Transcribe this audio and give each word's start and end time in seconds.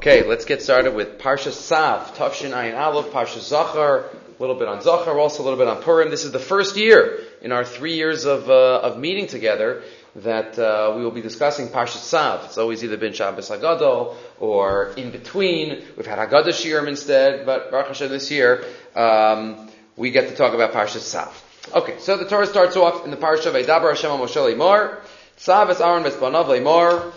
Okay, 0.00 0.26
let's 0.26 0.46
get 0.46 0.62
started 0.62 0.94
with 0.94 1.18
Parsha 1.18 1.50
Tzav, 1.50 2.14
Tafshin 2.14 2.52
Ayin 2.52 2.74
Aleph, 2.74 3.12
Parsha 3.12 3.38
Zachar, 3.38 4.06
a 4.06 4.40
little 4.40 4.56
bit 4.56 4.66
on 4.66 4.80
Zachar, 4.80 5.18
also 5.18 5.42
a 5.42 5.44
little 5.44 5.58
bit 5.58 5.68
on 5.68 5.82
Purim. 5.82 6.08
This 6.08 6.24
is 6.24 6.32
the 6.32 6.38
first 6.38 6.78
year 6.78 7.20
in 7.42 7.52
our 7.52 7.66
three 7.66 7.96
years 7.96 8.24
of, 8.24 8.48
uh, 8.48 8.80
of 8.80 8.98
meeting 8.98 9.26
together 9.26 9.82
that 10.16 10.58
uh, 10.58 10.94
we 10.96 11.04
will 11.04 11.10
be 11.10 11.20
discussing 11.20 11.68
Parsha 11.68 11.98
Tzav. 11.98 12.46
It's 12.46 12.56
always 12.56 12.82
either 12.82 12.96
been 12.96 13.12
Shabbos 13.12 13.50
Hagadol 13.50 14.16
or 14.38 14.94
in 14.96 15.10
between. 15.10 15.84
We've 15.98 16.06
had 16.06 16.18
Haggadah 16.18 16.46
Shirim 16.46 16.88
instead, 16.88 17.44
but 17.44 17.70
Baruch 17.70 17.88
Hashem 17.88 18.08
this 18.08 18.30
year 18.30 18.64
um, 18.96 19.68
we 19.96 20.12
get 20.12 20.30
to 20.30 20.34
talk 20.34 20.54
about 20.54 20.72
Parsha 20.72 20.96
Tzav. 20.96 21.30
Okay, 21.74 21.98
so 21.98 22.16
the 22.16 22.24
Torah 22.24 22.46
starts 22.46 22.74
off 22.74 23.04
in 23.04 23.10
the 23.10 23.18
Parsha 23.18 23.52
Vaydabar 23.52 23.90
Hashem 23.90 24.12
Moshe 24.12 24.34
Lemar, 24.34 25.00
Sav 25.36 25.68
es 25.68 25.82
Aaron 25.82 26.04
Bespanav 26.04 26.46
Lemar, 26.46 27.12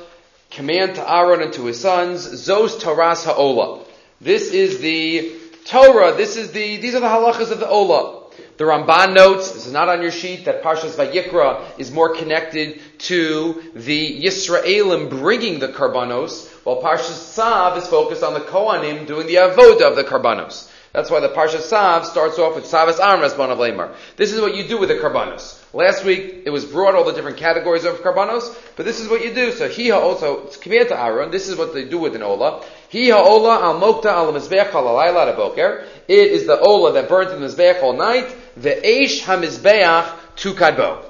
command 0.53 0.95
to 0.95 1.11
Aaron 1.11 1.41
and 1.41 1.53
to 1.53 1.65
his 1.65 1.79
sons, 1.79 2.25
Zos 2.25 2.79
Taras 2.79 3.25
Ha'ola. 3.25 3.83
This 4.21 4.51
is 4.51 4.79
the 4.79 5.33
Torah, 5.65 6.13
this 6.13 6.37
is 6.37 6.51
the, 6.51 6.77
these 6.77 6.95
are 6.95 6.99
the 6.99 7.07
halachas 7.07 7.51
of 7.51 7.59
the 7.59 7.67
Ola. 7.67 8.21
The 8.57 8.65
Ramban 8.65 9.13
notes, 9.13 9.51
this 9.51 9.65
is 9.65 9.73
not 9.73 9.89
on 9.89 10.01
your 10.01 10.11
sheet, 10.11 10.45
that 10.45 10.63
Parshas 10.63 10.91
Vayikra 10.91 11.79
is 11.79 11.91
more 11.91 12.15
connected 12.15 12.81
to 12.99 13.71
the 13.73 14.23
Yisraelim 14.23 15.09
bringing 15.09 15.59
the 15.59 15.69
Karbanos, 15.69 16.49
while 16.63 16.81
Parshas 16.81 17.35
Tzav 17.35 17.77
is 17.77 17.87
focused 17.87 18.23
on 18.23 18.33
the 18.33 18.41
Kohanim 18.41 19.07
doing 19.07 19.27
the 19.27 19.35
Avoda 19.35 19.89
of 19.89 19.95
the 19.95 20.03
Karbanos. 20.03 20.69
That's 20.93 21.09
why 21.09 21.21
the 21.21 21.29
Parsha 21.29 21.57
Tzav 21.57 22.05
starts 22.05 22.37
off 22.37 22.53
with 22.53 22.65
Savas 22.65 23.03
Aaron 23.03 23.27
Rasban 23.27 23.49
of. 23.49 23.95
This 24.15 24.31
is 24.31 24.39
what 24.39 24.55
you 24.55 24.67
do 24.67 24.77
with 24.77 24.89
the 24.89 24.95
Karbanos. 24.95 25.59
Last 25.73 26.05
week 26.05 26.43
it 26.45 26.51
was 26.51 26.65
brought 26.65 26.93
all 26.93 27.03
the 27.03 27.13
different 27.13 27.37
categories 27.37 27.83
of 27.83 27.95
Karbanos, 28.01 28.55
but 28.75 28.85
this 28.85 28.99
is 28.99 29.09
what 29.09 29.25
you 29.25 29.33
do. 29.33 29.51
So 29.53 29.67
he 29.67 29.89
also 29.89 30.45
it's 30.45 30.57
command 30.57 30.89
to 30.89 31.01
Aaron. 31.01 31.31
This 31.31 31.47
is 31.47 31.57
what 31.57 31.73
they 31.73 31.85
do 31.85 31.97
with 31.97 32.15
an 32.15 32.21
Ola. 32.21 32.63
He 32.89 33.11
Ola 33.11 33.59
al 33.59 33.79
Mokta 33.79 34.05
al 34.05 34.31
Mizbeach 34.33 34.71
al 34.75 35.35
Boker. 35.35 35.83
It 36.07 36.27
is 36.31 36.45
the 36.45 36.59
Ola 36.59 36.93
that 36.93 37.09
burns 37.09 37.31
in 37.31 37.41
the 37.41 37.47
Mizbeach 37.47 37.81
all 37.81 37.93
night. 37.93 38.35
The 38.55 38.75
Eish 38.75 39.23
HaMizbeach 39.23 40.15
tu 40.35 40.53
Kadbo. 40.53 41.03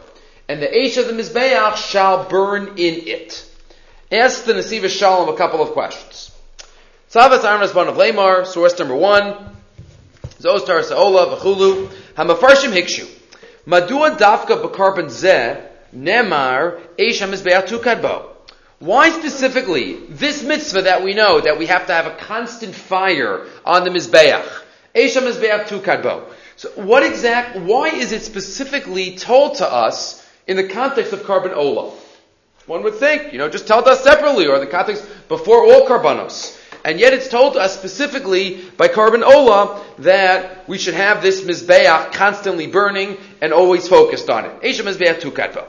And 0.47 0.61
the 0.61 0.67
Eish 0.67 0.97
of 0.97 1.07
the 1.07 1.21
Mizbeach 1.21 1.75
shall 1.75 2.29
burn 2.29 2.77
in 2.77 3.05
it. 3.05 3.45
Ask 4.09 4.45
the 4.45 4.53
Nesiva 4.53 4.87
Shalom 4.87 5.27
a 5.27 5.35
couple 5.35 5.61
of 5.61 5.71
questions. 5.71 6.31
Savas 7.11 7.43
Aaron 7.43 7.67
Rasban 7.67 7.89
of 7.89 7.97
Lamar, 7.97 8.45
source 8.45 8.79
number 8.79 8.95
one. 8.95 9.52
Zostar 10.43 10.83
Sa'ola 10.83 11.37
V'chulu 11.37 11.87
Hamafarshim 12.15 12.73
Hikshu 12.73 13.09
Madua 13.65 14.17
Dafka 14.17 14.61
B'Karban 14.61 15.05
Zeh 15.05 15.65
Nemar 15.95 16.81
Eish 16.97 17.21
HaMizbeach 17.21 17.67
tu 17.67 17.79
Kadbo. 17.79 18.33
Why 18.83 19.11
specifically 19.11 19.93
this 20.09 20.43
mitzvah 20.43 20.81
that 20.81 21.03
we 21.03 21.13
know 21.13 21.39
that 21.39 21.57
we 21.57 21.67
have 21.67 21.87
to 21.87 21.93
have 21.93 22.05
a 22.05 22.17
constant 22.17 22.75
fire 22.75 23.47
on 23.63 23.85
the 23.85 23.89
mizbeach? 23.89 24.45
Esha 24.93 25.21
mizbeach 25.21 25.69
tu 25.69 25.79
kadbo. 25.79 26.25
So 26.57 26.69
what 26.71 27.01
exact? 27.03 27.55
Why 27.57 27.87
is 27.87 28.11
it 28.11 28.23
specifically 28.23 29.15
told 29.15 29.55
to 29.59 29.71
us 29.71 30.21
in 30.47 30.57
the 30.57 30.67
context 30.67 31.13
of 31.13 31.23
carbon 31.23 31.53
ola? 31.53 31.93
One 32.65 32.83
would 32.83 32.95
think, 32.95 33.31
you 33.31 33.39
know, 33.39 33.47
just 33.47 33.67
tell 33.67 33.87
us 33.87 34.03
separately 34.03 34.47
or 34.47 34.59
the 34.59 34.67
context 34.67 35.07
before 35.29 35.63
all 35.63 35.87
karbanos. 35.87 36.59
And 36.85 36.99
yet 36.99 37.13
it's 37.13 37.29
told 37.29 37.53
to 37.53 37.59
us 37.59 37.77
specifically 37.77 38.61
by 38.77 38.89
Karban 38.89 39.23
ola 39.23 39.81
that 39.99 40.67
we 40.67 40.77
should 40.77 40.95
have 40.95 41.21
this 41.21 41.41
mizbeach 41.41 42.11
constantly 42.11 42.67
burning 42.67 43.17
and 43.41 43.53
always 43.53 43.87
focused 43.87 44.29
on 44.29 44.45
it. 44.45 44.61
Esha 44.61 44.81
mizbeach 44.81 45.21
tu 45.21 45.31
kadbo. 45.31 45.65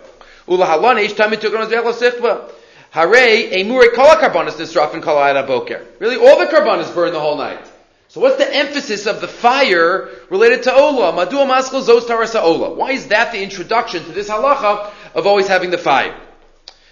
Ulahalan 0.48 1.04
eish 1.04 1.14
tamid 1.14 1.40
tukon 1.40 1.64
mizbeach 1.64 2.50
Hare 2.90 3.50
emure 3.52 3.92
kol 3.94 4.16
karbanis 4.16 4.52
nisrafin 4.52 5.02
kol 5.02 5.16
boker. 5.46 5.84
Really, 6.00 6.16
all 6.16 6.38
the 6.38 6.46
karbanis 6.46 6.92
burn 6.94 7.12
the 7.12 7.20
whole 7.20 7.36
night. 7.36 7.70
So 8.08 8.20
what's 8.20 8.36
the 8.36 8.54
emphasis 8.54 9.06
of 9.06 9.20
the 9.20 9.26
fire 9.26 10.08
related 10.30 10.62
to 10.64 10.72
Ola? 10.72 11.12
Madua 11.12 11.46
maskal 11.46 11.82
zos 11.82 12.02
tarasa 12.02 12.40
Ola. 12.40 12.72
Why 12.74 12.92
is 12.92 13.08
that 13.08 13.32
the 13.32 13.42
introduction 13.42 14.04
to 14.04 14.12
this 14.12 14.28
halacha 14.28 14.92
of 15.14 15.26
always 15.26 15.48
having 15.48 15.70
the 15.70 15.78
fire? 15.78 16.16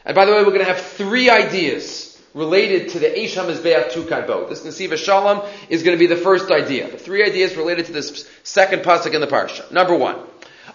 And 0.05 0.17
by 0.17 0.25
the 0.25 0.33
way, 0.33 0.39
we're 0.39 0.51
going 0.51 0.59
to 0.59 0.65
have 0.65 0.81
three 0.81 1.31
ideas 1.31 2.12
related 2.35 2.91
to 2.91 2.99
the 2.99 3.07
Eish 3.07 3.37
HaMizbeach 3.37 3.93
Tukad 3.93 4.49
This 4.49 4.63
Nesiva 4.65 4.97
Shalom 4.97 5.43
is 5.69 5.83
going 5.83 5.97
to 5.97 6.01
be 6.01 6.07
the 6.07 6.21
first 6.21 6.51
idea. 6.51 6.91
The 6.91 6.99
three 6.99 7.25
ideas 7.25 7.57
related 7.57 7.87
to 7.87 7.93
this 7.93 8.29
second 8.43 8.83
pasuk 8.83 9.15
in 9.15 9.21
the 9.21 9.27
parsha. 9.27 9.71
Number 9.71 9.95
one. 9.95 10.17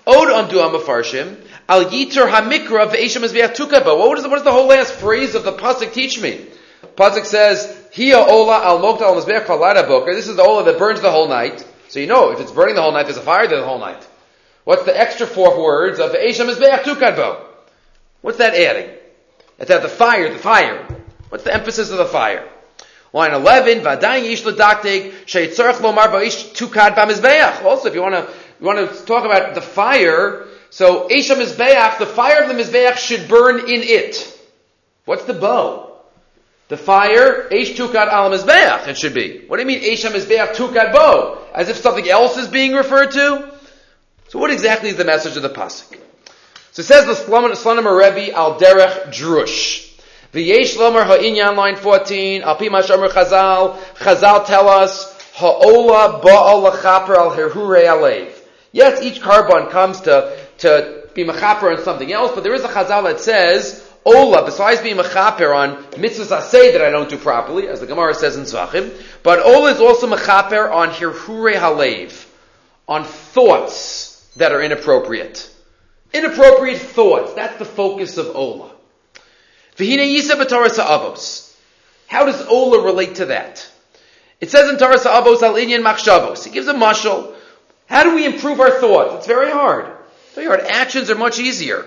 Od 0.06 0.50
amdu 0.50 0.62
amafarshim 0.62 1.38
al 1.68 1.86
yitur 1.86 2.30
hamikra 2.30 2.90
ve'eshem 2.92 3.24
mizbeach 3.24 3.56
tukaba. 3.56 3.98
What 3.98 4.18
is 4.20 4.26
what 4.26 4.36
does 4.36 4.44
the 4.44 4.52
whole 4.52 4.68
last 4.68 4.94
phrase 4.94 5.36
of 5.36 5.44
the 5.44 5.54
pasuk 5.54 5.94
teach 5.94 6.22
me? 6.22 6.46
Pasuk 6.96 7.26
says 7.26 7.88
hiya 7.92 8.20
ola 8.20 8.64
al 8.64 8.80
mokta 8.80 9.02
al 9.02 9.16
mizbeach 9.16 9.46
kalada 9.46 9.88
boker. 9.88 10.14
This 10.14 10.28
is 10.28 10.36
the 10.36 10.44
ola 10.44 10.64
that 10.66 10.78
burns 10.78 11.02
the 11.02 11.12
whole 11.12 11.28
night. 11.28 11.66
So 11.90 12.00
you 12.00 12.08
know 12.08 12.32
if 12.32 12.40
it's 12.40 12.52
burning 12.52 12.76
the 12.76 12.82
whole 12.82 12.92
night, 12.92 13.04
there's 13.04 13.18
a 13.18 13.22
fire 13.22 13.48
there 13.48 13.60
the 13.60 13.66
whole 13.66 13.80
night. 13.80 14.08
What's 14.64 14.84
the 14.84 14.98
extra 14.98 15.26
four 15.26 15.62
words 15.62 16.00
of 16.00 16.12
ve'eshem 16.12 16.54
mizbeach 16.54 16.84
tukadbo? 16.84 17.44
What's 18.22 18.38
that 18.38 18.54
adding? 18.54 18.92
It's 19.60 19.72
at 19.72 19.82
the 19.82 19.90
fire, 19.90 20.32
the 20.32 20.38
fire. 20.38 20.88
What's 21.30 21.44
the 21.44 21.54
emphasis 21.54 21.90
of 21.90 21.98
the 21.98 22.06
fire? 22.06 22.48
Line 23.14 23.34
11, 23.34 23.80
Vadayin 23.80 24.26
Yish 24.26 24.44
Ladaktig, 24.44 25.12
Sheitzarech 25.26 25.76
Lomar 25.76 26.08
Ba'ish 26.12 26.54
Tukad 26.54 26.96
Bamizbeach. 26.96 27.64
Also, 27.64 27.88
if 27.88 27.96
you 27.96 28.02
want 28.02 28.16
to 28.16 28.34
we 28.60 28.66
want 28.66 28.92
to 28.92 29.06
talk 29.06 29.26
about 29.26 29.54
the 29.56 29.62
fire. 29.62 30.48
So, 30.70 31.08
Esha 31.08 31.36
Mizbeach, 31.36 32.00
the 32.00 32.06
fire 32.06 32.44
of 32.44 32.50
the 32.50 32.56
Mizbeach 32.62 32.98
should 32.98 33.28
burn 33.28 33.60
in 33.60 33.84
it. 33.84 34.34
What's 35.06 35.24
the 35.26 35.34
bow? 35.34 35.96
The 36.68 36.78
fire, 36.78 37.48
Eish 37.50 37.76
Tukad 37.76 38.08
al 38.08 38.30
Mizbeach, 38.32 38.88
it 38.88 38.98
should 38.98 39.14
be. 39.14 39.46
What 39.48 39.58
do 39.58 39.62
you 39.62 39.68
mean, 39.68 39.82
Esha 39.82 40.12
Mizbeach 40.12 40.56
Tukad 40.56 40.92
bow? 40.92 41.44
As 41.54 41.70
if 41.70 41.78
something 41.78 42.08
else 42.10 42.38
is 42.38 42.48
being 42.48 42.74
referred 42.74 43.12
to? 43.12 43.54
So 44.30 44.40
what 44.40 44.52
exactly 44.52 44.90
is 44.90 44.98
the 44.98 45.06
message 45.06 45.38
of 45.38 45.44
the 45.44 45.50
Pasuk? 45.50 45.98
So 46.72 46.82
it 46.82 46.86
says 46.86 47.06
the 47.06 47.14
Slonim 47.14 47.86
Rebbe 47.98 48.34
al 48.34 48.60
Derech 48.60 49.06
Drush. 49.06 49.87
V'yesh 50.38 50.78
Lomer 50.78 51.04
ha'inyan, 51.04 51.56
line 51.56 51.76
14, 51.76 52.44
al 52.44 52.56
pi 52.58 52.66
mashamer 52.66 53.10
Chazal, 53.10 53.76
Chazal 53.96 54.46
tell 54.46 54.70
us, 54.70 55.12
ha'ola 55.34 56.22
ba'al 56.24 56.72
lachaper 56.72 57.16
al 57.16 57.32
herhure 57.32 57.84
alev. 57.84 58.32
Yes, 58.72 59.02
each 59.02 59.20
carbon 59.20 59.72
comes 59.72 60.02
to, 60.02 60.38
to 60.60 61.10
be 61.16 61.24
mechaper 61.24 61.76
on 61.76 61.84
something 61.84 62.14
else, 62.14 62.34
but 62.36 62.44
there 62.44 62.54
is 62.54 62.64
a 62.64 62.68
chazal 62.68 63.06
that 63.06 63.20
says, 63.20 63.84
Ola, 64.06 64.46
besides 64.46 64.82
being 64.82 64.98
mechaper 64.98 65.56
on 65.56 65.84
mitzvahs 65.94 66.44
say 66.44 66.74
that 66.74 66.82
I 66.82 66.92
don't 66.92 67.10
do 67.10 67.18
properly, 67.18 67.68
as 67.68 67.80
the 67.80 67.88
Gemara 67.88 68.14
says 68.14 68.36
in 68.36 68.44
Zvachim, 68.44 68.96
but 69.24 69.44
Ola 69.44 69.72
is 69.72 69.82
also 69.82 70.08
mechaper 70.08 70.72
on 70.72 70.90
hirhure 70.90 71.56
halev, 71.56 72.28
on 72.88 73.06
thoughts 73.06 74.24
that 74.36 74.52
are 74.52 74.62
inappropriate. 74.62 75.50
Inappropriate 76.14 76.78
thoughts, 76.78 77.34
that's 77.34 77.58
the 77.58 77.66
focus 77.66 78.18
of 78.18 78.36
Ola. 78.36 78.77
V'hine 79.78 80.16
yisa 80.16 80.36
b'taras 80.36 80.80
avos. 80.84 81.56
How 82.08 82.26
does 82.26 82.42
Ola 82.48 82.84
relate 82.84 83.16
to 83.16 83.26
that? 83.28 83.70
It 84.40 84.52
says 84.52 84.70
in 84.70 84.78
Taras 84.78 85.04
Avos 85.04 85.42
al 85.42 85.56
inyan 85.56 85.82
machshavos. 85.82 86.46
He 86.46 86.52
gives 86.52 86.68
a 86.68 86.74
mashal. 86.74 87.34
How 87.88 88.04
do 88.04 88.14
we 88.14 88.26
improve 88.26 88.60
our 88.60 88.80
thoughts? 88.80 89.16
It's 89.16 89.28
very 89.28 89.52
hard. 89.52 89.92
It's 90.28 90.36
very 90.36 90.48
hard. 90.48 90.62
Actions 90.62 91.10
are 91.10 91.16
much 91.16 91.40
easier. 91.40 91.86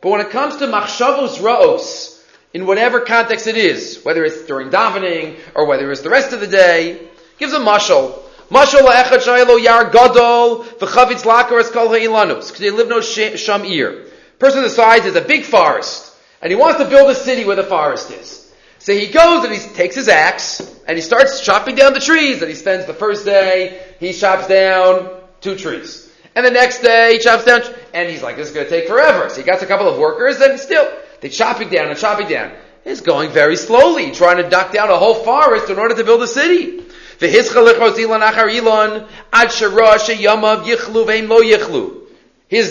But 0.00 0.10
when 0.10 0.20
it 0.20 0.30
comes 0.30 0.56
to 0.56 0.66
machshavos 0.66 1.38
ra'os, 1.38 2.18
in 2.54 2.66
whatever 2.66 3.00
context 3.00 3.46
it 3.46 3.56
is, 3.56 4.00
whether 4.02 4.24
it's 4.24 4.46
during 4.46 4.70
davening 4.70 5.38
or 5.54 5.66
whether 5.66 5.90
it's 5.92 6.00
the 6.00 6.10
rest 6.10 6.32
of 6.32 6.40
the 6.40 6.46
day, 6.46 7.06
gives 7.38 7.52
a 7.52 7.58
mashal. 7.58 8.18
Mashal 8.50 8.80
la'echad 8.80 9.18
shaylo 9.18 9.62
yar 9.62 9.90
gadol 9.90 10.64
v'chavitz 10.64 11.22
lakar 11.22 11.70
kol 11.72 11.90
ha'ilanus. 11.90 12.48
Because 12.48 12.60
they 12.60 12.70
live 12.70 12.88
no 12.88 13.00
sham 13.00 13.64
ear. 13.66 14.06
Person 14.38 14.62
decides 14.62 15.04
there's 15.04 15.14
a 15.14 15.20
big 15.20 15.44
forest, 15.44 16.09
and 16.42 16.50
he 16.50 16.56
wants 16.56 16.78
to 16.78 16.88
build 16.88 17.10
a 17.10 17.14
city 17.14 17.44
where 17.44 17.56
the 17.56 17.64
forest 17.64 18.10
is. 18.10 18.50
So 18.78 18.94
he 18.94 19.08
goes 19.08 19.44
and 19.44 19.54
he 19.54 19.60
takes 19.74 19.94
his 19.94 20.08
axe 20.08 20.60
and 20.88 20.96
he 20.96 21.02
starts 21.02 21.42
chopping 21.42 21.76
down 21.76 21.92
the 21.92 22.00
trees. 22.00 22.40
And 22.40 22.48
he 22.48 22.56
spends 22.56 22.86
the 22.86 22.94
first 22.94 23.26
day, 23.26 23.78
he 24.00 24.14
chops 24.14 24.48
down 24.48 25.20
two 25.42 25.54
trees. 25.54 26.10
And 26.34 26.46
the 26.46 26.50
next 26.50 26.80
day, 26.80 27.12
he 27.14 27.18
chops 27.18 27.44
down, 27.44 27.60
and 27.92 28.08
he's 28.08 28.22
like, 28.22 28.36
this 28.36 28.48
is 28.48 28.54
going 28.54 28.66
to 28.66 28.70
take 28.70 28.88
forever. 28.88 29.28
So 29.28 29.36
he 29.36 29.42
gets 29.42 29.62
a 29.62 29.66
couple 29.66 29.86
of 29.88 29.98
workers 29.98 30.40
and 30.40 30.58
still, 30.58 30.90
they 31.20 31.28
chopping 31.28 31.68
down 31.68 31.90
and 31.90 31.98
chopping 31.98 32.28
down. 32.28 32.52
He's 32.84 33.02
going 33.02 33.30
very 33.30 33.56
slowly, 33.56 34.12
trying 34.12 34.38
to 34.38 34.48
knock 34.48 34.72
down 34.72 34.88
a 34.88 34.96
whole 34.96 35.16
forest 35.16 35.68
in 35.68 35.78
order 35.78 35.94
to 35.96 36.04
build 36.04 36.22
a 36.22 36.26
city. 36.26 36.82
His 37.18 37.50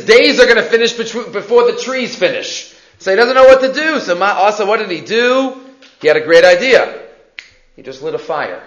days 0.06 0.40
are 0.40 0.46
going 0.46 0.56
to 0.56 0.64
finish 0.64 0.94
before 0.94 1.72
the 1.72 1.78
trees 1.80 2.16
finish. 2.16 2.74
So 3.00 3.12
he 3.12 3.18
doesn't 3.18 3.36
know 3.36 3.46
what 3.46 3.62
to 3.62 3.74
do. 3.74 4.00
So 4.00 4.22
also, 4.22 4.68
what 4.68 4.78
did 4.78 4.92
he 4.92 5.02
do? 5.02 5.60
He 6.02 6.08
had 6.08 6.18
a 6.18 6.22
great 6.22 6.46
idea. 6.46 7.08
He 7.76 7.82
just 7.82 8.02
lit 8.02 8.14
a 8.14 8.20
fire. 8.20 8.62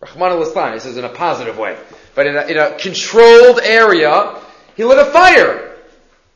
Rahman 0.00 0.32
al 0.32 0.72
This 0.72 0.86
is 0.86 0.96
in 0.96 1.04
a 1.04 1.10
positive 1.10 1.58
way. 1.58 1.78
But 2.14 2.26
in 2.26 2.36
a, 2.36 2.46
in 2.46 2.56
a 2.56 2.78
controlled 2.78 3.60
area, 3.62 4.38
he 4.76 4.84
lit 4.84 4.98
a 4.98 5.04
fire. 5.04 5.76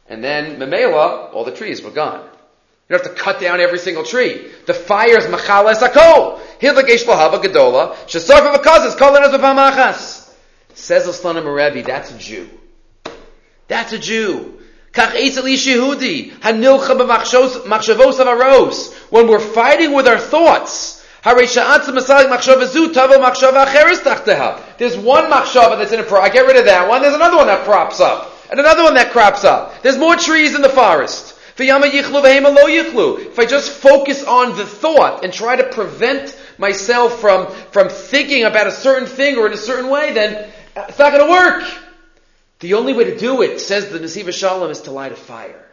And 0.07 0.23
then, 0.23 0.59
Memela, 0.59 1.33
all 1.33 1.45
the 1.45 1.53
trees 1.53 1.83
were 1.83 1.91
gone. 1.91 2.23
You 2.89 2.97
don't 2.97 3.07
have 3.07 3.17
to 3.17 3.23
cut 3.23 3.41
down 3.41 3.61
every 3.61 3.79
single 3.79 4.05
tree. 4.05 4.51
The 4.67 4.75
fire 4.75 5.17
is 5.17 5.25
machales 5.25 5.77
akol. 5.77 6.41
Hilak 6.61 6.85
Eish 6.85 7.05
Lahava 7.05 7.43
Gedola, 7.43 7.95
Shesarfa 8.05 8.55
Vakazas, 8.55 8.97
Kolanas 8.97 9.35
Vapamachas. 9.35 10.31
Says 10.75 11.07
Aslanim 11.07 11.47
Rebbe, 11.47 11.87
that's 11.87 12.13
a 12.15 12.19
Jew. 12.19 12.51
That's 13.69 13.95
a 13.95 13.99
Jew. 13.99 14.54
When 19.11 19.27
we're 19.27 19.41
fighting 19.41 19.93
with 19.93 20.07
our 20.07 20.19
thoughts, 20.19 21.05
there's 21.25 21.57
one 24.97 25.31
machshava 25.31 25.79
that's 25.79 25.93
in 25.93 26.01
a 26.01 26.05
pro. 26.05 26.21
I 26.21 26.29
get 26.29 26.47
rid 26.47 26.57
of 26.57 26.67
that 26.67 26.89
one. 26.89 27.03
There's 27.03 27.15
another 27.15 27.37
one 27.37 27.47
that 27.47 27.65
crops 27.65 27.99
up. 27.99 28.31
And 28.51 28.61
another 28.61 28.85
one 28.85 28.95
that 28.95 29.11
crops 29.11 29.43
up. 29.43 29.83
There's 29.83 29.99
more 29.99 30.17
trees 30.17 30.55
in 30.55 30.63
the 30.63 30.69
forest. 30.69 31.35
If 31.57 33.39
I 33.39 33.47
just 33.47 33.73
focus 33.73 34.25
on 34.25 34.57
the 34.57 34.67
thought 34.67 35.25
and 35.25 35.33
try 35.33 35.57
to 35.57 35.65
prevent 35.65 36.37
myself 36.59 37.21
from, 37.21 37.51
from 37.73 37.89
thinking 37.89 38.45
about 38.45 38.67
a 38.67 38.73
certain 38.73 39.09
thing 39.09 39.39
or 39.39 39.47
in 39.47 39.53
a 39.53 39.57
certain 39.57 39.91
way, 39.91 40.13
then 40.13 40.51
it's 40.77 40.99
not 40.99 41.13
going 41.13 41.25
to 41.25 41.31
work. 41.31 41.65
The 42.61 42.75
only 42.75 42.93
way 42.93 43.05
to 43.05 43.19
do 43.19 43.43
it, 43.43 43.61
says 43.61 43.89
the 43.89 43.99
Nesiva 43.99 44.33
Shalom, 44.33 44.71
is 44.71 44.83
to 44.83 44.91
light 44.91 45.13
a 45.13 45.17
fire. 45.17 45.65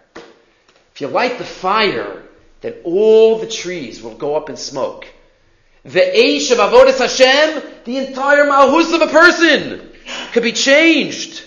If 0.94 1.02
you 1.02 1.08
light 1.08 1.38
the 1.38 1.46
fire, 1.46 2.22
then 2.62 2.76
all 2.84 3.40
the 3.40 3.48
trees 3.48 4.02
will 4.02 4.16
go 4.16 4.36
up 4.36 4.50
in 4.50 4.58
smoke. 4.58 5.08
The 5.84 6.00
Eish 6.00 6.52
of 6.52 6.58
Avodas 6.58 7.00
Hashem, 7.00 7.64
the 7.86 7.98
entire 7.98 8.46
Mahus 8.46 8.94
of 8.94 9.02
a 9.02 9.08
person, 9.08 9.90
could 10.32 10.44
be 10.44 10.52
changed. 10.52 11.44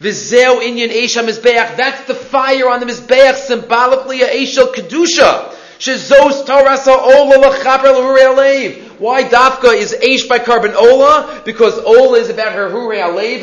Vizeo 0.00 0.60
inyan 0.60 0.90
Eish 0.90 1.20
HaMizbeach, 1.20 1.76
that's 1.76 2.06
the 2.06 2.14
fire 2.14 2.68
on 2.68 2.80
the 2.80 2.86
Mizbeach, 2.86 3.34
symbolically 3.34 4.22
a 4.22 4.28
Eish 4.28 4.56
Kedusha. 4.56 5.54
Torasa 5.82 6.96
Ola 6.96 7.38
L'Hurei 7.38 8.92
why 9.02 9.24
Dafka 9.24 9.74
is 9.74 9.92
Aish 9.94 10.28
by 10.28 10.38
carbon 10.38 10.74
Ola? 10.76 11.42
Because 11.44 11.76
Ola 11.76 12.18
is 12.18 12.30
about 12.30 12.52
her 12.52 12.70
Hure 12.70 12.94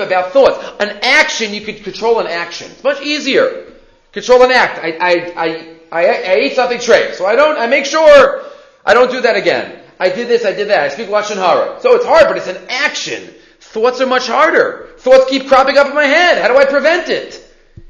about 0.02 0.32
thoughts. 0.32 0.58
An 0.80 1.00
action, 1.02 1.54
you 1.54 1.60
could 1.60 1.84
control 1.84 2.22
an 2.22 2.28
action. 2.28 2.72
It's 2.72 2.84
much 2.84 3.02
easier. 3.02 3.74
Control 4.14 4.44
an 4.44 4.52
act. 4.52 4.80
I, 4.82 4.92
I, 4.92 5.12
I, 5.36 5.76
I, 5.92 6.06
I 6.06 6.34
ate 6.36 6.56
something 6.56 6.80
tray, 6.80 7.12
so 7.14 7.26
I 7.26 7.36
don't, 7.36 7.60
I 7.60 7.68
make 7.68 7.86
sure 7.86 8.46
I 8.86 8.94
don't 8.94 9.12
do 9.12 9.20
that 9.20 9.36
again. 9.36 9.84
I 10.00 10.08
did 10.08 10.30
this, 10.30 10.46
I 10.46 10.54
did 10.54 10.70
that. 10.70 10.80
I 10.80 10.88
speak 10.88 11.10
Lashon 11.10 11.36
Hara. 11.36 11.82
So 11.82 11.96
it's 11.96 12.06
hard, 12.06 12.28
but 12.28 12.38
it's 12.38 12.48
an 12.48 12.66
action. 12.70 13.34
Thoughts 13.60 14.00
are 14.00 14.08
much 14.08 14.28
harder. 14.28 14.92
Thoughts 15.00 15.30
keep 15.30 15.50
cropping 15.50 15.78
up 15.78 15.88
in 15.88 15.94
my 15.94 16.06
head. 16.06 16.42
How 16.42 16.48
do 16.48 16.58
I 16.58 16.64
prevent 16.64 17.10
it? 17.10 17.46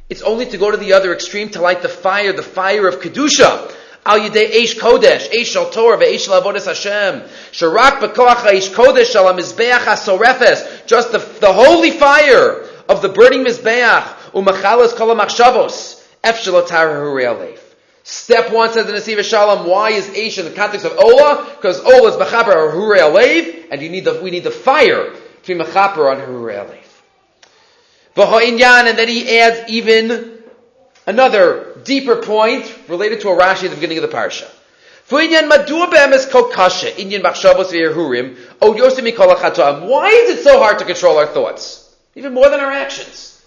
It's 0.10 0.24
only 0.24 0.48
to 0.48 0.58
go 0.58 0.72
to 0.72 0.78
the 0.78 0.94
other 0.94 1.14
extreme 1.14 1.50
to 1.50 1.62
light 1.62 1.84
the 1.84 1.90
fire, 1.90 2.34
the 2.34 2.42
fire 2.42 2.88
of 2.88 2.96
Kedusha. 2.96 3.72
Al 4.10 4.20
Yidei 4.22 4.50
Eish 4.50 4.80
Kodesh, 4.80 5.30
Eish 5.30 5.54
Shal 5.54 5.70
Torah, 5.70 5.96
Ve'eish 6.00 6.26
Shal 6.26 6.42
Avodas 6.42 6.66
Hashem. 6.66 7.30
Sharak 7.52 8.00
B'koach 8.00 8.38
Eish 8.38 8.74
Kodesh 8.74 9.12
Shal 9.12 9.26
HaMizbeach 9.26 9.86
HaSorefes. 9.86 10.88
Just 10.88 11.12
the, 11.12 11.20
the 11.20 11.54
holy 11.54 11.92
fire 11.92 12.66
of 12.90 13.04
the 13.04 13.10
burning 13.10 13.46
Mizbeach. 13.46 14.32
U'machalas 14.32 14.96
Kol 14.96 15.16
HaMachshavos. 15.16 16.04
Ef 16.24 16.44
Shalotar 16.44 16.90
Hurei 16.90 17.60
Step 18.02 18.52
one 18.52 18.74
says 18.74 18.88
the 18.88 18.94
Nesiva 18.94 19.24
Shalom, 19.24 19.68
why 19.68 19.92
is 19.92 20.08
Eish 20.08 20.40
in 20.40 20.46
the 20.46 20.52
context 20.52 20.88
of 20.88 20.98
Ola? 20.98 21.46
Because 21.56 21.80
Ola 21.80 22.10
is 22.10 22.16
Mechaper 22.16 22.56
or 22.56 22.72
Hurei 22.72 23.02
Alev, 23.02 23.68
and 23.70 23.80
you 23.80 23.90
need 23.90 24.06
the, 24.06 24.20
we 24.24 24.32
need 24.32 24.44
the 24.44 24.50
fire 24.50 25.14
to 25.44 25.56
be 25.56 25.64
Mechaper 25.64 26.12
on 26.12 26.18
Hurei 26.18 26.66
Alev. 26.66 26.84
V'ha'inyan, 28.16 28.90
and 28.90 28.98
then 28.98 29.08
he 29.08 29.38
adds 29.38 29.70
even 29.70 30.39
Another 31.10 31.76
deeper 31.86 32.18
point 32.18 32.72
related 32.88 33.22
to 33.22 33.30
a 33.30 33.36
Rashi 33.36 33.64
at 33.64 33.72
the 33.72 33.78
beginning 33.78 33.98
of 33.98 34.04
the 34.04 34.16
parsha. 34.16 34.48
Why 35.10 35.24
is 40.10 40.38
it 40.38 40.44
so 40.44 40.60
hard 40.60 40.78
to 40.78 40.86
control 40.86 41.18
our 41.18 41.26
thoughts? 41.26 41.96
Even 42.14 42.36
more 42.36 42.48
than 42.52 42.60
our 42.60 42.72
actions. 42.72 43.44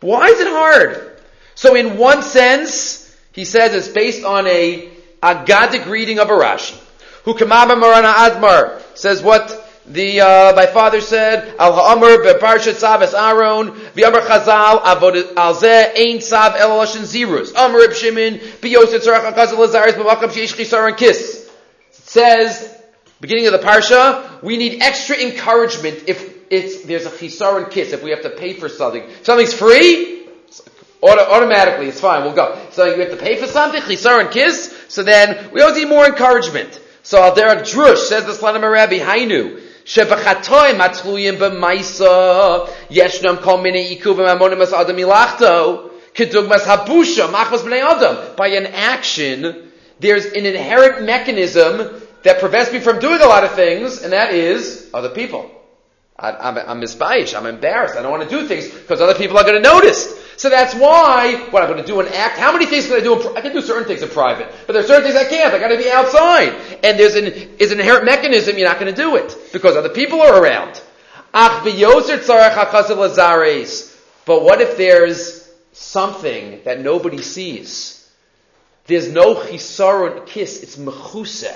Why 0.00 0.26
is 0.26 0.38
it 0.38 0.48
hard? 0.48 1.18
So 1.54 1.76
in 1.76 1.96
one 1.96 2.22
sense, 2.22 3.10
he 3.32 3.46
says 3.46 3.74
it's 3.74 3.88
based 3.88 4.22
on 4.22 4.46
a 4.46 4.90
agadic 5.22 5.86
reading 5.86 6.18
of 6.18 6.28
a 6.28 6.34
Rashi. 6.34 6.78
Who 7.24 7.32
Kamama 7.32 7.80
Marana 7.80 8.12
Admar 8.12 8.82
says 8.94 9.22
what 9.22 9.65
the 9.88 10.20
uh, 10.20 10.52
my 10.54 10.66
father 10.66 11.00
said 11.00 11.54
al 11.58 11.72
ha'amr 11.72 12.24
beparshat 12.24 12.74
sav 12.74 13.02
Aaron 13.02 13.70
v'amr 13.70 14.20
Chazal 14.20 14.82
avod 14.82 15.36
al 15.36 15.54
zeh 15.54 15.92
ein 15.96 16.20
sav 16.20 16.56
el 16.56 16.70
zirus. 16.86 17.54
Amr 17.54 17.78
Reb 17.78 17.92
Shimon 17.92 18.38
biyoset 18.60 19.00
tzarach 19.00 19.32
hakazal 19.32 19.56
lazaris 19.56 19.92
b'makam 19.92 20.30
sheish 20.30 20.56
chisar 20.56 20.96
kiss. 20.96 21.48
says 21.90 22.76
beginning 23.20 23.46
of 23.46 23.52
the 23.52 23.60
parsha 23.60 24.42
we 24.42 24.56
need 24.56 24.82
extra 24.82 25.16
encouragement 25.16 26.02
if 26.08 26.34
it's 26.50 26.84
there's 26.84 27.06
a 27.06 27.10
chisar 27.10 27.62
and 27.62 27.72
kiss 27.72 27.92
if 27.92 28.02
we 28.02 28.10
have 28.10 28.22
to 28.22 28.30
pay 28.30 28.54
for 28.54 28.68
something. 28.68 29.08
Something's 29.22 29.54
free? 29.54 30.26
Auto, 31.00 31.22
automatically 31.22 31.86
it's 31.86 32.00
fine 32.00 32.24
we'll 32.24 32.34
go. 32.34 32.60
So 32.72 32.86
you 32.86 33.00
have 33.02 33.10
to 33.10 33.16
pay 33.16 33.36
for 33.36 33.46
something 33.46 33.80
chisar 33.82 34.20
and 34.20 34.32
kiss? 34.32 34.76
So 34.88 35.04
then 35.04 35.52
we 35.52 35.60
always 35.60 35.76
need 35.76 35.88
more 35.88 36.06
encouragement. 36.06 36.80
So 37.04 37.22
Al 37.22 37.36
Derek 37.36 37.60
Drush 37.60 37.98
says 37.98 38.24
the 38.24 38.32
Slonim 38.32 38.68
Rabbi 38.68 38.98
Hainu 38.98 39.62
שבחטאים 39.85 40.81
התלויים 40.81 41.39
במייסה, 41.39 42.57
ישנם 42.91 43.35
כל 43.43 43.57
מיני 43.57 43.79
עיכובים 43.79 44.25
המונים 44.25 44.61
אדם 44.61 44.95
מלאכתו, 44.95 45.83
כדוגמת 46.13 46.61
habusha 46.61 47.27
מחמס 47.31 47.61
בני 47.61 47.91
אדם. 47.91 48.15
By 48.37 48.47
an 48.47 48.67
action, 48.67 49.45
there's 49.99 50.25
an 50.25 50.45
inherent 50.45 51.03
mechanism 51.05 52.01
that 52.23 52.39
prevents 52.39 52.71
me 52.71 52.79
from 52.79 52.99
doing 52.99 53.21
a 53.21 53.27
lot 53.27 53.43
of 53.43 53.53
things, 53.53 54.01
and 54.03 54.13
that 54.13 54.33
is 54.33 54.89
other 54.93 55.09
people. 55.09 55.49
I, 56.17 56.31
I'm, 56.31 56.57
I'm 56.57 56.81
misbaish, 56.81 57.35
I'm 57.37 57.47
embarrassed, 57.47 57.95
I 57.97 58.01
don't 58.01 58.11
want 58.11 58.29
to 58.29 58.33
do 58.37 58.47
things 58.47 58.69
because 58.69 59.01
other 59.01 59.15
people 59.15 59.37
are 59.37 59.43
going 59.43 59.61
to 59.61 59.67
notice. 59.73 60.01
So 60.36 60.50
that's 60.50 60.74
why, 60.74 61.46
what 61.50 61.62
I'm 61.62 61.70
going 61.70 61.80
to 61.82 61.86
do 61.86 62.00
an 62.00 62.08
act, 62.08 62.36
how 62.38 62.52
many 62.52 62.66
things 62.66 62.86
can 62.86 62.96
I 62.96 63.00
do 63.00 63.18
in, 63.18 63.36
I 63.36 63.40
can 63.40 63.52
do 63.52 63.62
certain 63.62 63.88
things 63.88 64.02
in 64.02 64.10
private, 64.10 64.52
but 64.66 64.74
there's 64.74 64.86
certain 64.86 65.04
things 65.04 65.16
I 65.16 65.24
can't, 65.24 65.54
I 65.54 65.58
got 65.58 65.68
to 65.68 65.78
be 65.78 65.90
outside. 65.90 66.52
And 66.84 66.98
there's 66.98 67.14
an, 67.14 67.26
is 67.58 67.72
an 67.72 67.80
inherent 67.80 68.04
mechanism 68.04 68.58
you're 68.58 68.68
not 68.68 68.78
going 68.78 68.94
to 68.94 69.00
do 69.00 69.16
it, 69.16 69.34
because 69.52 69.76
other 69.76 69.88
people 69.88 70.20
are 70.20 70.42
around. 70.42 70.82
But 74.26 74.42
what 74.42 74.60
if 74.60 74.76
there's 74.76 75.50
something 75.72 76.60
that 76.64 76.80
nobody 76.80 77.22
sees? 77.22 78.10
There's 78.86 79.10
no 79.10 79.34
chisarun 79.34 80.26
kiss, 80.26 80.62
it's 80.62 80.76
mechuse. 80.76 81.50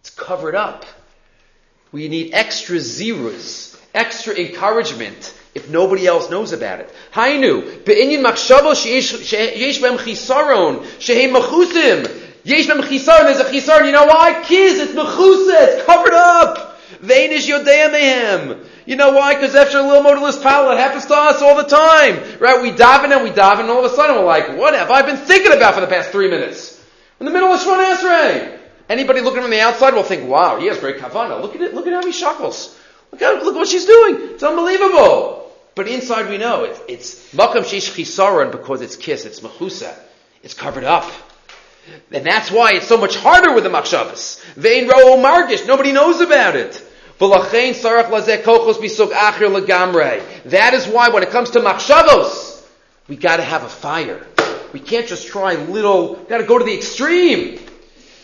It's 0.00 0.10
covered 0.10 0.54
up. 0.54 0.84
We 1.92 2.08
need 2.08 2.32
extra 2.32 2.76
zirus, 2.76 3.78
extra 3.92 4.34
encouragement 4.34 5.34
if 5.54 5.68
nobody 5.68 6.06
else 6.06 6.30
knows 6.30 6.52
about 6.52 6.80
it. 6.80 6.94
Hainu, 7.12 7.84
be'inyan 7.84 8.22
machshavo 8.22 8.72
sheyesh 8.72 9.82
bem 9.82 9.98
chisaron, 9.98 10.84
shehem 11.00 11.34
mechusim. 11.34 12.28
Yesh 12.44 12.66
bem 12.66 12.78
chisaron, 12.78 13.24
there's 13.24 13.40
a 13.40 13.44
chisaron, 13.44 13.86
you 13.86 13.92
know 13.92 14.06
why? 14.06 14.42
Kiz, 14.44 14.78
it's 14.78 14.92
mechusa, 14.92 15.76
it's 15.76 15.84
covered 15.84 16.14
up. 16.14 16.78
Veinish 17.02 17.48
yodea 17.48 17.90
mehem. 17.90 18.64
You 18.86 18.96
know 18.96 19.12
why? 19.12 19.34
Because 19.34 19.54
after 19.54 19.78
a 19.78 19.82
little 19.82 20.02
modalist 20.02 20.42
pal, 20.42 20.70
it 20.72 20.78
happens 20.78 21.06
to 21.06 21.14
us 21.14 21.42
all 21.42 21.56
the 21.56 21.68
time. 21.68 22.38
Right? 22.40 22.60
We 22.60 22.72
daven 22.72 23.14
and 23.14 23.22
we 23.22 23.30
daven 23.30 23.60
and 23.60 23.70
all 23.70 23.84
of 23.84 23.92
a 23.92 23.94
sudden 23.94 24.16
we're 24.16 24.24
like, 24.24 24.56
what 24.56 24.74
have 24.74 24.90
I 24.90 25.02
been 25.02 25.16
thinking 25.16 25.52
about 25.52 25.74
for 25.74 25.80
the 25.80 25.86
past 25.86 26.10
three 26.10 26.28
minutes? 26.28 26.84
In 27.20 27.26
the 27.26 27.32
middle 27.32 27.50
of 27.50 27.60
Shemona 27.60 27.94
Esrei. 27.94 28.58
Anybody 28.88 29.20
looking 29.20 29.42
from 29.42 29.52
the 29.52 29.60
outside 29.60 29.94
will 29.94 30.02
think, 30.02 30.28
wow, 30.28 30.58
he 30.58 30.66
has 30.66 30.78
great 30.78 30.96
kavana. 30.96 31.40
Look 31.40 31.54
at 31.54 31.60
it, 31.60 31.74
look 31.74 31.86
at 31.86 31.92
how 31.92 32.02
he 32.02 32.10
shuckles. 32.10 32.76
Look, 33.12 33.22
at, 33.22 33.42
look 33.42 33.54
what 33.54 33.68
she's 33.68 33.86
doing. 33.86 34.34
It's 34.34 34.42
unbelievable. 34.42 35.40
But 35.74 35.88
inside 35.88 36.28
we 36.28 36.38
know 36.38 36.64
it, 36.64 36.80
it's 36.88 37.32
makam 37.32 37.62
sheish 37.62 37.94
chisaron 37.94 38.50
because 38.50 38.82
it's 38.82 38.96
kiss, 38.96 39.24
it's 39.24 39.40
mechusa, 39.40 39.94
it's 40.42 40.54
covered 40.54 40.84
up. 40.84 41.10
And 42.12 42.26
that's 42.26 42.50
why 42.50 42.72
it's 42.72 42.86
so 42.86 42.98
much 42.98 43.16
harder 43.16 43.54
with 43.54 43.64
the 43.64 43.70
machshavas. 43.70 44.42
Vein 44.54 44.86
ro'o 44.88 45.16
margish, 45.16 45.66
nobody 45.66 45.92
knows 45.92 46.20
about 46.20 46.56
it. 46.56 46.86
That 47.18 47.50
is 50.74 50.86
why 50.86 51.08
when 51.08 51.22
it 51.22 51.30
comes 51.30 51.50
to 51.50 51.60
machshavos, 51.60 52.66
we 53.08 53.16
gotta 53.16 53.42
have 53.42 53.64
a 53.64 53.68
fire. 53.68 54.26
We 54.72 54.80
can't 54.80 55.06
just 55.06 55.28
try 55.28 55.54
little, 55.54 56.14
gotta 56.14 56.44
go 56.44 56.58
to 56.58 56.64
the 56.64 56.74
extreme. 56.74 57.60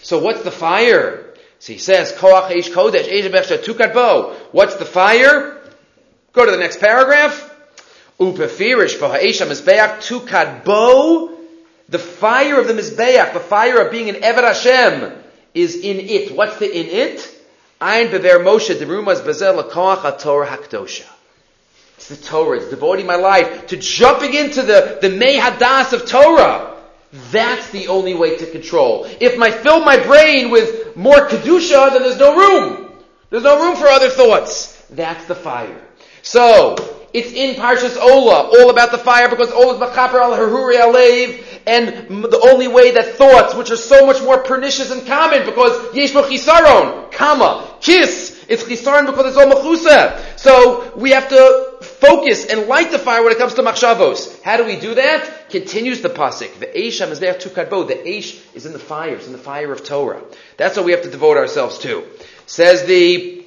So 0.02 0.18
what's 0.18 0.42
the 0.42 0.50
fire? 0.50 1.25
So 1.58 1.72
he 1.72 1.78
says, 1.78 2.12
Koach 2.12 2.50
Eish 2.50 2.70
Kodesh, 2.70 3.08
Eish 3.08 3.64
Tukat 3.64 3.94
Bo. 3.94 4.34
What's 4.52 4.76
the 4.76 4.84
fire? 4.84 5.56
Go 6.32 6.44
to 6.44 6.50
the 6.50 6.58
next 6.58 6.80
paragraph. 6.80 7.54
Upefirish 8.20 8.98
v'ha'esha 8.98 9.46
mizbeach 9.46 10.00
tukadbo. 10.02 11.34
The 11.88 11.98
fire 11.98 12.60
of 12.60 12.66
the 12.66 12.74
mizbeach, 12.74 13.32
the 13.32 13.40
fire 13.40 13.80
of 13.80 13.90
being 13.90 14.10
an 14.10 14.16
Eved 14.16 14.42
Hashem, 14.42 15.12
is 15.54 15.76
in 15.76 15.98
it. 15.98 16.34
What's 16.34 16.58
the 16.58 16.66
in 16.66 16.86
it? 16.86 17.34
Ein 17.80 18.10
bever 18.10 18.38
Moshe 18.38 18.74
derumas 18.74 19.24
bezel 19.24 19.62
lakoach 19.62 20.20
Torah 20.20 20.46
hakdosha. 20.46 21.06
It's 21.96 22.08
the 22.08 22.16
Torah. 22.16 22.58
It's 22.58 22.68
devoting 22.68 23.06
my 23.06 23.16
life 23.16 23.68
to 23.68 23.76
jumping 23.76 24.34
into 24.34 24.62
the 24.62 24.98
the 25.00 25.08
mehadas 25.08 25.92
of 25.94 26.06
Torah. 26.06 26.75
That's 27.12 27.70
the 27.70 27.88
only 27.88 28.14
way 28.14 28.36
to 28.38 28.46
control. 28.46 29.06
If 29.20 29.40
I 29.40 29.50
fill 29.50 29.84
my 29.84 29.98
brain 29.98 30.50
with 30.50 30.96
more 30.96 31.28
kedusha, 31.28 31.92
then 31.92 32.02
there's 32.02 32.18
no 32.18 32.36
room. 32.36 32.90
There's 33.30 33.44
no 33.44 33.60
room 33.62 33.76
for 33.76 33.86
other 33.86 34.10
thoughts. 34.10 34.76
That's 34.90 35.24
the 35.26 35.34
fire. 35.34 35.80
So, 36.22 36.76
it's 37.12 37.32
in 37.32 37.54
Parshas 37.54 37.96
Ola, 37.96 38.48
all 38.58 38.70
about 38.70 38.90
the 38.90 38.98
fire, 38.98 39.28
because 39.28 39.50
Ola 39.50 39.74
is 39.74 39.80
Machaper 39.80 40.20
al 40.20 40.32
Haruri 40.32 40.76
Alev, 40.76 41.42
and 41.66 42.24
the 42.24 42.40
only 42.44 42.68
way 42.68 42.90
that 42.92 43.14
thoughts, 43.14 43.54
which 43.54 43.70
are 43.70 43.76
so 43.76 44.06
much 44.06 44.20
more 44.22 44.42
pernicious 44.42 44.90
and 44.90 45.06
common, 45.06 45.46
because 45.46 45.94
Yesh 45.94 46.12
Chisaron, 46.12 47.10
Kama, 47.12 47.76
Kiss, 47.80 48.44
it's 48.48 48.64
Chisaron 48.64 49.06
because 49.06 49.26
it's 49.26 49.36
all 49.36 49.50
Mechusa. 49.50 50.38
So, 50.38 50.92
we 50.96 51.10
have 51.10 51.28
to 51.30 51.65
focus 51.80 52.46
and 52.46 52.66
light 52.66 52.90
the 52.90 52.98
fire 52.98 53.22
when 53.22 53.32
it 53.32 53.38
comes 53.38 53.54
to 53.54 53.62
Machshavos. 53.62 54.42
How 54.42 54.56
do 54.56 54.64
we 54.64 54.78
do 54.78 54.94
that? 54.94 55.50
Continues 55.50 56.00
the 56.00 56.08
Pasik. 56.08 56.58
The 56.58 56.66
Eish 56.66 57.10
is 57.10 57.20
there 57.20 57.34
tukadbo. 57.34 57.86
The 57.86 57.94
Eish 57.94 58.40
is 58.54 58.66
in 58.66 58.72
the 58.72 58.78
fire, 58.78 59.14
it's 59.14 59.26
in 59.26 59.32
the 59.32 59.38
fire 59.38 59.72
of 59.72 59.84
Torah. 59.84 60.22
That's 60.56 60.76
what 60.76 60.86
we 60.86 60.92
have 60.92 61.02
to 61.02 61.10
devote 61.10 61.36
ourselves 61.36 61.78
to. 61.78 62.04
Says 62.46 62.84
the 62.84 63.44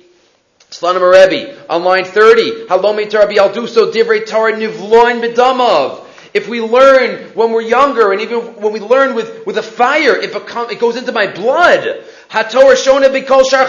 Slonim 0.71 1.01
Rebbe 1.01 1.65
on 1.69 1.83
line 1.83 2.05
30, 2.05 2.67
Halomi 2.67 3.12
Rabbi 3.12 3.33
Alduso 3.33 3.91
Divrei 3.91 4.27
Torah 4.27 4.53
Nivloin 4.53 5.21
Bedamav. 5.21 6.05
If 6.33 6.48
we 6.48 6.62
learn 6.62 7.31
when 7.33 7.51
we're 7.51 7.62
younger, 7.62 8.12
and 8.12 8.21
even 8.21 8.62
when 8.62 8.71
we 8.71 8.79
learn 8.79 9.15
with, 9.15 9.48
with 9.48 9.57
a 9.57 9.63
fire, 9.63 10.15
it, 10.15 10.31
become, 10.31 10.69
it 10.69 10.79
goes 10.79 10.95
into 10.95 11.12
my 11.12 11.25
blood. 11.25 12.03
HaTorah 12.29 12.75
Shona 12.75 13.09
Bikol 13.09 13.50
Shar. 13.50 13.65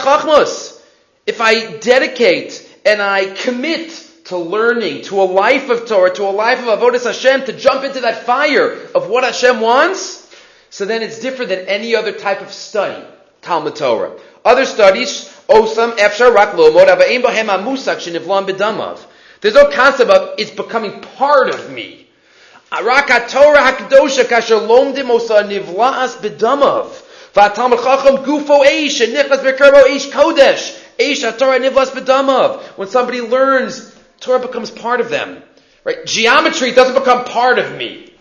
If 1.26 1.40
I 1.40 1.79
dedicate 1.79 2.69
and 2.85 3.00
I 3.00 3.35
commit 3.35 4.10
to 4.30 4.38
learning, 4.38 5.02
to 5.02 5.20
a 5.20 5.25
life 5.25 5.68
of 5.70 5.87
Torah, 5.87 6.14
to 6.14 6.22
a 6.22 6.30
life 6.30 6.60
of 6.60 6.66
Avodah 6.66 7.04
Hashem, 7.04 7.46
to 7.46 7.52
jump 7.52 7.84
into 7.84 8.00
that 8.02 8.25
fire 8.25 8.72
of 8.94 9.08
what 9.08 9.25
Hashem 9.25 9.60
wants, 9.60 10.32
so 10.70 10.84
then 10.84 11.02
it's 11.02 11.18
different 11.18 11.49
than 11.49 11.66
any 11.66 11.96
other 11.96 12.12
type 12.12 12.40
of 12.40 12.52
study, 12.52 13.04
Talmud 13.42 13.75
Torah. 13.75 14.16
Other 14.44 14.64
studies, 14.64 15.25
Osam 15.49 15.96
Efshar 15.99 16.32
Rak 16.32 16.54
Lomod 16.54 16.87
Avaim 16.87 17.22
Bahem 17.22 17.46
Amusak 17.46 17.96
Shenivlam 17.96 18.49
Bedamav. 18.49 19.04
There's 19.40 19.54
no 19.54 19.68
concept 19.68 20.08
of 20.10 20.38
it's 20.38 20.52
becoming 20.52 21.00
part 21.00 21.52
of 21.52 21.70
me. 21.72 22.06
Rak 22.70 23.08
Torah 23.28 23.72
Hakdosha 23.72 24.25
Kasher 24.26 24.64
Lomdim 24.64 25.10
Osa 25.10 25.42
Nivlaas 25.42 26.18
Bedamav. 26.18 26.87
V'atam 27.34 27.76
Chacham 27.82 28.25
Gufo 28.25 28.64
Eish 28.64 29.02
and 29.02 29.12
Nichlas 29.12 29.42
Bekerbo 29.42 29.82
Eish 29.82 30.08
Kodesh. 30.12 30.80
Eish 31.00 31.37
Torah 31.37 31.58
Nivlas 31.58 31.90
Bedamav. 31.90 32.60
When 32.78 32.87
somebody 32.87 33.20
learns, 33.20 33.96
Torah 34.21 34.41
becomes 34.41 34.71
part 34.71 35.00
of 35.00 35.11
them. 35.11 35.43
Right? 35.85 36.05
Geometry 36.05 36.73
doesn't 36.73 36.95
become 36.95 37.25
part 37.25 37.59
of 37.59 37.77
me. 37.77 38.12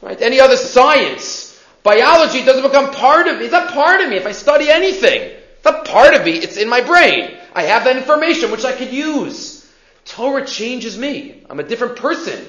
Right? 0.00 0.20
Any 0.20 0.40
other 0.40 0.56
science, 0.56 1.62
biology 1.82 2.44
doesn't 2.44 2.62
become 2.62 2.92
part 2.92 3.26
of 3.26 3.38
me. 3.38 3.44
It's 3.44 3.52
not 3.52 3.72
part 3.72 4.00
of 4.00 4.08
me 4.08 4.16
if 4.16 4.26
I 4.26 4.32
study 4.32 4.70
anything. 4.70 5.22
It's 5.56 5.64
not 5.64 5.84
part 5.84 6.14
of 6.14 6.24
me, 6.24 6.32
it's 6.32 6.56
in 6.56 6.68
my 6.68 6.80
brain. 6.80 7.36
I 7.52 7.64
have 7.64 7.84
that 7.84 7.96
information 7.96 8.50
which 8.50 8.64
I 8.64 8.72
could 8.72 8.92
use. 8.92 9.68
Torah 10.04 10.46
changes 10.46 10.96
me. 10.96 11.44
I'm 11.50 11.60
a 11.60 11.64
different 11.64 11.96
person. 11.96 12.42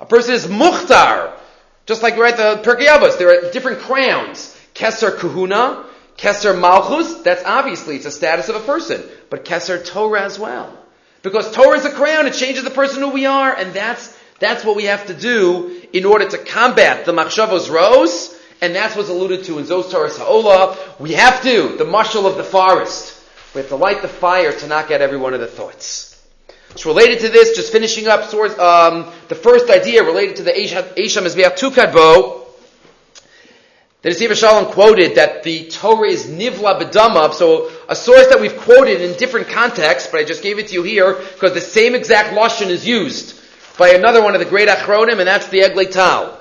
A 0.00 0.06
person 0.06 0.34
is 0.34 0.46
muhtar. 0.46 1.32
Just 1.86 2.02
like 2.02 2.16
right 2.16 2.36
the 2.36 2.60
Pirkei 2.62 3.18
there 3.18 3.28
are 3.30 3.52
different 3.52 3.80
crowns. 3.80 4.54
Keser 4.74 5.18
Kahuna, 5.18 5.84
Keser 6.16 6.58
Malchus, 6.58 7.22
that's 7.22 7.44
obviously, 7.44 7.96
it's 7.96 8.06
a 8.06 8.10
status 8.10 8.48
of 8.48 8.56
a 8.56 8.60
person. 8.60 9.02
But 9.30 9.44
Keser 9.44 9.84
Torah 9.84 10.22
as 10.22 10.38
well. 10.38 10.77
Because 11.28 11.52
Torah 11.52 11.76
is 11.76 11.84
a 11.84 11.90
crown, 11.90 12.26
it 12.26 12.32
changes 12.32 12.64
the 12.64 12.70
person 12.70 13.02
who 13.02 13.10
we 13.10 13.26
are, 13.26 13.54
and 13.54 13.74
that's, 13.74 14.16
that's 14.38 14.64
what 14.64 14.76
we 14.76 14.84
have 14.84 15.06
to 15.08 15.14
do 15.14 15.82
in 15.92 16.06
order 16.06 16.26
to 16.26 16.38
combat 16.38 17.04
the 17.04 17.12
Machshavos 17.12 17.70
Rose, 17.70 18.34
and 18.62 18.74
that's 18.74 18.96
what's 18.96 19.10
alluded 19.10 19.44
to 19.44 19.58
in 19.58 19.66
Zos 19.66 19.90
Torah 19.90 20.08
Ha'olah. 20.08 20.76
We 20.98 21.12
have 21.12 21.42
to, 21.42 21.76
the 21.76 21.84
mushal 21.84 22.24
of 22.24 22.38
the 22.38 22.44
forest. 22.44 23.22
We 23.54 23.60
have 23.60 23.68
to 23.68 23.76
light 23.76 24.00
the 24.00 24.08
fire 24.08 24.52
to 24.52 24.66
knock 24.66 24.90
out 24.90 25.02
every 25.02 25.18
one 25.18 25.34
of 25.34 25.40
the 25.40 25.46
thoughts. 25.46 26.26
It's 26.70 26.86
related 26.86 27.20
to 27.20 27.28
this, 27.28 27.56
just 27.56 27.72
finishing 27.72 28.08
up 28.08 28.24
source, 28.24 28.58
um, 28.58 29.12
the 29.28 29.34
first 29.34 29.68
idea 29.68 30.02
related 30.02 30.36
to 30.36 30.42
the 30.44 30.52
Esham 30.52 30.84
Mizbeach 30.96 31.58
Tukadbo. 31.58 32.46
The 34.00 34.10
Nesiv 34.10 34.34
Shalom 34.34 34.72
quoted 34.72 35.16
that 35.16 35.42
the 35.42 35.68
Torah 35.68 36.08
is 36.08 36.26
Nivla 36.26 36.80
Bedamav, 36.80 37.34
so 37.34 37.70
a 37.88 37.96
source 37.96 38.26
that 38.28 38.40
we've 38.40 38.56
quoted 38.56 39.00
in 39.00 39.16
different 39.16 39.48
contexts, 39.48 40.10
but 40.10 40.20
I 40.20 40.24
just 40.24 40.42
gave 40.42 40.58
it 40.58 40.68
to 40.68 40.74
you 40.74 40.82
here 40.82 41.14
because 41.14 41.54
the 41.54 41.60
same 41.60 41.94
exact 41.94 42.34
Lashon 42.34 42.68
is 42.68 42.86
used 42.86 43.40
by 43.78 43.90
another 43.90 44.22
one 44.22 44.34
of 44.34 44.40
the 44.40 44.46
great 44.46 44.68
Achronim, 44.68 45.18
and 45.18 45.26
that's 45.26 45.48
the 45.48 45.60
Eglei 45.60 45.90
Tal, 45.90 46.38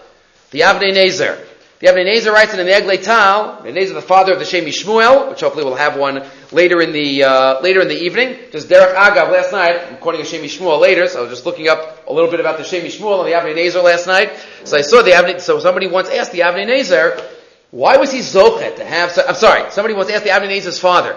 the 0.51 0.61
Avnei 0.61 0.91
Nezer. 0.91 1.43
The 1.79 1.87
Avnei 1.87 2.05
Nezer 2.05 2.33
writes 2.33 2.53
in 2.53 2.65
the 2.65 2.71
Eglei 2.71 3.01
Tal, 3.01 3.61
Nezer, 3.61 3.93
the 3.93 4.01
father 4.01 4.33
of 4.33 4.39
the 4.39 4.45
Shem 4.45 4.65
Shmuel, 4.65 5.29
which 5.29 5.41
hopefully 5.41 5.63
we'll 5.63 5.75
have 5.75 5.95
one 5.95 6.25
later 6.51 6.81
in 6.81 6.91
the 6.91 7.23
uh, 7.23 7.61
later 7.61 7.81
in 7.81 7.87
the 7.87 7.95
evening. 7.95 8.35
Just 8.51 8.67
Derek 8.67 8.97
Agav 8.97 9.31
last 9.31 9.51
night. 9.51 9.79
I'm 9.87 9.97
quoting 9.97 10.21
a 10.21 10.25
Shem 10.25 10.41
Shmuel 10.41 10.81
later, 10.81 11.07
so 11.07 11.19
I 11.19 11.21
was 11.21 11.29
just 11.29 11.45
looking 11.45 11.67
up 11.67 12.07
a 12.07 12.11
little 12.11 12.31
bit 12.31 12.39
about 12.39 12.57
the 12.57 12.63
Shem 12.63 12.83
Shmuel 12.83 13.19
and 13.23 13.27
the 13.27 13.37
Avnei 13.37 13.55
Nezer 13.55 13.83
last 13.83 14.07
night. 14.07 14.31
So 14.63 14.75
I 14.75 14.81
saw 14.81 15.03
the 15.03 15.11
Avnei. 15.11 15.39
So 15.39 15.59
somebody 15.59 15.87
once 15.87 16.09
asked 16.09 16.31
the 16.31 16.39
Avnei 16.39 16.65
Nezer, 16.65 17.23
why 17.69 17.97
was 17.97 18.11
he 18.11 18.19
zochet 18.19 18.77
to 18.77 18.83
have? 18.85 19.17
I'm 19.27 19.35
sorry. 19.35 19.69
Somebody 19.71 19.93
once 19.93 20.09
asked 20.09 20.23
the 20.23 20.31
Avnei 20.31 20.49
Nezer's 20.49 20.79
father, 20.79 21.15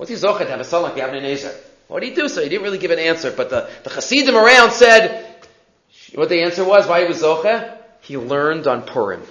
what's 0.00 0.08
he 0.08 0.16
zochet 0.16 0.38
to 0.38 0.46
have 0.46 0.60
a 0.60 0.64
son 0.64 0.82
like 0.82 0.94
the 0.94 1.02
Avnei 1.02 1.20
Nezer? 1.20 1.54
What 1.88 2.00
did 2.00 2.08
he 2.08 2.14
do? 2.14 2.26
So 2.30 2.42
he 2.42 2.48
didn't 2.48 2.62
really 2.62 2.78
give 2.78 2.90
an 2.90 2.98
answer, 2.98 3.30
but 3.30 3.50
the 3.50 3.68
the 3.84 3.90
Hasidim 3.90 4.34
around 4.34 4.72
said 4.72 5.26
what 6.14 6.30
the 6.30 6.40
answer 6.40 6.64
was. 6.64 6.86
Why 6.86 7.02
he 7.02 7.06
was 7.06 7.20
zochet? 7.20 7.76
He 8.00 8.16
learned 8.16 8.66
on 8.66 8.80
Purim 8.80 9.22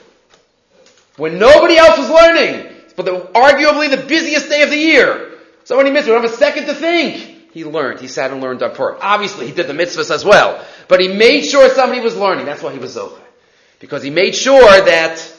when 1.17 1.39
nobody 1.39 1.77
else 1.77 1.97
was 1.97 2.09
learning. 2.11 2.75
But 2.95 3.05
the, 3.05 3.11
arguably 3.33 3.89
the 3.89 4.05
busiest 4.05 4.47
day 4.49 4.61
of 4.61 4.69
the 4.69 4.77
year. 4.77 5.31
Somebody 5.63 5.89
missed. 5.89 6.05
We 6.05 6.13
don't 6.13 6.21
have 6.21 6.31
a 6.31 6.35
second 6.35 6.65
to 6.65 6.75
think. 6.75 7.51
He 7.51 7.65
learned. 7.65 7.99
He 7.99 8.07
sat 8.07 8.29
and 8.29 8.39
learned 8.39 8.61
on 8.61 8.75
Purim. 8.75 8.99
Obviously, 9.01 9.47
he 9.47 9.53
did 9.53 9.65
the 9.65 9.73
mitzvahs 9.73 10.11
as 10.11 10.23
well. 10.23 10.63
But 10.87 10.99
he 10.99 11.07
made 11.07 11.45
sure 11.45 11.67
somebody 11.69 12.01
was 12.01 12.15
learning. 12.15 12.45
That's 12.45 12.61
why 12.61 12.73
he 12.73 12.77
was 12.77 12.95
Zochar. 12.95 13.19
Because 13.79 14.03
he 14.03 14.11
made 14.11 14.35
sure 14.35 14.61
that 14.61 15.35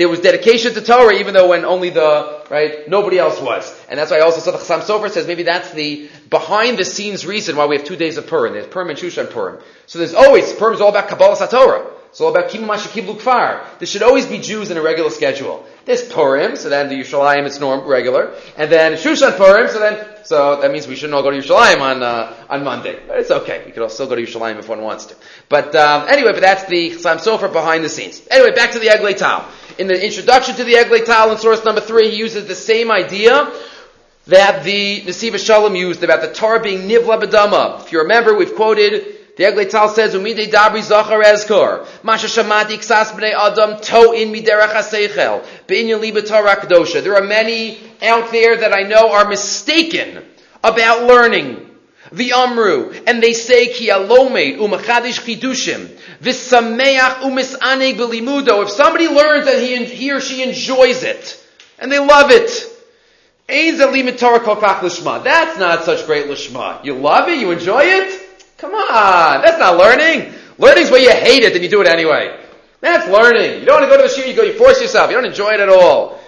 there 0.00 0.08
was 0.08 0.20
dedication 0.20 0.72
to 0.72 0.80
Torah, 0.80 1.14
even 1.16 1.34
though 1.34 1.50
when 1.50 1.66
only 1.66 1.90
the, 1.90 2.42
right, 2.48 2.88
nobody 2.88 3.18
else 3.18 3.38
was. 3.38 3.70
And 3.86 3.98
that's 3.98 4.10
why 4.10 4.20
also 4.20 4.40
saw 4.40 4.50
the 4.50 4.56
Chassam 4.56 4.80
Sofer 4.80 5.10
says 5.10 5.26
maybe 5.26 5.42
that's 5.42 5.72
the 5.72 6.08
behind 6.30 6.78
the 6.78 6.86
scenes 6.86 7.26
reason 7.26 7.54
why 7.54 7.66
we 7.66 7.76
have 7.76 7.84
two 7.84 7.96
days 7.96 8.16
of 8.16 8.26
Purim. 8.26 8.54
There's 8.54 8.66
Purim 8.66 8.88
and 8.88 8.98
Shushan 8.98 9.30
Purim. 9.30 9.60
So 9.84 9.98
there's 9.98 10.14
always, 10.14 10.54
Purim 10.54 10.72
is 10.72 10.80
all 10.80 10.88
about 10.88 11.08
Kabbalah 11.08 11.36
Satorah. 11.36 11.90
It's 12.08 12.20
all 12.20 12.30
about 12.30 12.50
Kim 12.50 12.62
Kiblu 12.62 13.20
Kfar. 13.20 13.78
There 13.78 13.86
should 13.86 14.02
always 14.02 14.24
be 14.24 14.38
Jews 14.38 14.70
in 14.70 14.78
a 14.78 14.82
regular 14.82 15.10
schedule. 15.10 15.64
There's 15.84 16.02
Purim, 16.02 16.56
so 16.56 16.70
then 16.70 16.88
the 16.88 16.96
Yerushalayim 16.96 17.46
it's 17.46 17.60
norm 17.60 17.86
regular, 17.86 18.34
and 18.56 18.72
then 18.72 18.94
Shushan 18.94 19.36
Purim, 19.36 19.68
so 19.68 19.78
then 19.78 20.06
so 20.24 20.60
that 20.60 20.72
means 20.72 20.88
we 20.88 20.96
shouldn't 20.96 21.14
all 21.14 21.22
go 21.22 21.30
to 21.30 21.36
Yerushalayim 21.36 21.80
on 21.80 22.02
uh, 22.02 22.34
on 22.48 22.64
Monday. 22.64 22.98
But 23.06 23.20
it's 23.20 23.30
okay. 23.30 23.62
We 23.64 23.70
could 23.70 23.82
all 23.82 23.88
still 23.88 24.08
go 24.08 24.16
to 24.16 24.22
Yerushalayim 24.22 24.58
if 24.58 24.68
one 24.68 24.82
wants 24.82 25.06
to. 25.06 25.16
But 25.48 25.76
um, 25.76 26.08
anyway, 26.08 26.32
but 26.32 26.40
that's 26.40 26.64
the 26.64 26.90
Chassam 26.90 27.18
Sofer 27.18 27.52
behind 27.52 27.84
the 27.84 27.88
scenes. 27.88 28.26
Anyway, 28.28 28.56
back 28.56 28.72
to 28.72 28.80
the 28.80 28.86
Eglei 28.86 29.16
Tal. 29.16 29.48
In 29.78 29.86
the 29.86 30.04
introduction 30.04 30.56
to 30.56 30.64
the 30.64 30.74
Eglei 30.74 31.04
Tal 31.04 31.32
in 31.32 31.38
source 31.38 31.64
number 31.64 31.80
three, 31.80 32.10
he 32.10 32.16
uses 32.16 32.46
the 32.46 32.54
same 32.54 32.90
idea 32.90 33.50
that 34.26 34.64
the 34.64 35.02
Nesiv 35.02 35.38
Shalom 35.44 35.74
used 35.74 36.02
about 36.02 36.20
the 36.22 36.32
Torah 36.32 36.60
being 36.60 36.88
Nivla 36.88 37.22
Bedama. 37.22 37.84
If 37.84 37.92
you 37.92 38.00
remember, 38.00 38.34
we've 38.34 38.54
quoted 38.54 39.36
the 39.36 39.44
Eglei 39.44 39.70
Tal 39.70 39.88
says, 39.88 40.14
"Umidei 40.14 40.50
dabri 40.50 40.82
zachar 40.82 41.22
ezkor, 41.22 41.86
masha 42.02 42.26
shamati 42.26 42.78
ksas 42.78 43.12
bnei 43.12 43.32
adam 43.32 43.80
to 43.80 44.12
in 44.12 44.32
miderach 44.32 44.72
haseichel, 44.72 45.42
beinyan 45.66 46.00
liba 46.00 46.22
Torah 46.22 46.56
kedosha." 46.56 47.02
There 47.02 47.16
are 47.16 47.22
many 47.22 47.78
out 48.02 48.32
there 48.32 48.56
that 48.56 48.74
I 48.74 48.82
know 48.82 49.12
are 49.12 49.26
mistaken 49.26 50.22
about 50.62 51.04
learning. 51.04 51.69
The 52.12 52.32
Amru, 52.32 52.92
and 53.06 53.22
they 53.22 53.34
say 53.34 53.72
ki 53.72 53.88
alomed 53.88 54.58
umachadish 54.58 55.20
chidushim 55.20 55.86
v'sameach 56.20 57.20
umisaneg 57.20 57.96
belimudo. 57.96 58.64
If 58.64 58.70
somebody 58.70 59.06
learns 59.06 59.46
that 59.46 59.60
he, 59.60 59.84
he 59.84 60.10
or 60.10 60.20
she 60.20 60.42
enjoys 60.42 61.04
it 61.04 61.40
and 61.78 61.92
they 61.92 62.00
love 62.00 62.30
it, 62.30 62.66
that's 63.46 63.78
not 65.58 65.84
such 65.84 66.06
great 66.06 66.26
lishma. 66.26 66.84
You 66.84 66.94
love 66.94 67.28
it, 67.28 67.38
you 67.38 67.50
enjoy 67.52 67.82
it. 67.84 68.20
Come 68.58 68.74
on, 68.74 69.42
that's 69.42 69.58
not 69.58 69.76
learning. 69.76 70.34
Learning's 70.58 70.90
where 70.90 71.00
you 71.00 71.10
hate 71.10 71.44
it 71.44 71.54
and 71.54 71.62
you 71.62 71.70
do 71.70 71.80
it 71.80 71.86
anyway. 71.88 72.36
That's 72.80 73.08
learning. 73.08 73.60
You 73.60 73.66
don't 73.66 73.80
want 73.80 73.90
to 73.90 73.96
go 73.96 74.02
to 74.02 74.08
the 74.08 74.14
shir, 74.14 74.26
you 74.26 74.34
go, 74.34 74.42
you 74.42 74.54
force 74.54 74.80
yourself. 74.80 75.10
You 75.10 75.16
don't 75.16 75.26
enjoy 75.26 75.52
it 75.52 75.60
at 75.60 75.68
all. 75.68 76.20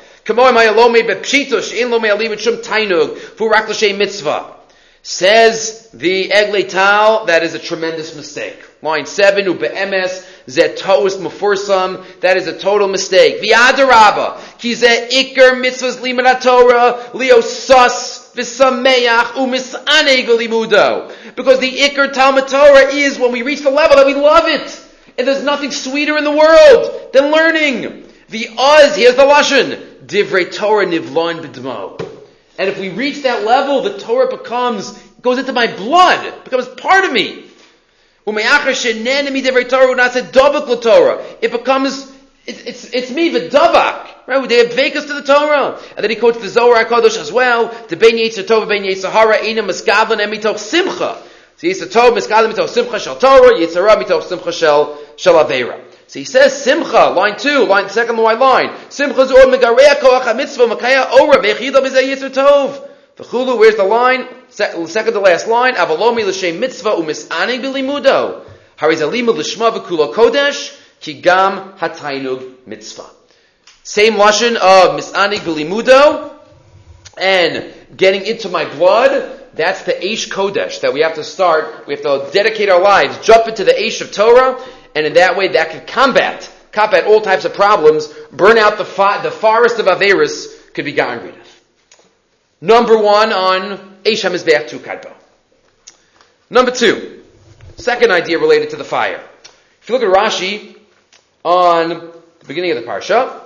Says 5.04 5.90
the 5.92 6.28
Eglei 6.28 6.68
Tal, 6.68 7.26
that 7.26 7.42
is 7.42 7.54
a 7.54 7.58
tremendous 7.58 8.14
mistake. 8.14 8.56
Line 8.82 9.04
7, 9.04 9.46
Ube'emes, 9.46 10.24
Zetois 10.46 11.16
Mufursam, 11.16 12.04
that 12.20 12.36
is 12.36 12.46
a 12.46 12.56
total 12.56 12.86
mistake. 12.86 13.42
V'adaraba, 13.42 14.38
ki 14.58 14.74
ze 14.74 15.08
ikr 15.10 15.60
mitzvahs 15.60 15.96
limud 15.96 16.40
Torah, 16.40 17.10
leo 17.14 17.40
sus, 17.40 18.32
v'sameach 18.34 19.32
umisane 19.34 20.24
galimudo. 20.24 21.12
Because 21.34 21.58
the 21.58 21.70
Iker 21.70 22.12
Talmud 22.12 22.46
Torah 22.46 22.94
is 22.94 23.18
when 23.18 23.32
we 23.32 23.42
reach 23.42 23.62
the 23.62 23.70
level 23.70 23.96
that 23.96 24.06
we 24.06 24.14
love 24.14 24.44
it. 24.46 24.88
And 25.18 25.26
there's 25.26 25.42
nothing 25.42 25.72
sweeter 25.72 26.16
in 26.16 26.22
the 26.22 26.30
world 26.30 27.12
than 27.12 27.32
learning. 27.32 28.04
The 28.28 28.50
Oz, 28.56 28.94
here's 28.94 29.16
the 29.16 29.22
Lashon. 29.22 30.06
Divrei 30.06 30.54
Torah 30.54 30.86
nivloin 30.86 31.42
b'dmo. 31.42 32.11
And 32.62 32.70
if 32.70 32.78
we 32.78 32.90
reach 32.90 33.24
that 33.24 33.42
level, 33.44 33.82
the 33.82 33.98
Torah 33.98 34.28
becomes, 34.30 34.92
goes 35.20 35.36
into 35.36 35.52
my 35.52 35.66
blood, 35.66 36.44
becomes 36.44 36.68
part 36.68 37.04
of 37.04 37.12
me. 37.12 37.44
It 38.24 38.34
becomes, 41.50 42.12
it's, 42.46 42.60
it's, 42.62 42.84
it's 42.84 43.10
me, 43.10 43.30
the 43.30 43.48
davak. 43.48 44.28
Right? 44.28 44.48
They 44.48 44.58
have 44.58 44.68
vekas 44.68 45.08
to 45.08 45.14
the 45.14 45.22
Torah. 45.22 45.76
And 45.96 46.04
then 46.04 46.10
he 46.10 46.14
quotes 46.14 46.38
the 46.38 46.48
Zohar 46.48 46.84
HaKadosh 46.84 47.18
as 47.18 47.32
well. 47.32 47.66
The 47.88 47.96
Ben 47.96 48.12
Yitzhak 48.12 48.44
Tova, 48.44 48.68
Ben 48.68 48.84
Yitzhak 48.84 49.42
ina 49.42 49.64
Miskavlan, 49.64 50.22
and 50.22 50.32
Mitoch 50.32 50.58
Simcha. 50.58 51.20
So 51.56 51.66
Yitzhak 51.66 51.90
Tov, 51.90 52.16
Miskavlan, 52.16 52.52
Mitoch 52.52 52.68
Simcha, 52.68 53.00
Shal 53.00 53.16
Torah, 53.16 53.54
Yitzhak 53.54 53.84
Ra, 53.84 53.96
Mitoch 53.96 54.22
Simcha, 54.22 54.52
Shal, 54.52 54.96
Shal 55.16 55.34
Avera. 55.44 55.81
So 56.12 56.18
he 56.18 56.26
says 56.26 56.62
Simcha, 56.62 57.08
line 57.08 57.38
two, 57.38 57.64
line 57.64 57.88
second 57.88 58.18
white 58.18 58.38
line. 58.38 58.76
Simcha 58.90 59.22
is 59.22 59.30
or 59.30 59.46
megareya 59.46 59.94
koach 59.94 60.24
ha-mitzvah, 60.24 60.66
makaya 60.66 61.10
ora, 61.10 61.42
vechida 61.42 61.76
b'zeh 61.76 62.02
Yitzhak 62.02 62.34
Tov. 62.34 62.86
V'chulu, 63.16 63.58
where's 63.58 63.76
the 63.76 63.84
line? 63.84 64.28
second 64.50 65.14
to 65.14 65.20
last 65.20 65.48
line. 65.48 65.72
Avalomi 65.72 66.22
l'shem 66.26 66.60
mitzvah 66.60 66.96
u'misaning 66.96 67.62
bilimudo. 67.62 68.44
Harizalimu 68.76 69.34
l'shma 69.34 69.72
v'kulo 69.72 70.12
kodesh, 70.12 70.78
ki 71.00 71.22
gam 71.22 71.78
hatainug 71.78 72.66
mitzvah. 72.66 73.08
Same 73.82 74.12
lashon 74.12 74.56
of 74.56 75.00
misanig 75.00 75.38
bilimudo 75.38 76.30
and 77.16 77.72
getting 77.96 78.26
into 78.26 78.50
my 78.50 78.66
blood. 78.66 79.38
That's 79.54 79.82
the 79.84 79.92
Aish 79.92 80.30
Kodesh 80.30 80.80
that 80.80 80.92
we 80.92 81.00
have 81.00 81.14
to 81.14 81.24
start. 81.24 81.86
We 81.86 81.94
have 81.94 82.02
to 82.02 82.30
dedicate 82.32 82.70
our 82.70 82.80
lives, 82.80 83.18
jump 83.18 83.48
into 83.48 83.64
the 83.64 83.72
Aish 83.72 84.00
of 84.00 84.10
Torah, 84.10 84.62
and 84.94 85.06
in 85.06 85.14
that 85.14 85.36
way 85.36 85.48
that 85.48 85.70
could 85.70 85.86
combat, 85.86 86.50
combat 86.70 87.04
all 87.06 87.20
types 87.20 87.44
of 87.44 87.54
problems, 87.54 88.12
burn 88.30 88.58
out 88.58 88.78
the, 88.78 88.84
the 89.22 89.30
forest 89.30 89.78
of 89.78 89.86
Averis 89.86 90.72
could 90.74 90.84
be 90.84 90.92
gotten 90.92 91.24
rid 91.24 91.34
of. 91.34 91.60
Number 92.60 92.96
one 92.96 93.32
on 93.32 93.98
Aish 94.04 94.22
HaMizbeach 94.22 94.68
Tukadbo. 94.68 95.12
Number 96.48 96.70
two, 96.70 97.22
second 97.76 98.10
idea 98.10 98.38
related 98.38 98.70
to 98.70 98.76
the 98.76 98.84
fire. 98.84 99.20
If 99.80 99.88
you 99.88 99.98
look 99.98 100.04
at 100.04 100.14
Rashi 100.14 100.76
on 101.44 101.88
the 101.88 102.46
beginning 102.46 102.72
of 102.72 102.76
the 102.76 102.88
Parsha, 102.88 103.40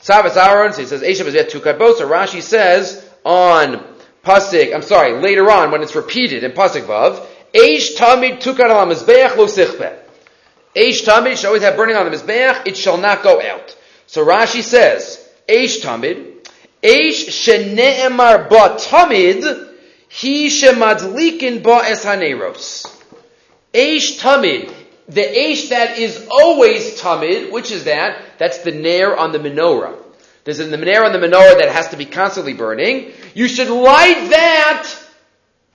Savas 0.00 0.36
Aaron, 0.36 0.72
so 0.74 0.82
he 0.82 0.86
says, 0.86 1.00
Eshav 1.00 1.26
is 1.26 1.34
tukabos, 1.52 1.96
so 1.96 2.08
Rashi 2.08 2.42
says 2.42 3.08
on 3.24 3.82
Pasik, 4.22 4.74
I'm 4.74 4.82
sorry, 4.82 5.20
later 5.20 5.50
on 5.50 5.70
when 5.70 5.82
it's 5.82 5.94
repeated 5.94 6.44
in 6.44 6.52
Pasik 6.52 6.82
Vav, 6.82 7.26
Eish 7.54 7.96
Tamid 7.96 8.42
Tukar 8.42 8.68
al 8.68 8.86
Mizbeach 8.86 9.36
lo 9.36 9.46
sichbe. 9.46 10.03
Eish 10.74 11.04
Tamid 11.04 11.36
should 11.36 11.46
always 11.46 11.62
have 11.62 11.76
burning 11.76 11.96
on 11.96 12.10
the 12.10 12.16
Mizbeach, 12.16 12.66
it 12.66 12.76
shall 12.76 12.98
not 12.98 13.22
go 13.22 13.40
out. 13.40 13.76
So 14.06 14.24
Rashi 14.24 14.62
says, 14.62 15.28
Eish 15.48 15.80
Tamid, 15.80 16.48
Eish 16.82 17.28
shene'emar 17.28 18.48
ba 18.48 18.76
Tamid, 18.78 19.70
he 20.08 20.48
shemadlikin 20.48 21.62
ba 21.62 21.82
es 21.84 22.04
haneros. 22.04 22.86
Eish 23.72 24.20
Tamid, 24.20 24.72
the 25.08 25.22
Aish 25.22 25.68
that 25.68 25.98
is 25.98 26.26
always 26.30 27.00
Tamid, 27.00 27.52
which 27.52 27.70
is 27.70 27.84
that? 27.84 28.20
That's 28.38 28.58
the 28.58 28.72
Nair 28.72 29.16
on 29.16 29.32
the 29.32 29.38
menorah. 29.38 29.96
There's 30.44 30.58
a 30.58 30.76
Nair 30.76 31.04
on 31.04 31.12
the 31.12 31.18
menorah 31.18 31.58
that 31.58 31.70
has 31.70 31.88
to 31.88 31.96
be 31.96 32.04
constantly 32.04 32.52
burning. 32.52 33.12
You 33.34 33.48
should 33.48 33.68
light 33.68 34.28
that. 34.30 34.90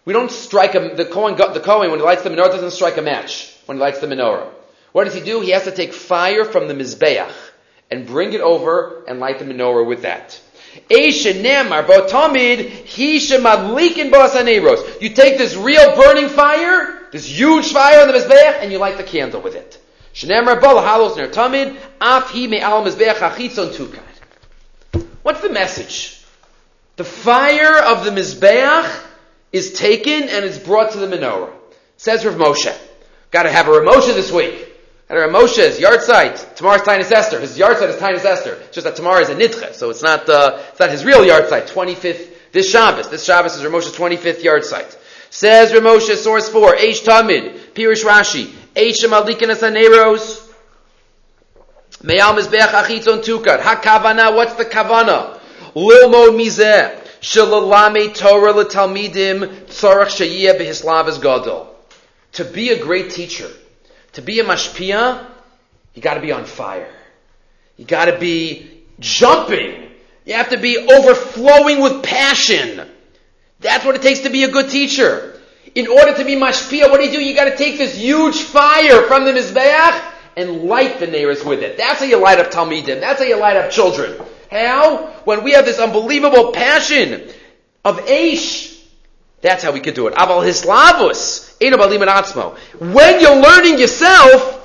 We 0.06 0.14
don't 0.14 0.32
strike 0.32 0.76
a, 0.76 0.96
the 0.96 1.06
Kohen, 1.06 1.36
the 1.36 1.62
when 1.90 2.00
he 2.00 2.06
lights 2.06 2.24
the 2.24 2.30
menorah, 2.30 2.50
doesn't 2.50 2.72
strike 2.72 2.98
a 2.98 3.02
match 3.02 3.56
when 3.66 3.78
he 3.78 3.82
lights 3.82 4.00
the 4.00 4.08
menorah. 4.08 4.50
What 4.92 5.06
does 5.06 5.14
he 5.14 5.22
do? 5.22 5.42
He 5.42 5.52
has 5.52 5.64
to 5.66 5.72
take 5.72 5.94
fire 5.94 6.46
from 6.46 6.68
the 6.68 6.74
Mizbeach 6.74 7.32
and 7.92 8.06
bring 8.06 8.34
it 8.34 8.42
over 8.42 9.04
and 9.08 9.20
light 9.20 9.40
the 9.40 9.46
menorah 9.46 9.86
with 9.86 10.04
that. 10.04 10.40
You 15.02 15.10
take 15.10 15.38
this 15.38 15.56
real 15.56 15.96
burning 15.96 16.30
fire, 16.30 17.08
this 17.12 17.26
huge 17.26 17.72
fire 17.72 18.02
on 18.02 18.08
the 18.08 18.14
Mizbeach, 18.14 18.62
and 18.62 18.72
you 18.72 18.78
light 18.78 18.98
the 18.98 19.04
candle 19.04 19.42
with 19.42 19.56
it. 19.56 19.80
What's 25.24 25.42
the 25.42 25.50
message? 25.50 26.24
The 26.96 27.04
fire 27.04 27.78
of 27.78 28.06
the 28.06 28.12
Mizbeach 28.12 29.06
is 29.52 29.74
taken 29.74 30.24
and 30.24 30.46
it's 30.46 30.58
brought 30.60 30.92
to 30.92 30.98
the 31.00 31.08
menorah. 31.08 31.52
Says 31.98 32.26
Rav 32.26 32.36
Moshe. 32.36 32.76
Got 33.32 33.44
to 33.44 33.52
have 33.52 33.68
a 33.68 33.72
Rav 33.72 33.84
Moshe 33.84 34.14
this 34.14 34.32
week. 34.32 34.69
And 35.10 35.18
Rav 35.18 35.32
Moshe's 35.32 35.80
yard 35.80 36.02
site. 36.04 36.56
Tomorrow's 36.56 36.82
Taanis 36.82 37.12
Esther. 37.12 37.40
His 37.40 37.58
yard 37.58 37.78
site 37.78 37.90
is 37.90 37.96
Taanis 37.96 38.24
Esther. 38.24 38.54
It's 38.54 38.76
just 38.76 38.86
that 38.86 38.96
tomorrow 38.96 39.22
is 39.22 39.30
a 39.30 39.36
Nidche, 39.36 39.74
so 39.74 39.90
it's 39.90 40.04
not 40.04 40.30
uh, 40.30 40.62
it's 40.70 40.80
not 40.80 40.92
his 40.92 41.04
real 41.04 41.26
yard 41.26 41.50
site. 41.50 41.68
Twenty 41.68 41.96
fifth 41.96 42.52
this 42.52 42.70
Shabbos. 42.72 43.10
This 43.10 43.24
Shabbos 43.26 43.56
is 43.56 43.92
twenty 43.94 44.18
fifth 44.18 44.44
yard 44.44 44.64
site. 44.66 44.98
Says 45.32 45.74
Rav 45.74 45.84
Moshe, 45.84 46.16
source 46.16 46.50
four, 46.50 46.76
H. 46.76 47.02
Tamid, 47.02 47.74
Pirish 47.74 48.04
Rashi, 48.04 48.46
Eish 48.76 49.04
Malikin 49.06 49.50
Asaneros. 49.52 50.48
Meyal 52.04 52.40
Mizbeach 52.40 52.68
Achitzon 52.68 53.24
Tukar. 53.24 53.60
HaKavana, 53.60 54.36
what's 54.36 54.54
the 54.54 54.66
Kavana? 54.66 55.40
Lilmod 55.76 56.38
Mizeh. 56.38 56.98
Shalalame 57.20 58.16
Torah 58.16 58.54
L'Talmidim 58.54 59.66
Tzorach 59.66 60.08
Shayiyah 60.08 60.58
Behislavas 60.58 61.22
Gadol. 61.22 61.76
To 62.34 62.46
be 62.46 62.70
a 62.70 62.82
great 62.82 63.12
teacher, 63.12 63.50
to 64.14 64.22
be 64.22 64.40
a 64.40 64.44
mashpia, 64.44 65.26
you 65.94 66.02
gotta 66.02 66.22
be 66.22 66.32
on 66.32 66.46
fire. 66.46 66.94
You 67.78 67.86
gotta 67.86 68.18
be 68.20 68.70
jumping. 69.00 69.92
You 70.26 70.34
have 70.34 70.50
to 70.50 70.58
be 70.58 70.78
overflowing 70.78 71.82
with 71.82 72.04
passion. 72.04 72.88
That's 73.60 73.86
what 73.86 73.96
it 73.96 74.02
takes 74.02 74.22
to 74.22 74.30
be 74.30 74.44
a 74.44 74.52
good 74.52 74.70
teacher. 74.70 75.40
In 75.76 75.88
order 75.88 76.14
to 76.16 76.26
be 76.26 76.36
mashpia, 76.36 76.90
what 76.90 77.00
do 77.00 77.06
you 77.06 77.12
do? 77.12 77.24
You 77.24 77.36
gotta 77.36 77.56
take 77.56 77.78
this 77.78 77.96
huge 77.96 78.42
fire 78.42 79.04
from 79.04 79.26
the 79.26 79.32
Mizbeach 79.32 80.02
and 80.36 80.64
light 80.64 81.00
the 81.00 81.08
neighbors 81.08 81.44
with 81.44 81.62
it. 81.62 81.78
That's 81.78 82.00
how 82.00 82.06
you 82.06 82.18
light 82.18 82.40
up 82.40 82.52
Talmidim. 82.52 83.00
That's 83.00 83.20
how 83.20 83.26
you 83.26 83.38
light 83.38 83.58
up 83.58 83.72
children. 83.72 84.20
How? 84.50 85.08
When 85.26 85.44
we 85.44 85.52
have 85.52 85.66
this 85.66 85.80
unbelievable 85.80 86.52
passion 86.52 87.30
of 87.86 88.00
Aish. 88.06 88.78
That's 89.42 89.64
how 89.64 89.72
we 89.72 89.80
could 89.80 89.94
do 89.94 90.08
it. 90.08 90.16
Aval 90.16 90.44
Hislavus. 90.44 91.49
When 91.60 93.22
you're 93.22 93.36
learning 93.36 93.80
yourself, 93.80 94.56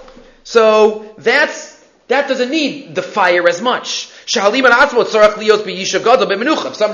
so 0.45 1.15
that's, 1.19 1.85
that 2.09 2.29
doesn't 2.29 2.51
need 2.51 2.95
the 2.95 3.03
fire 3.03 3.49
as 3.49 3.61
much. 3.61 4.11
If 4.27 4.31
somebody's 4.31 4.65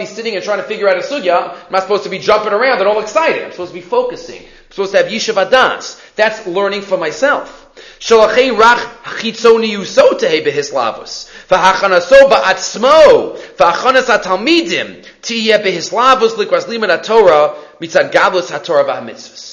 sitting 0.08 0.34
and 0.34 0.44
trying 0.44 0.58
to 0.58 0.64
figure 0.64 0.88
out 0.88 0.96
a 0.96 1.00
sugya, 1.00 1.64
I'm 1.66 1.72
not 1.72 1.82
supposed 1.82 2.02
to 2.04 2.08
be 2.08 2.18
jumping 2.18 2.52
around 2.52 2.80
and 2.80 2.88
all 2.88 3.00
excited. 3.00 3.44
I'm 3.44 3.52
supposed 3.52 3.72
to 3.72 3.78
be 3.78 3.82
focusing. 3.82 4.42
I'm 4.42 4.70
supposed 4.70 4.92
to 4.92 4.98
have 4.98 5.06
yishav 5.06 5.46
adas. 5.46 6.00
That's 6.16 6.46
learning 6.46 6.82
for 6.82 6.96
myself. 6.96 7.68
Shalachei 8.00 8.50
behislavus. 10.42 11.28
Likras 16.36 16.66
ha-Torah. 18.50 19.49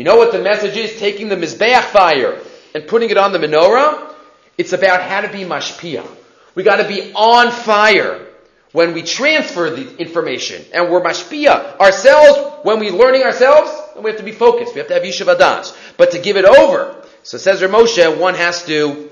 You 0.00 0.04
know 0.04 0.16
what 0.16 0.32
the 0.32 0.38
message 0.38 0.78
is? 0.78 0.98
Taking 0.98 1.28
the 1.28 1.36
Mizbeach 1.36 1.82
fire 1.82 2.40
and 2.74 2.86
putting 2.88 3.10
it 3.10 3.18
on 3.18 3.32
the 3.32 3.38
menorah? 3.38 4.14
It's 4.56 4.72
about 4.72 5.02
how 5.02 5.20
to 5.20 5.28
be 5.28 5.40
mashpia. 5.40 6.08
We 6.54 6.62
gotta 6.62 6.88
be 6.88 7.12
on 7.12 7.50
fire 7.50 8.26
when 8.72 8.94
we 8.94 9.02
transfer 9.02 9.68
the 9.68 9.98
information 9.98 10.64
and 10.72 10.90
we're 10.90 11.02
mashpia 11.02 11.78
ourselves 11.78 12.64
when 12.64 12.80
we're 12.80 12.94
learning 12.94 13.24
ourselves 13.24 13.70
we 14.02 14.08
have 14.08 14.18
to 14.18 14.24
be 14.24 14.32
focused 14.32 14.74
we 14.74 14.78
have 14.78 14.88
to 14.88 14.94
have 14.94 15.02
yishuv 15.02 15.26
adas 15.36 15.76
but 15.98 16.12
to 16.12 16.18
give 16.18 16.38
it 16.38 16.46
over 16.46 16.96
so 17.22 17.36
says 17.36 17.60
Moshe 17.60 18.18
one 18.18 18.34
has 18.36 18.64
to 18.64 19.10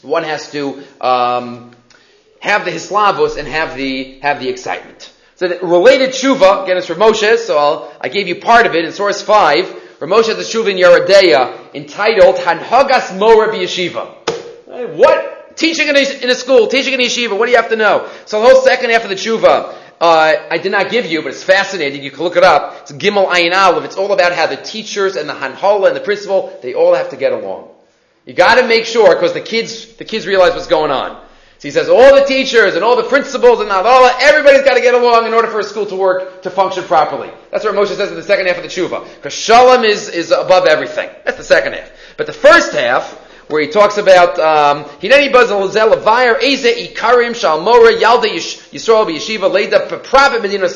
one 0.00 0.22
has 0.22 0.50
to 0.52 0.82
um, 1.02 1.72
have 2.40 2.64
the 2.64 2.70
hislavos 2.70 3.36
and 3.36 3.46
have 3.46 3.76
the 3.76 4.20
have 4.20 4.40
the 4.40 4.48
excitement 4.48 5.12
so 5.34 5.48
the 5.48 5.58
related 5.58 6.10
tshuva 6.10 6.62
again 6.64 6.78
it's 6.78 6.86
for 6.86 6.94
Moshe 6.94 7.36
so 7.36 7.58
I'll, 7.58 7.92
I 8.00 8.08
gave 8.08 8.26
you 8.26 8.36
part 8.36 8.64
of 8.64 8.74
it 8.74 8.86
in 8.86 8.92
source 8.92 9.20
5 9.20 9.77
Ramosh 10.00 10.26
has 10.28 10.38
a 10.38 10.42
shuv 10.42 10.70
in 10.70 10.76
Yoreh 10.76 11.06
Deah 11.06 11.58
entitled 11.74 12.36
Hanhagas 12.36 13.18
Mora 13.18 13.52
Yeshiva. 13.54 14.14
What? 14.96 15.56
Teaching 15.56 15.88
in 15.88 15.96
a, 15.96 16.22
in 16.22 16.30
a, 16.30 16.36
school, 16.36 16.68
teaching 16.68 16.94
in 16.94 17.00
a 17.00 17.04
yeshiva, 17.04 17.36
what 17.36 17.46
do 17.46 17.50
you 17.50 17.56
have 17.56 17.70
to 17.70 17.76
know? 17.76 18.08
So 18.26 18.40
the 18.40 18.46
whole 18.48 18.62
second 18.62 18.90
half 18.90 19.02
of 19.02 19.08
the 19.08 19.16
tshuva, 19.16 19.74
uh, 20.00 20.46
I 20.48 20.58
did 20.58 20.70
not 20.70 20.88
give 20.88 21.06
you, 21.06 21.20
but 21.20 21.32
it's 21.32 21.42
fascinating. 21.42 22.04
You 22.04 22.12
can 22.12 22.22
look 22.22 22.36
it 22.36 22.44
up. 22.44 22.82
It's 22.82 22.92
Gimel 22.92 23.26
Ayin 23.26 23.52
Aleph. 23.52 23.84
It's 23.84 23.96
all 23.96 24.12
about 24.12 24.32
how 24.32 24.46
the 24.46 24.56
teachers 24.56 25.16
and 25.16 25.28
the 25.28 25.32
Hanhala 25.34 25.88
and 25.88 25.96
the 25.96 26.00
principal, 26.00 26.56
they 26.62 26.74
all 26.74 26.94
have 26.94 27.10
to 27.10 27.16
get 27.16 27.32
along. 27.32 27.70
You 28.24 28.34
gotta 28.34 28.68
make 28.68 28.84
sure, 28.84 29.14
because 29.16 29.32
the 29.32 29.40
kids, 29.40 29.96
the 29.96 30.04
kids 30.04 30.28
realize 30.28 30.52
what's 30.52 30.68
going 30.68 30.92
on. 30.92 31.20
So 31.58 31.66
he 31.66 31.72
says 31.72 31.88
all 31.88 32.14
the 32.14 32.24
teachers 32.24 32.76
and 32.76 32.84
all 32.84 32.94
the 32.94 33.08
principals 33.08 33.60
and 33.60 33.68
all 33.72 34.06
everybody's 34.20 34.62
got 34.62 34.74
to 34.74 34.80
get 34.80 34.94
along 34.94 35.26
in 35.26 35.34
order 35.34 35.48
for 35.48 35.58
a 35.58 35.64
school 35.64 35.86
to 35.86 35.96
work, 35.96 36.42
to 36.42 36.50
function 36.50 36.84
properly. 36.84 37.30
That's 37.50 37.64
what 37.64 37.74
Moshe 37.74 37.96
says 37.96 38.10
in 38.10 38.14
the 38.14 38.22
second 38.22 38.46
half 38.46 38.58
of 38.58 38.62
the 38.62 38.68
tshuva. 38.68 39.12
Because 39.16 39.32
shalom 39.32 39.82
is, 39.82 40.08
is 40.08 40.30
above 40.30 40.66
everything. 40.66 41.10
That's 41.24 41.36
the 41.36 41.42
second 41.42 41.72
half. 41.72 41.90
But 42.16 42.26
the 42.26 42.32
first 42.32 42.72
half, 42.72 43.12
where 43.48 43.60
he 43.60 43.68
talks 43.68 43.98
about 43.98 44.38
um, 44.38 44.84
Hineni 45.00 45.32
Yeshiva 49.16 50.04
Private 50.04 50.42
Medina. 50.42 50.66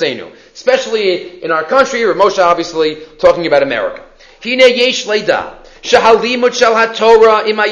Especially 0.53 1.45
in 1.45 1.53
our 1.53 1.63
country, 1.63 2.03
or 2.03 2.15
Moshe 2.15 2.43
obviously 2.43 2.97
talking 3.19 3.47
about 3.47 3.63
America. 3.63 4.05
Hine 4.43 4.59
Yesh 4.59 5.07
Leida. 5.07 5.59
Shahalimut 5.83 6.55
Shal 6.55 6.75
HaTorah 6.75 7.49
Ima 7.49 7.65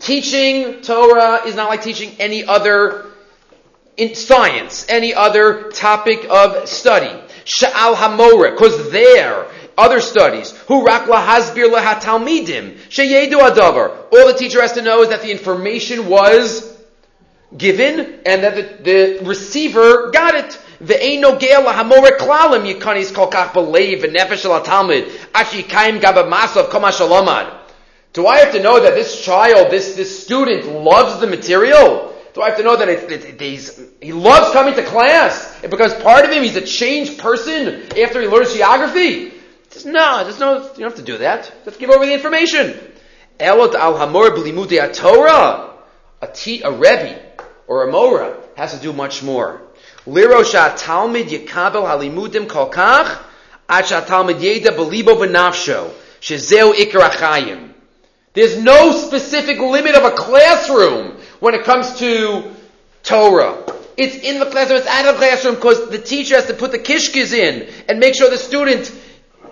Teaching 0.00 0.82
Torah 0.82 1.46
is 1.46 1.54
not 1.56 1.68
like 1.68 1.82
teaching 1.82 2.12
any 2.20 2.44
other 2.44 3.06
in 3.96 4.14
science, 4.14 4.86
any 4.88 5.14
other 5.14 5.70
topic 5.70 6.26
of 6.28 6.68
study. 6.68 7.20
Sha'al 7.44 7.94
Hamora, 7.94 8.52
because 8.52 8.90
there, 8.90 9.46
other 9.76 10.00
studies, 10.00 10.52
who 10.68 10.84
rak 10.84 11.06
lahasbir 11.06 11.72
lahatalmidim, 11.72 12.76
sheyedu 12.88 13.34
adavar. 13.34 14.12
All 14.12 14.26
the 14.26 14.34
teacher 14.36 14.60
has 14.60 14.72
to 14.72 14.82
know 14.82 15.02
is 15.02 15.10
that 15.10 15.22
the 15.22 15.30
information 15.30 16.08
was 16.08 16.74
given 17.56 18.20
and 18.26 18.42
that 18.42 18.84
the, 18.84 19.18
the 19.18 19.24
receiver 19.26 20.10
got 20.10 20.34
it. 20.34 20.58
Do 28.14 28.26
I 28.28 28.38
have 28.38 28.52
to 28.52 28.62
know 28.62 28.80
that 28.80 28.94
this 28.94 29.24
child, 29.24 29.70
this, 29.72 29.96
this 29.96 30.22
student 30.24 30.66
loves 30.66 31.20
the 31.20 31.26
material? 31.26 32.14
Do 32.32 32.42
I 32.42 32.48
have 32.48 32.58
to 32.58 32.64
know 32.64 32.76
that 32.76 32.88
it, 32.88 33.10
it, 33.10 33.40
it, 33.40 33.94
he 34.00 34.12
loves 34.12 34.52
coming 34.52 34.74
to 34.74 34.84
class? 34.84 35.62
It 35.62 35.70
becomes 35.70 35.94
part 35.94 36.24
of 36.24 36.30
him, 36.30 36.42
he's 36.42 36.56
a 36.56 36.60
changed 36.60 37.18
person 37.18 37.82
after 37.98 38.20
he 38.20 38.28
learns 38.28 38.52
geography? 38.52 39.32
Just, 39.70 39.86
no, 39.86 40.22
there's 40.22 40.38
no, 40.38 40.62
you 40.62 40.68
don't 40.68 40.82
have 40.82 40.94
to 40.96 41.02
do 41.02 41.18
that. 41.18 41.52
Just 41.64 41.80
give 41.80 41.90
over 41.90 42.06
the 42.06 42.14
information. 42.14 42.78
Elot 43.40 43.74
al 43.74 43.96
hamor 43.96 44.30
b'limudei 44.30 44.94
Torah. 44.94 45.72
A, 46.22 46.26
t- 46.28 46.62
a 46.62 46.70
rebbe 46.70 47.20
or 47.66 47.88
a 47.88 47.92
mora 47.92 48.36
has 48.56 48.74
to 48.74 48.80
do 48.80 48.92
much 48.92 49.22
more. 49.22 49.63
Liro 50.06 50.42
talmid 50.42 51.28
yikabel 51.28 51.86
halimudim 51.86 52.46
yeda 53.68 54.76
belibo 54.76 55.16
achayim. 57.00 57.70
There's 58.34 58.58
no 58.58 58.92
specific 58.92 59.58
limit 59.58 59.94
of 59.94 60.04
a 60.04 60.10
classroom 60.10 61.16
when 61.40 61.54
it 61.54 61.64
comes 61.64 61.98
to 62.00 62.52
Torah. 63.02 63.62
It's 63.96 64.16
in 64.16 64.40
the 64.40 64.46
classroom, 64.46 64.78
it's 64.78 64.88
out 64.88 65.06
of 65.06 65.14
the 65.14 65.18
classroom 65.20 65.54
because 65.54 65.88
the 65.88 65.98
teacher 65.98 66.34
has 66.34 66.46
to 66.46 66.54
put 66.54 66.72
the 66.72 66.78
kishkis 66.80 67.32
in 67.32 67.72
and 67.88 68.00
make 68.00 68.14
sure 68.14 68.28
the 68.28 68.38
student 68.38 68.90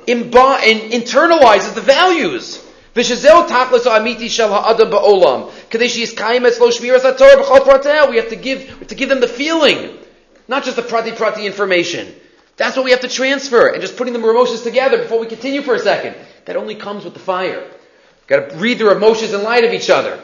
imbi- 0.07 0.63
and 0.67 0.93
internalizes 0.93 1.75
the 1.75 1.81
values. 1.81 2.59
We 2.95 3.05
have 3.05 3.09
to 8.29 8.37
give, 8.37 8.87
to 8.89 8.95
give 8.95 9.09
them 9.09 9.21
the 9.21 9.29
feeling, 9.29 9.99
not 10.49 10.65
just 10.65 10.77
the 10.77 10.83
prati 10.83 11.13
prati 11.13 11.47
information. 11.47 12.13
That's 12.57 12.77
what 12.77 12.85
we 12.85 12.91
have 12.91 13.01
to 13.01 13.09
transfer, 13.09 13.69
and 13.69 13.81
just 13.81 13.97
putting 13.97 14.13
the 14.13 14.21
emotions 14.21 14.63
together 14.63 14.99
before 14.99 15.19
we 15.19 15.27
continue 15.27 15.63
for 15.63 15.75
a 15.75 15.79
second. 15.79 16.15
That 16.45 16.57
only 16.57 16.75
comes 16.75 17.05
with 17.05 17.15
the 17.15 17.21
fire. 17.21 17.67
Got 18.27 18.51
to 18.51 18.57
read 18.57 18.79
their 18.79 18.93
emotions 18.93 19.33
in 19.33 19.43
light 19.43 19.65
of 19.65 19.73
each 19.73 19.91
other. 19.91 20.21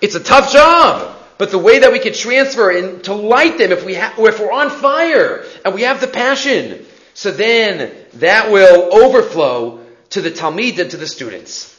It's 0.00 0.14
a 0.14 0.20
tough 0.20 0.52
job. 0.52 1.16
But 1.38 1.50
the 1.50 1.58
way 1.58 1.78
that 1.78 1.90
we 1.90 1.98
can 1.98 2.12
transfer 2.12 2.70
and 2.70 3.02
to 3.04 3.14
light 3.14 3.56
them 3.56 3.72
if 3.72 3.82
we 3.82 3.94
ha- 3.94 4.14
if 4.18 4.38
we're 4.38 4.52
on 4.52 4.68
fire 4.68 5.46
and 5.64 5.74
we 5.74 5.82
have 5.82 5.98
the 5.98 6.06
passion, 6.06 6.84
so 7.14 7.30
then 7.30 7.90
that 8.14 8.52
will 8.52 8.94
overflow 8.94 9.80
to 10.10 10.20
the 10.20 10.30
Talmud 10.30 10.78
and 10.78 10.90
to 10.90 10.98
the 10.98 11.06
students. 11.06 11.74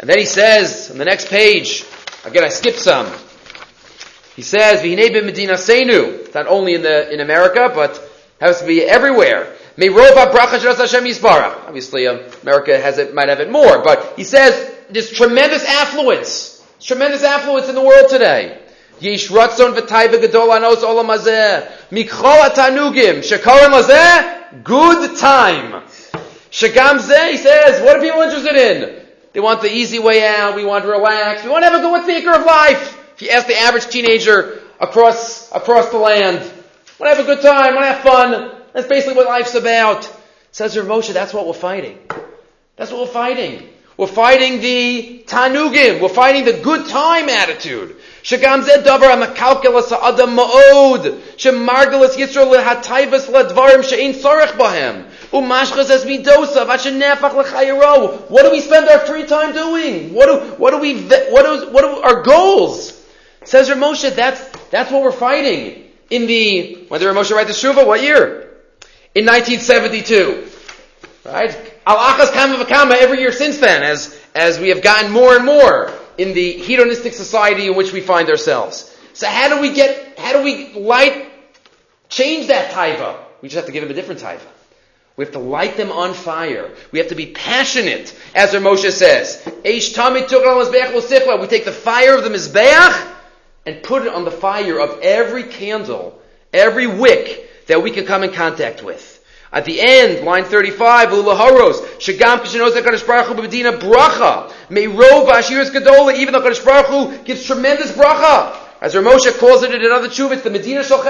And 0.00 0.08
then 0.08 0.18
he 0.18 0.24
says 0.24 0.90
on 0.90 0.96
the 0.96 1.04
next 1.04 1.28
page, 1.28 1.84
again 2.24 2.42
I 2.42 2.48
skipped 2.48 2.78
some. 2.78 3.06
He 4.36 4.42
says, 4.42 4.80
"V'hinei 4.80 5.24
Medina 5.24 5.54
Seinu." 5.54 6.32
Not 6.34 6.46
only 6.46 6.74
in 6.74 6.82
the 6.82 7.12
in 7.12 7.20
America, 7.20 7.70
but 7.74 8.00
has 8.40 8.60
to 8.60 8.66
be 8.66 8.82
everywhere. 8.82 9.52
Obviously, 9.78 10.06
um, 12.06 12.20
America 12.42 12.78
has 12.78 12.98
it, 12.98 13.14
might 13.14 13.28
have 13.28 13.40
it 13.40 13.50
more, 13.50 13.82
but 13.82 14.12
he 14.16 14.24
says 14.24 14.70
there's 14.90 15.10
tremendous 15.10 15.64
affluence, 15.64 16.62
tremendous 16.80 17.22
affluence 17.22 17.68
in 17.68 17.74
the 17.74 17.80
world 17.80 18.10
today. 18.10 18.58
Yesh 19.00 19.30
ratzon 19.30 19.74
v'taiva 19.74 20.20
gadol 20.20 20.52
anos 20.52 20.84
olam 20.84 21.06
hazeh. 21.06 21.66
Mikhol 21.90 22.50
atanugim 22.50 23.22
shekorim 23.22 23.72
hazeh. 23.80 24.62
Good 24.62 25.16
time. 25.18 25.82
Shagam 26.50 26.98
zeh, 26.98 27.30
he 27.30 27.38
says, 27.38 27.80
what 27.82 27.96
are 27.96 28.00
people 28.00 28.20
interested 28.20 28.56
in? 28.56 29.06
They 29.32 29.40
want 29.40 29.62
the 29.62 29.72
easy 29.72 29.98
way 29.98 30.22
out. 30.26 30.54
We 30.54 30.66
want 30.66 30.84
to 30.84 30.90
relax. 30.90 31.42
We 31.42 31.48
want 31.48 31.64
to 31.64 31.70
have 31.70 31.80
a 31.80 31.82
good 31.82 32.04
thinker 32.04 32.30
of 32.30 32.44
life. 32.44 32.98
You 33.22 33.30
ask 33.30 33.46
the 33.46 33.56
average 33.56 33.86
teenager 33.86 34.62
across, 34.80 35.48
across 35.52 35.90
the 35.90 35.96
land, 35.96 36.40
want 36.98 37.12
to 37.12 37.16
have 37.16 37.20
a 37.20 37.22
good 37.22 37.40
time, 37.40 37.76
want 37.76 37.86
to 37.86 37.92
have 37.92 38.02
fun. 38.02 38.50
That's 38.72 38.88
basically 38.88 39.14
what 39.14 39.26
life's 39.26 39.54
about. 39.54 40.10
Says 40.50 40.76
Rav 40.76 40.88
Moshe, 40.88 41.12
that's 41.12 41.32
what 41.32 41.46
we're 41.46 41.52
fighting. 41.52 42.00
That's 42.74 42.90
what 42.90 43.02
we're 43.02 43.06
fighting. 43.06 43.68
We're 43.96 44.08
fighting 44.08 44.60
the 44.60 45.22
tanugim. 45.24 46.00
We're 46.02 46.08
fighting 46.08 46.44
the 46.44 46.54
good 46.54 46.88
time 46.88 47.28
attitude. 47.28 47.94
Bahem. 54.58 55.04
What 58.30 58.42
do 58.42 58.50
we 58.50 58.60
spend 58.60 58.88
our 58.88 58.98
free 59.06 59.26
time 59.26 59.52
doing? 59.52 60.12
What 60.12 60.26
do, 60.26 60.38
what 60.56 60.72
do 60.72 60.78
we, 60.78 61.02
what 61.04 61.84
are 61.84 62.02
our 62.02 62.22
goals? 62.22 63.01
Says 63.44 63.68
Rav 63.70 63.78
Moshe, 63.78 64.14
that's, 64.14 64.40
that's 64.70 64.90
what 64.90 65.02
we're 65.02 65.12
fighting. 65.12 65.90
In 66.10 66.26
the, 66.26 66.86
when 66.88 67.00
did 67.00 67.06
Rav 67.06 67.16
Moshe 67.16 67.34
write 67.34 67.46
the 67.46 67.52
Shuvah? 67.52 67.86
What 67.86 68.02
year? 68.02 68.50
In 69.14 69.26
1972. 69.26 70.48
Right? 71.24 71.74
Al-Achas 71.86 72.32
Kama 72.68 72.94
every 72.94 73.20
year 73.20 73.32
since 73.32 73.58
then, 73.58 73.82
as, 73.82 74.18
as 74.34 74.58
we 74.58 74.70
have 74.70 74.82
gotten 74.82 75.12
more 75.12 75.36
and 75.36 75.44
more 75.44 75.92
in 76.18 76.34
the 76.34 76.52
hedonistic 76.52 77.14
society 77.14 77.66
in 77.66 77.76
which 77.76 77.92
we 77.92 78.00
find 78.00 78.28
ourselves. 78.28 78.96
So 79.12 79.26
how 79.26 79.48
do 79.48 79.60
we 79.60 79.72
get, 79.72 80.18
how 80.18 80.32
do 80.32 80.42
we 80.42 80.72
light, 80.74 81.30
change 82.08 82.48
that 82.48 82.72
taiva? 82.72 83.18
We 83.40 83.48
just 83.48 83.56
have 83.56 83.66
to 83.66 83.72
give 83.72 83.82
them 83.82 83.90
a 83.90 83.94
different 83.94 84.20
taiva. 84.20 84.46
We 85.16 85.24
have 85.24 85.32
to 85.32 85.40
light 85.40 85.76
them 85.76 85.92
on 85.92 86.14
fire. 86.14 86.70
We 86.90 86.98
have 86.98 87.08
to 87.08 87.14
be 87.14 87.26
passionate, 87.26 88.18
as 88.34 88.52
Moshe 88.52 88.90
says. 88.90 89.42
We 89.44 89.80
take 89.80 91.64
the 91.64 91.72
fire 91.72 92.16
of 92.16 92.24
the 92.24 92.30
Mizbeach 92.30 93.12
and 93.66 93.82
put 93.82 94.02
it 94.02 94.12
on 94.12 94.24
the 94.24 94.30
fire 94.30 94.80
of 94.80 95.00
every 95.00 95.44
candle, 95.44 96.20
every 96.52 96.86
wick 96.86 97.66
that 97.66 97.82
we 97.82 97.90
can 97.90 98.06
come 98.06 98.22
in 98.22 98.32
contact 98.32 98.82
with. 98.82 99.08
At 99.52 99.66
the 99.66 99.80
end, 99.80 100.24
line 100.24 100.44
35, 100.44 101.10
Ulaharos, 101.10 101.74
Shagam 101.98 102.38
Kishinos 102.38 102.72
HaKadosh 102.72 103.06
Baruch 103.06 103.26
Hu 103.26 103.34
B'Medina 103.34 103.78
Bracha, 103.78 104.50
Meirov 104.70 105.26
Gadola, 105.26 106.16
even 106.16 106.32
though 106.32 106.40
HaKadosh 106.40 106.64
Baruch 106.64 106.86
Hu 106.86 107.24
gives 107.24 107.44
tremendous 107.44 107.92
bracha. 107.92 108.56
As 108.80 108.94
Ramosha 108.94 109.38
calls 109.38 109.62
it 109.62 109.72
in 109.72 109.84
another 109.84 110.08
tshuva, 110.08 110.32
it's 110.32 110.42
the 110.42 110.50
Medina 110.50 110.82
Shal 110.82 111.00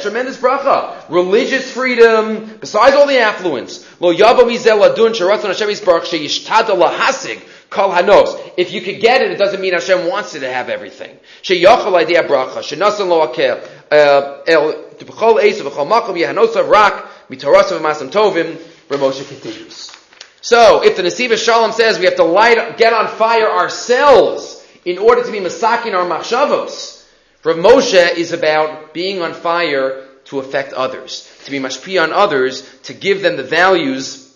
tremendous 0.00 0.38
bracha. 0.38 1.10
Religious 1.10 1.70
freedom, 1.70 2.56
besides 2.58 2.96
all 2.96 3.06
the 3.06 3.18
affluence. 3.18 3.84
Lo 4.00 4.14
yavo 4.14 4.44
mizel 4.44 4.80
adun 4.88 5.10
sharatzon 5.10 5.48
Hashem 5.48 5.68
yisbarach 5.68 6.04
sheyishtada 6.04 6.68
lahasig 6.68 7.42
kol 7.70 7.90
hanos. 7.90 8.52
If 8.56 8.72
you 8.72 8.80
could 8.80 9.00
get 9.00 9.22
it, 9.22 9.30
it 9.30 9.38
doesn't 9.38 9.60
mean 9.60 9.72
Hashem 9.72 10.08
wants 10.08 10.34
you 10.34 10.40
to 10.40 10.52
have 10.52 10.68
everything. 10.68 11.18
Sheyachal 11.42 11.94
idea 11.96 12.22
bracha, 12.22 12.58
shenasan 12.58 13.08
lo 13.08 13.26
akel, 13.26 13.62
uh, 13.90 14.42
el, 14.46 14.72
tibchol 14.94 15.40
eis 15.42 15.60
v'chol 15.60 15.88
makom 15.88 16.16
yehanosav 16.16 16.70
rak, 16.70 17.08
Mitorasav 17.28 17.80
Masam 17.80 18.10
Tovim, 18.10 18.56
Ramosha 18.88 19.28
continues. 19.28 19.92
So, 20.40 20.82
if 20.82 20.96
the 20.96 21.02
Nesiva 21.02 21.36
Shalom 21.36 21.72
says 21.72 21.98
we 21.98 22.06
have 22.06 22.16
to 22.16 22.24
light, 22.24 22.78
get 22.78 22.92
on 22.92 23.08
fire 23.08 23.50
ourselves 23.50 24.64
in 24.84 24.98
order 24.98 25.22
to 25.22 25.30
be 25.30 25.40
masakin 25.40 25.94
our 25.94 26.08
machshavos, 26.08 27.04
Rav 27.44 27.56
Moshe 27.56 28.16
is 28.16 28.32
about 28.32 28.94
being 28.94 29.20
on 29.20 29.34
fire 29.34 30.06
to 30.24 30.38
affect 30.38 30.72
others, 30.72 31.30
to 31.44 31.50
be 31.50 31.58
mashpi 31.58 32.02
on 32.02 32.12
others, 32.12 32.68
to 32.84 32.94
give 32.94 33.20
them 33.22 33.36
the 33.36 33.42
values 33.42 34.34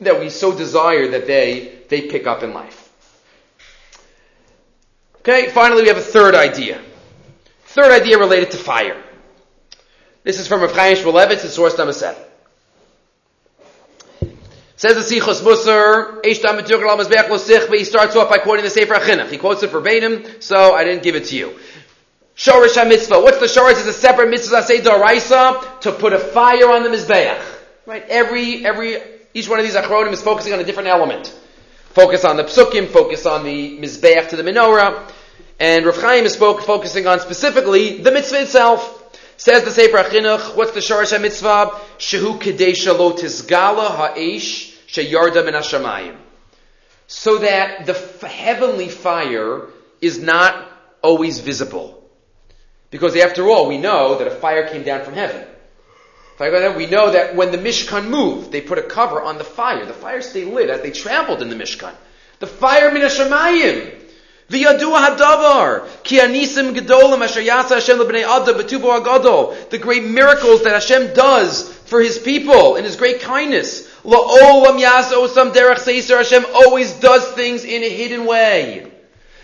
that 0.00 0.20
we 0.20 0.30
so 0.30 0.56
desire 0.56 1.08
that 1.08 1.26
they, 1.26 1.77
they 1.88 2.02
pick 2.02 2.26
up 2.26 2.42
in 2.42 2.52
life. 2.52 2.90
Okay, 5.20 5.48
finally 5.50 5.82
we 5.82 5.88
have 5.88 5.98
a 5.98 6.02
third 6.02 6.34
idea. 6.34 6.80
Third 7.64 7.92
idea 7.92 8.18
related 8.18 8.52
to 8.52 8.56
fire. 8.56 9.02
This 10.24 10.40
is 10.40 10.48
from 10.48 10.60
Rav 10.60 10.72
Chaim 10.72 10.96
Shmulevitz 10.96 11.44
in 11.44 11.50
source 11.50 11.76
number 11.76 11.92
seven. 11.92 12.22
Says 14.76 14.94
the 14.94 15.16
Sichos 15.16 15.42
Musar, 15.42 16.24
he 16.24 17.84
starts 17.84 18.14
off 18.14 18.28
by 18.30 18.38
quoting 18.38 18.64
the 18.64 18.70
Sefer 18.70 18.94
Achinuch. 18.94 19.28
He 19.28 19.36
quotes 19.36 19.62
it 19.64 19.70
verbatim, 19.70 20.40
so 20.40 20.72
I 20.72 20.84
didn't 20.84 21.02
give 21.02 21.16
it 21.16 21.24
to 21.26 21.36
you. 21.36 21.58
Shorish 22.36 22.76
HaMitzvah. 22.76 23.20
What's 23.20 23.38
the 23.38 23.46
Shorish? 23.46 23.72
It's 23.72 23.86
a 23.86 23.92
separate 23.92 24.30
mitzvah, 24.30 24.62
say 24.62 24.78
Doraisa, 24.78 25.80
to 25.80 25.90
put 25.90 26.12
a 26.12 26.20
fire 26.20 26.70
on 26.70 26.84
the 26.84 26.90
Mizbeach. 26.90 27.42
Right? 27.86 28.04
Every, 28.08 28.64
every, 28.64 28.98
each 29.34 29.48
one 29.48 29.58
of 29.58 29.64
these 29.64 29.74
Achronim 29.74 30.12
is 30.12 30.22
focusing 30.22 30.52
on 30.52 30.60
a 30.60 30.64
different 30.64 30.88
element. 30.88 31.36
Focus 31.98 32.24
on 32.24 32.36
the 32.36 32.44
psukim, 32.44 32.86
focus 32.86 33.26
on 33.26 33.44
the 33.44 33.76
mizbeach 33.76 34.28
to 34.28 34.36
the 34.36 34.44
menorah, 34.44 35.10
and 35.58 35.84
Rav 35.84 36.00
Chaim 36.00 36.24
is 36.24 36.34
spoke, 36.34 36.62
focusing 36.62 37.08
on 37.08 37.18
specifically 37.18 37.98
the 37.98 38.12
mitzvah 38.12 38.42
itself. 38.42 38.94
Says 39.36 39.64
the 39.64 39.72
Sefer 39.72 39.96
Achinuch, 39.96 40.54
what's 40.54 40.70
the 40.70 40.78
Sharash 40.78 41.20
mitzvah? 41.20 41.72
Shehu 41.98 42.40
kedesha 42.40 42.96
lo 42.96 43.14
tizgala 43.14 43.88
ha'esh 43.88 44.76
sheyarda 44.86 45.44
min 45.44 45.54
hashamayim. 45.54 46.16
So 47.08 47.38
that 47.38 47.86
the 47.86 47.96
f- 47.96 48.20
heavenly 48.20 48.88
fire 48.88 49.66
is 50.00 50.20
not 50.20 50.70
always 51.02 51.40
visible. 51.40 52.08
Because 52.92 53.16
after 53.16 53.48
all, 53.48 53.66
we 53.66 53.78
know 53.78 54.18
that 54.18 54.28
a 54.28 54.36
fire 54.36 54.68
came 54.68 54.84
down 54.84 55.04
from 55.04 55.14
heaven. 55.14 55.44
We 56.38 56.86
know 56.86 57.10
that 57.10 57.34
when 57.34 57.50
the 57.50 57.58
Mishkan 57.58 58.08
moved, 58.08 58.52
they 58.52 58.60
put 58.60 58.78
a 58.78 58.82
cover 58.82 59.20
on 59.20 59.38
the 59.38 59.44
fire. 59.44 59.84
The 59.84 59.92
fire 59.92 60.22
stayed 60.22 60.46
lit 60.46 60.70
as 60.70 60.82
they 60.82 60.92
traveled 60.92 61.42
in 61.42 61.48
the 61.48 61.56
Mishkan. 61.56 61.94
The 62.38 62.46
fire 62.46 62.92
min 62.92 63.02
Hashemayim. 63.02 63.94
V'yadu 64.48 64.96
hadavar 64.96 65.88
ki 66.04 66.18
anisim 66.20 66.74
gedolim 66.74 67.22
asher 67.22 67.40
yasa 67.40 67.74
Hashem 67.74 67.98
lebnei 67.98 68.22
adam 68.22 68.56
betubo 68.56 68.98
agadol. 68.98 69.68
The 69.68 69.78
great 69.78 70.04
miracles 70.04 70.62
that 70.62 70.72
Hashem 70.72 71.12
does 71.12 71.70
for 71.86 72.00
His 72.00 72.18
people 72.18 72.76
in 72.76 72.84
His 72.84 72.96
great 72.96 73.20
kindness. 73.20 73.88
La'olam 74.04 74.80
yasa 74.80 75.14
osam 75.14 75.52
derech 75.52 75.80
seiser. 75.80 76.18
Hashem 76.18 76.46
always 76.54 76.92
does 76.94 77.26
things 77.32 77.64
in 77.64 77.82
a 77.82 77.88
hidden 77.88 78.26
way. 78.26 78.87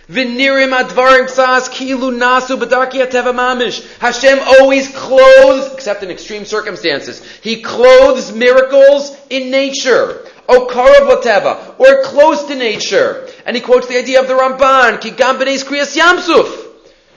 V'nirim 0.08 0.76
advarim 0.78 1.26
ksas 1.26 1.70
kilu 1.70 2.12
nasu 2.12 2.58
b'darki 2.58 3.00
mamish. 3.32 3.82
Hashem 3.98 4.38
always 4.38 4.88
clothes, 4.94 5.72
except 5.72 6.02
in 6.02 6.10
extreme 6.10 6.44
circumstances, 6.44 7.22
He 7.40 7.62
clothes 7.62 8.32
miracles 8.32 9.16
in 9.30 9.50
nature. 9.50 10.26
O 10.46 10.66
karav 10.66 11.78
or 11.78 12.02
close 12.04 12.44
to 12.46 12.54
nature. 12.54 13.26
And 13.46 13.56
he 13.56 13.62
quotes 13.62 13.86
the 13.86 13.96
idea 13.96 14.20
of 14.20 14.28
the 14.28 14.34
Ramban, 14.34 15.00
ki 15.00 15.12
gam 15.12 15.38
kriyas 15.38 15.96
yamsuf. 15.96 16.66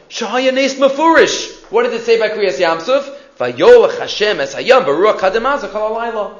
Shahaya 0.09 0.53
nes 0.53 0.75
mafurish. 0.75 1.63
What 1.69 1.83
did 1.83 1.93
it 1.93 2.05
say 2.05 2.17
by 2.17 2.29
kriyas 2.29 2.57
yamsuf? 2.57 3.03
Vayolach 3.37 3.99
Hashem 3.99 4.39
es 4.39 4.55
hayam 4.55 4.85
baruch 4.85 5.19
kalalayla. 5.19 6.39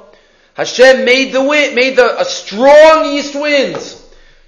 Hashem 0.54 1.04
made 1.04 1.34
the 1.34 1.44
wind, 1.44 1.76
made 1.76 1.98
the, 1.98 2.20
a 2.20 2.26
strong 2.26 3.06
east 3.06 3.36
winds. 3.36 4.07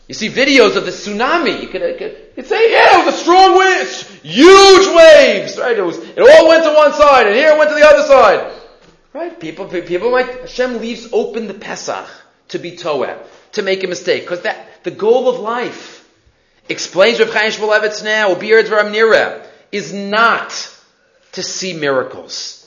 You 0.09 0.15
see 0.15 0.27
videos 0.27 0.75
of 0.75 0.85
the 0.85 0.91
tsunami. 0.91 1.61
You 1.61 1.67
could, 1.67 1.83
you 1.83 1.95
could, 1.95 2.17
you 2.35 2.43
say, 2.43 2.71
yeah, 2.71 2.99
it 2.99 3.05
was 3.05 3.13
a 3.13 3.17
strong 3.19 3.55
wind, 3.55 3.87
huge 4.23 4.87
waves, 4.95 5.55
right? 5.59 5.77
It 5.77 5.85
was, 5.85 5.99
it 5.99 6.19
all 6.19 6.47
went 6.47 6.63
to 6.63 6.73
one 6.73 6.93
side, 6.93 7.27
and 7.27 7.35
here 7.35 7.51
it 7.51 7.57
went 7.59 7.69
to 7.69 7.75
the 7.75 7.85
other 7.85 8.01
side. 8.07 8.51
Right? 9.13 9.39
People, 9.39 9.67
people 9.67 10.11
like, 10.11 10.41
Hashem 10.41 10.79
leaves 10.79 11.09
open 11.13 11.45
the 11.45 11.53
Pesach 11.53 12.07
to 12.47 12.57
be 12.57 12.71
Toeh, 12.71 13.19
to 13.51 13.61
make 13.61 13.83
a 13.83 13.87
mistake. 13.87 14.23
Because 14.23 14.41
that, 14.41 14.83
the 14.83 14.89
goal 14.89 15.29
of 15.29 15.39
life, 15.39 16.09
explains 16.67 17.19
Rav 17.19 17.31
Chaim 17.31 17.51
Shmulevitz 17.51 18.03
now, 18.03 18.33
Nira, 18.33 19.45
is 19.71 19.93
not 19.93 20.75
to 21.33 21.43
see 21.43 21.73
miracles. 21.73 22.58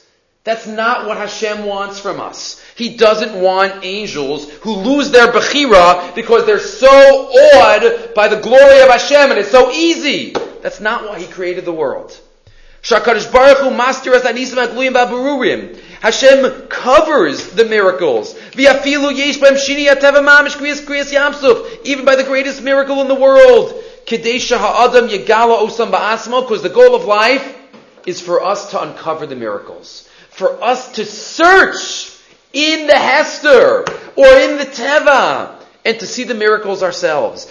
That's 0.45 0.67
not 0.67 1.07
what 1.07 1.19
Hashem 1.19 1.65
wants 1.67 2.01
from 2.01 2.19
us. 2.21 2.61
He 2.75 2.97
doesn't 2.97 3.41
want 3.41 3.85
angels 3.85 4.51
who 4.63 4.75
lose 4.75 5.13
their 5.13 5.31
Bechira 5.31 6.13
because 6.17 6.47
they're 6.47 6.59
so 6.59 6.89
awed 6.89 8.13
by 8.15 8.27
the 8.27 8.41
glory 8.41 8.81
of 8.81 8.89
Hashem 8.89 9.31
and 9.31 9.39
it's 9.39 9.53
so 9.53 9.71
easy. 9.71 10.35
That's 10.63 10.81
not 10.81 11.05
why 11.05 11.21
He 11.21 11.29
created 11.29 11.65
the 11.65 11.73
world. 11.73 12.19
Hashem 16.01 16.51
covers 16.69 17.47
the 17.51 17.65
miracles. 17.65 18.35
Even 21.85 22.05
by 22.05 22.17
the 22.17 22.25
greatest 22.25 22.63
miracle 22.63 23.01
in 23.01 23.07
the 23.07 23.15
world. 23.15 23.81
Because 24.05 24.23
the 26.63 26.71
goal 26.75 26.95
of 26.97 27.05
life 27.05 27.57
is 28.05 28.21
for 28.21 28.43
us 28.43 28.71
to 28.73 28.83
uncover 28.83 29.27
the 29.27 29.37
miracles. 29.37 30.09
For 30.33 30.63
us 30.63 30.93
to 30.93 31.05
search 31.05 32.11
in 32.53 32.87
the 32.87 32.99
Hester 32.99 33.85
or 34.17 34.27
in 34.27 34.59
the 34.59 34.65
Teva 34.65 35.57
and 35.85 35.99
to 35.99 36.07
see 36.07 36.25
the 36.25 36.35
miracles 36.35 36.83
ourselves. 36.83 37.47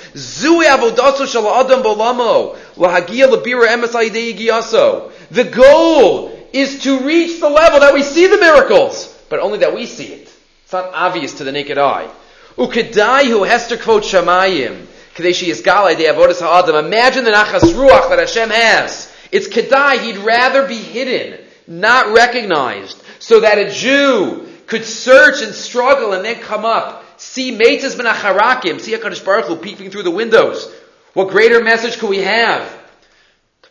The 5.32 5.44
goal 5.44 6.48
is 6.54 6.84
to 6.84 7.00
reach 7.00 7.40
the 7.40 7.50
level 7.50 7.80
that 7.80 7.94
we 7.94 8.04
see 8.04 8.28
the 8.28 8.38
miracles, 8.38 9.18
but 9.30 9.40
only 9.40 9.60
that 9.60 9.74
we 9.74 9.86
see 9.86 10.08
it. 10.08 10.34
It's 10.64 10.74
not 10.74 10.94
obvious 10.94 11.34
to 11.36 11.44
the 11.44 11.52
naked 11.52 11.78
eye. 11.78 12.10
Ukedai 12.58 13.26
hu 13.26 13.44
hester 13.44 13.78
kvot 13.78 14.02
shamayim. 14.02 14.88
Is. 15.20 15.52
Imagine 15.52 17.26
the 17.26 17.32
nachas 17.32 17.74
ruach 17.74 18.10
that 18.10 18.20
Hashem 18.20 18.50
has. 18.50 19.14
It's 19.32 19.48
kedai, 19.48 20.00
he'd 20.00 20.18
rather 20.18 20.68
be 20.68 20.78
hidden, 20.78 21.38
not 21.68 22.14
recognized, 22.14 23.02
so 23.20 23.40
that 23.42 23.58
a 23.58 23.70
Jew 23.72 24.48
could 24.68 24.86
search 24.86 25.42
and 25.42 25.54
struggle 25.54 26.14
and 26.14 26.24
then 26.24 26.40
come 26.40 26.66
up, 26.66 27.04
see 27.20 27.52
Meitas 27.58 27.98
ben 27.98 28.06
Acharakim, 28.06 28.80
see 28.80 28.94
HaKadosh 28.94 29.24
Baruch 29.24 29.46
Hu 29.46 29.56
peeping 29.58 29.92
through 29.92 30.04
the 30.04 30.12
windows. 30.12 30.74
What 31.14 31.30
greater 31.30 31.62
message 31.62 31.98
could 31.98 32.10
we 32.10 32.20
have? 32.20 32.80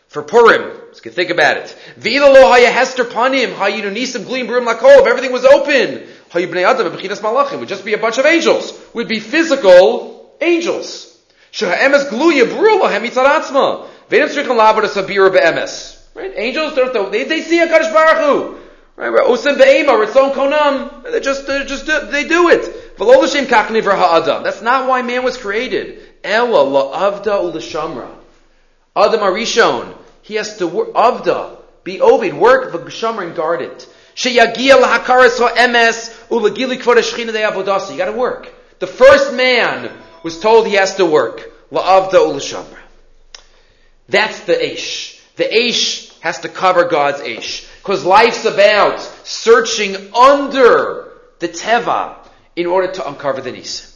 For 0.09 0.21
Purim, 0.21 0.77
let's 0.87 0.99
think 0.99 1.29
about 1.29 1.57
it. 1.57 1.75
V'ila 1.97 2.33
lo 2.33 2.51
haya 2.51 2.69
hester 2.69 3.05
panim, 3.05 3.53
hayinu 3.53 3.95
nisim 3.95 4.25
glim 4.25 4.45
b'rim 4.45 4.71
lakol, 4.71 5.01
if 5.01 5.07
everything 5.07 5.31
was 5.31 5.45
open, 5.45 6.05
hayu 6.31 6.47
b'nei 6.47 6.69
adam 6.69 6.91
b'chinas 6.91 7.21
malachim, 7.21 7.59
would 7.59 7.69
just 7.69 7.85
be 7.85 7.93
a 7.93 7.97
bunch 7.97 8.17
of 8.17 8.25
angels. 8.25 8.77
Would 8.93 9.07
be 9.07 9.19
physical 9.19 10.35
angels. 10.41 11.17
Sheha 11.51 12.09
gluya 12.09 12.43
b'ru 12.43 12.81
lahem 12.81 13.07
mitzaratzma. 13.07 13.87
V'edim 14.09 14.27
tzrichon 14.27 14.57
lavar 14.57 14.83
sabira 14.83 15.31
be'emes. 15.31 16.00
Right? 16.13 16.33
Angels, 16.35 16.75
don't 16.75 17.11
they, 17.11 17.23
they 17.23 17.41
see 17.41 17.59
HaKadosh 17.59 17.93
Baruch 17.93 18.17
Hu. 18.17 18.57
Right? 18.97 19.25
Osim 19.25 19.57
be'ema, 19.57 19.93
ritzon 19.93 20.33
konam. 20.33 21.03
They 21.11 21.19
just, 21.21 21.47
they 21.47 21.63
just, 21.65 21.85
they 21.85 22.27
do 22.27 22.49
it. 22.49 22.97
V'lo 22.97 23.21
l'shem 23.23 23.45
kachni 23.45 23.81
ha'adam. 23.81 24.43
That's 24.43 24.61
not 24.61 24.87
why 24.87 25.01
man 25.01 25.23
was 25.23 25.37
created. 25.37 26.01
Ella 26.23 26.65
la'avda 26.65 27.51
u'l'shamra. 27.51 28.09
Adam 28.95 29.21
Arishon. 29.21 29.95
He 30.21 30.35
has 30.35 30.57
to 30.57 30.67
work, 30.67 30.93
avda, 30.93 31.57
be 31.83 31.99
ovid, 32.01 32.33
work 32.33 32.73
v'gshamra 32.73 33.27
and 33.27 33.35
guard 33.35 33.61
it. 33.61 33.87
Sheyagia 34.15 34.81
lahakaras 34.81 35.39
ha'emes 35.39 36.27
u'legili 36.29 36.77
kvod 36.77 36.97
ha'shchina 36.97 37.31
de'avodasa. 37.31 37.91
You 37.91 37.97
gotta 37.97 38.11
work. 38.11 38.53
The 38.79 38.87
first 38.87 39.33
man 39.33 39.91
was 40.23 40.39
told 40.39 40.67
he 40.67 40.73
has 40.73 40.95
to 40.95 41.05
work. 41.05 41.49
La'avda 41.71 42.15
u'l'shamra. 42.15 42.77
That's 44.09 44.41
the 44.41 44.53
Aish. 44.53 45.10
The 45.35 45.45
Aish 45.45 46.19
has 46.19 46.39
to 46.39 46.49
cover 46.49 46.85
God's 46.85 47.21
Aish. 47.21 47.67
Because 47.81 48.05
life's 48.05 48.45
about 48.45 48.99
searching 49.23 50.13
under 50.13 51.11
the 51.39 51.47
Teva 51.49 52.15
in 52.55 52.67
order 52.67 52.91
to 52.91 53.07
uncover 53.07 53.41
the 53.41 53.51
Nisa. 53.51 53.87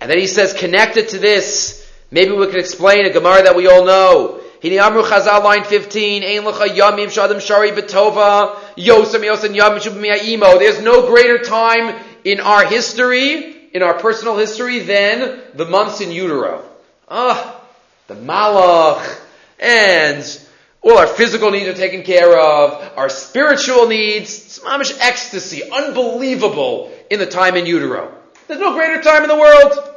And 0.00 0.10
then 0.10 0.18
he 0.18 0.26
says, 0.26 0.52
connected 0.52 1.10
to 1.10 1.18
this, 1.18 1.86
maybe 2.10 2.32
we 2.32 2.46
can 2.46 2.58
explain 2.58 3.06
a 3.06 3.10
Gemara 3.10 3.44
that 3.44 3.56
we 3.56 3.66
all 3.66 3.84
know. 3.84 4.40
Hini 4.62 4.80
Amru 4.80 5.02
Chazal, 5.02 5.44
line 5.44 5.64
15, 5.64 6.24
Ein 6.24 6.42
Lecha 6.42 6.68
Yamim 6.68 7.06
Shadim 7.06 7.40
Shari 7.40 7.72
Betova, 7.72 8.56
Yosem 8.76 9.20
Yosem 9.20 9.54
Yamim 9.54 9.80
Shubim 9.80 10.58
There's 10.58 10.80
no 10.80 11.06
greater 11.06 11.38
time 11.38 12.02
in 12.24 12.40
our 12.40 12.64
history, 12.64 13.68
in 13.72 13.82
our 13.82 13.94
personal 13.94 14.36
history, 14.36 14.80
than 14.80 15.40
the 15.54 15.66
months 15.66 16.00
in 16.00 16.10
utero. 16.10 16.64
Ah, 17.08 17.60
the 18.06 18.14
Malach, 18.14 19.20
and 19.58 20.40
all 20.82 20.98
our 20.98 21.06
physical 21.06 21.50
needs 21.50 21.68
are 21.68 21.74
taken 21.74 22.02
care 22.02 22.38
of. 22.38 22.96
Our 22.96 23.08
spiritual 23.08 23.88
needs, 23.88 24.30
it's 24.30 24.58
mamish 24.60 24.96
ecstasy, 25.00 25.68
unbelievable 25.70 26.92
in 27.10 27.18
the 27.18 27.26
time 27.26 27.56
in 27.56 27.66
utero. 27.66 28.12
There's 28.46 28.60
no 28.60 28.74
greater 28.74 29.02
time 29.02 29.22
in 29.22 29.28
the 29.28 29.36
world. 29.36 29.92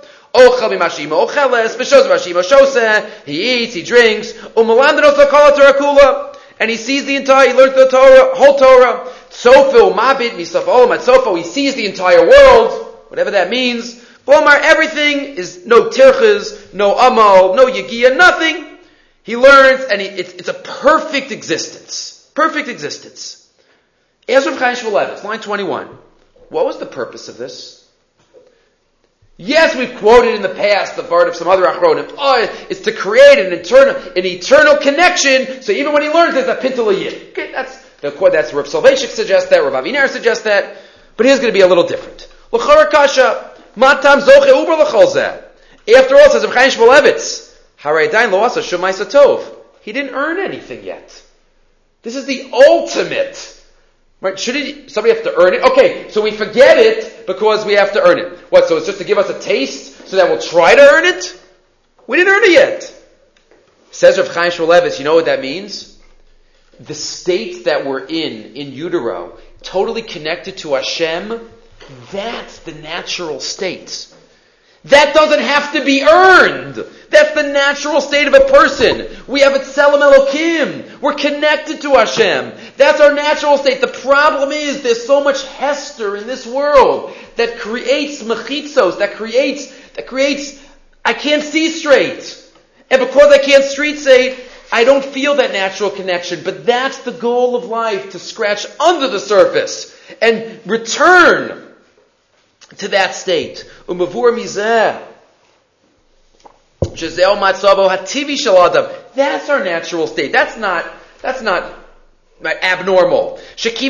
He 3.25 3.63
eats, 3.63 3.73
he 3.73 3.83
drinks. 3.83 4.33
And 6.61 6.69
he 6.69 6.77
sees 6.77 7.05
the 7.05 7.15
entire, 7.15 7.47
he 7.47 7.53
learns 7.53 7.75
the 7.75 7.87
Torah, 7.87 8.35
whole 8.35 8.57
Torah. 8.57 9.11
Sofil, 9.29 9.93
mabit, 9.93 10.31
at 10.31 10.99
sofo. 11.01 11.37
He 11.37 11.43
sees 11.43 11.75
the 11.75 11.85
entire 11.85 12.27
world, 12.27 12.97
whatever 13.07 13.31
that 13.31 13.49
means. 13.49 13.95
Bomar, 14.25 14.59
everything 14.61 15.35
is 15.35 15.65
no 15.65 15.89
tirchas, 15.89 16.73
no 16.73 16.97
amal, 16.97 17.55
no 17.55 17.67
yagia, 17.67 18.15
nothing. 18.15 18.68
He 19.29 19.37
learns, 19.37 19.81
and 19.91 20.01
he, 20.01 20.07
it's, 20.07 20.33
it's, 20.33 20.47
a 20.47 20.55
perfect 20.55 21.31
existence. 21.31 22.27
Perfect 22.33 22.67
existence. 22.67 23.47
Ezra 24.27 24.55
Chaim 24.55 24.75
Shmulevitz, 24.75 25.23
line 25.23 25.39
21. 25.39 25.85
What 26.49 26.65
was 26.65 26.79
the 26.79 26.87
purpose 26.87 27.29
of 27.29 27.37
this? 27.37 27.87
Yes, 29.37 29.75
we've 29.75 29.95
quoted 29.99 30.33
in 30.33 30.41
the 30.41 30.49
past 30.49 30.95
the 30.95 31.03
part 31.03 31.27
of 31.27 31.35
some 31.35 31.47
other 31.47 31.61
achronim. 31.67 32.11
Oh, 32.17 32.65
it's 32.71 32.79
to 32.81 32.91
create 32.91 33.37
an 33.37 33.53
eternal, 33.53 33.95
an 33.95 34.25
eternal 34.25 34.77
connection. 34.77 35.61
So 35.61 35.73
even 35.73 35.93
when 35.93 36.01
he 36.01 36.09
learns, 36.09 36.33
there's 36.33 36.47
a 36.47 36.55
pintel 36.55 36.91
yid. 36.99 37.29
Okay, 37.29 37.51
that's 37.51 37.85
the 38.01 38.09
quote. 38.09 38.31
that's 38.31 38.51
Rav 38.51 38.65
Soloveitchik 38.65 39.09
suggests 39.09 39.51
that. 39.51 39.59
Rav 39.59 39.73
Aviner 39.73 40.09
suggests 40.09 40.45
that. 40.45 40.75
But 41.17 41.27
here's 41.27 41.37
going 41.37 41.53
to 41.53 41.57
be 41.57 41.61
a 41.61 41.67
little 41.67 41.85
different. 41.85 42.27
Matam 43.75 44.21
uber 44.21 44.73
After 44.81 46.15
all, 46.15 46.29
says 46.31 46.43
Chaim 46.45 46.71
Shmulevitz, 46.71 47.48
He 49.81 49.91
didn't 49.93 50.13
earn 50.13 50.37
anything 50.39 50.83
yet. 50.83 51.23
This 52.01 52.15
is 52.15 52.25
the 52.25 52.49
ultimate. 52.51 53.55
Right? 54.21 54.37
Should 54.37 54.57
it, 54.57 54.91
somebody 54.91 55.15
have 55.15 55.23
to 55.23 55.33
earn 55.33 55.53
it? 55.53 55.63
Okay, 55.63 56.09
so 56.09 56.21
we 56.21 56.31
forget 56.31 56.77
it 56.77 57.25
because 57.25 57.65
we 57.65 57.73
have 57.73 57.93
to 57.93 58.01
earn 58.01 58.19
it. 58.19 58.37
What, 58.51 58.67
so 58.67 58.75
it's 58.75 58.85
just 58.85 58.97
to 58.97 59.05
give 59.05 59.17
us 59.17 59.29
a 59.29 59.39
taste 59.39 60.07
so 60.07 60.17
that 60.17 60.29
we'll 60.29 60.41
try 60.41 60.75
to 60.75 60.81
earn 60.81 61.05
it? 61.05 61.41
We 62.05 62.17
didn't 62.17 62.33
earn 62.33 62.43
it 62.43 62.51
yet. 62.51 62.95
Says 63.91 64.17
Rav 64.17 64.27
Chaim 64.27 64.51
Shmulevitz, 64.51 64.99
you 64.99 65.05
know 65.05 65.15
what 65.15 65.25
that 65.25 65.41
means? 65.41 65.97
The 66.81 66.93
state 66.93 67.65
that 67.65 67.85
we're 67.85 68.05
in, 68.05 68.55
in 68.55 68.73
utero, 68.73 69.37
totally 69.61 70.01
connected 70.01 70.57
to 70.59 70.73
Hashem, 70.73 71.49
that's 72.11 72.59
the 72.59 72.73
natural 72.73 73.39
state. 73.39 74.08
That 74.85 75.13
doesn't 75.13 75.41
have 75.41 75.73
to 75.73 75.83
be 75.83 76.03
earned. 76.03 76.85
That's 77.09 77.33
the 77.33 77.43
natural 77.43 78.01
state 78.01 78.27
of 78.27 78.33
a 78.33 78.41
person. 78.41 79.07
We 79.27 79.41
have 79.41 79.55
a 79.55 79.59
Tselem 79.59 79.99
Elokim. 79.99 81.01
We're 81.01 81.15
connected 81.15 81.81
to 81.81 81.95
Hashem. 81.95 82.53
That's 82.77 83.01
our 83.01 83.13
natural 83.13 83.57
state. 83.57 83.81
The 83.81 83.87
problem 83.87 84.51
is 84.51 84.81
there's 84.83 85.05
so 85.05 85.23
much 85.23 85.45
Hester 85.45 86.15
in 86.15 86.27
this 86.27 86.45
world 86.45 87.13
that 87.35 87.59
creates 87.59 88.23
mechitzos, 88.23 88.99
that 88.99 89.15
creates, 89.15 89.67
that 89.93 90.07
creates, 90.07 90.63
I 91.03 91.13
can't 91.13 91.43
see 91.43 91.69
straight. 91.69 92.45
And 92.89 93.01
because 93.01 93.33
I 93.33 93.39
can't 93.39 93.63
street 93.63 93.97
say, 93.97 94.39
I 94.71 94.83
don't 94.83 95.03
feel 95.03 95.35
that 95.35 95.51
natural 95.51 95.89
connection. 95.89 96.43
But 96.43 96.65
that's 96.65 96.99
the 96.99 97.11
goal 97.11 97.55
of 97.55 97.65
life, 97.65 98.11
to 98.11 98.19
scratch 98.19 98.65
under 98.79 99.07
the 99.07 99.19
surface 99.19 99.95
and 100.21 100.59
return 100.65 101.68
to 102.77 102.87
that 102.89 103.15
state. 103.15 103.69
Umavur 103.87 104.33
mizeh. 104.37 105.05
That's 109.15 109.49
our 109.49 109.63
natural 109.63 110.07
state. 110.07 110.31
That's 110.31 110.57
not, 110.57 110.85
that's 111.21 111.41
not 111.41 111.73
abnormal. 112.41 113.39
Because 113.55 113.81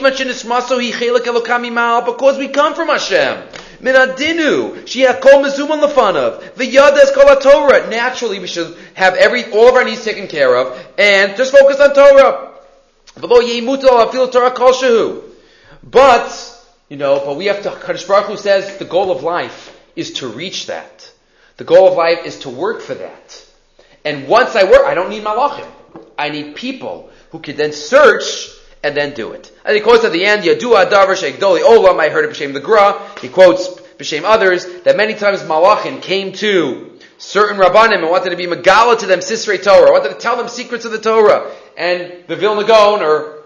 we 2.37 2.47
come 2.47 2.73
from 2.73 2.87
Hashem. 2.87 3.43
Minadinu, 3.81 5.21
kol 5.21 5.43
mezuman 5.43 5.81
lefanav. 5.83 7.13
Kol 7.13 7.35
Torah. 7.39 7.87
Naturally, 7.89 8.39
we 8.39 8.47
should 8.47 8.75
have 8.95 9.13
every 9.15 9.51
all 9.51 9.69
of 9.69 9.75
our 9.75 9.83
needs 9.85 10.03
taken 10.03 10.27
care 10.27 10.55
of 10.55 10.77
and 10.97 11.37
just 11.37 11.55
focus 11.55 11.79
on 11.79 11.93
Torah. 11.93 12.47
But 15.83 16.58
you 16.89 16.97
know, 16.97 17.21
but 17.23 17.37
we 17.37 17.45
have 17.45 17.61
to, 17.63 17.69
Kadosh 17.69 18.07
Baruch 18.07 18.25
Hu 18.25 18.37
says 18.37 18.77
the 18.77 18.85
goal 18.85 19.11
of 19.11 19.23
life 19.23 19.79
is 19.95 20.13
to 20.13 20.27
reach 20.27 20.67
that. 20.67 21.11
The 21.57 21.63
goal 21.63 21.87
of 21.87 21.93
life 21.93 22.25
is 22.25 22.39
to 22.39 22.49
work 22.49 22.81
for 22.81 22.95
that. 22.95 23.45
And 24.03 24.27
once 24.27 24.55
I 24.55 24.63
work, 24.63 24.85
I 24.85 24.95
don't 24.95 25.09
need 25.09 25.23
malachim. 25.23 25.69
I 26.17 26.29
need 26.29 26.55
people 26.55 27.11
who 27.31 27.39
can 27.39 27.57
then 27.57 27.73
search 27.73 28.49
and 28.83 28.95
then 28.95 29.13
do 29.13 29.33
it. 29.33 29.51
And 29.65 29.75
he 29.75 29.81
quotes 29.81 30.03
at 30.03 30.11
the 30.11 30.25
end, 30.25 30.43
Yadu 30.43 30.83
Adavar 30.83 31.15
Sheikdoli 31.15 31.61
Olam, 31.61 31.99
I 31.99 32.09
heard 32.09 32.25
it 32.25 32.31
B'Shem 32.31 32.53
the 32.53 32.59
Gra. 32.59 33.07
He 33.21 33.29
quotes 33.29 33.67
B'Shem 33.67 34.23
others, 34.23 34.65
that 34.83 34.97
many 34.97 35.13
times 35.13 35.41
malachim 35.41 36.01
came 36.01 36.31
to 36.33 36.97
certain 37.17 37.59
rabbanim 37.59 37.97
and 37.97 38.09
wanted 38.09 38.29
to 38.29 38.37
be 38.37 38.47
megala 38.47 38.97
to 38.97 39.05
them 39.05 39.19
Sisrei 39.19 39.61
Torah, 39.61 39.91
wanted 39.91 40.09
to 40.09 40.15
tell 40.15 40.37
them 40.37 40.47
secrets 40.47 40.85
of 40.85 40.91
the 40.91 40.99
Torah. 40.99 41.53
And 41.77 42.23
the 42.27 42.35
Vilna 42.35 42.65
Gaon, 42.65 43.01
or 43.01 43.43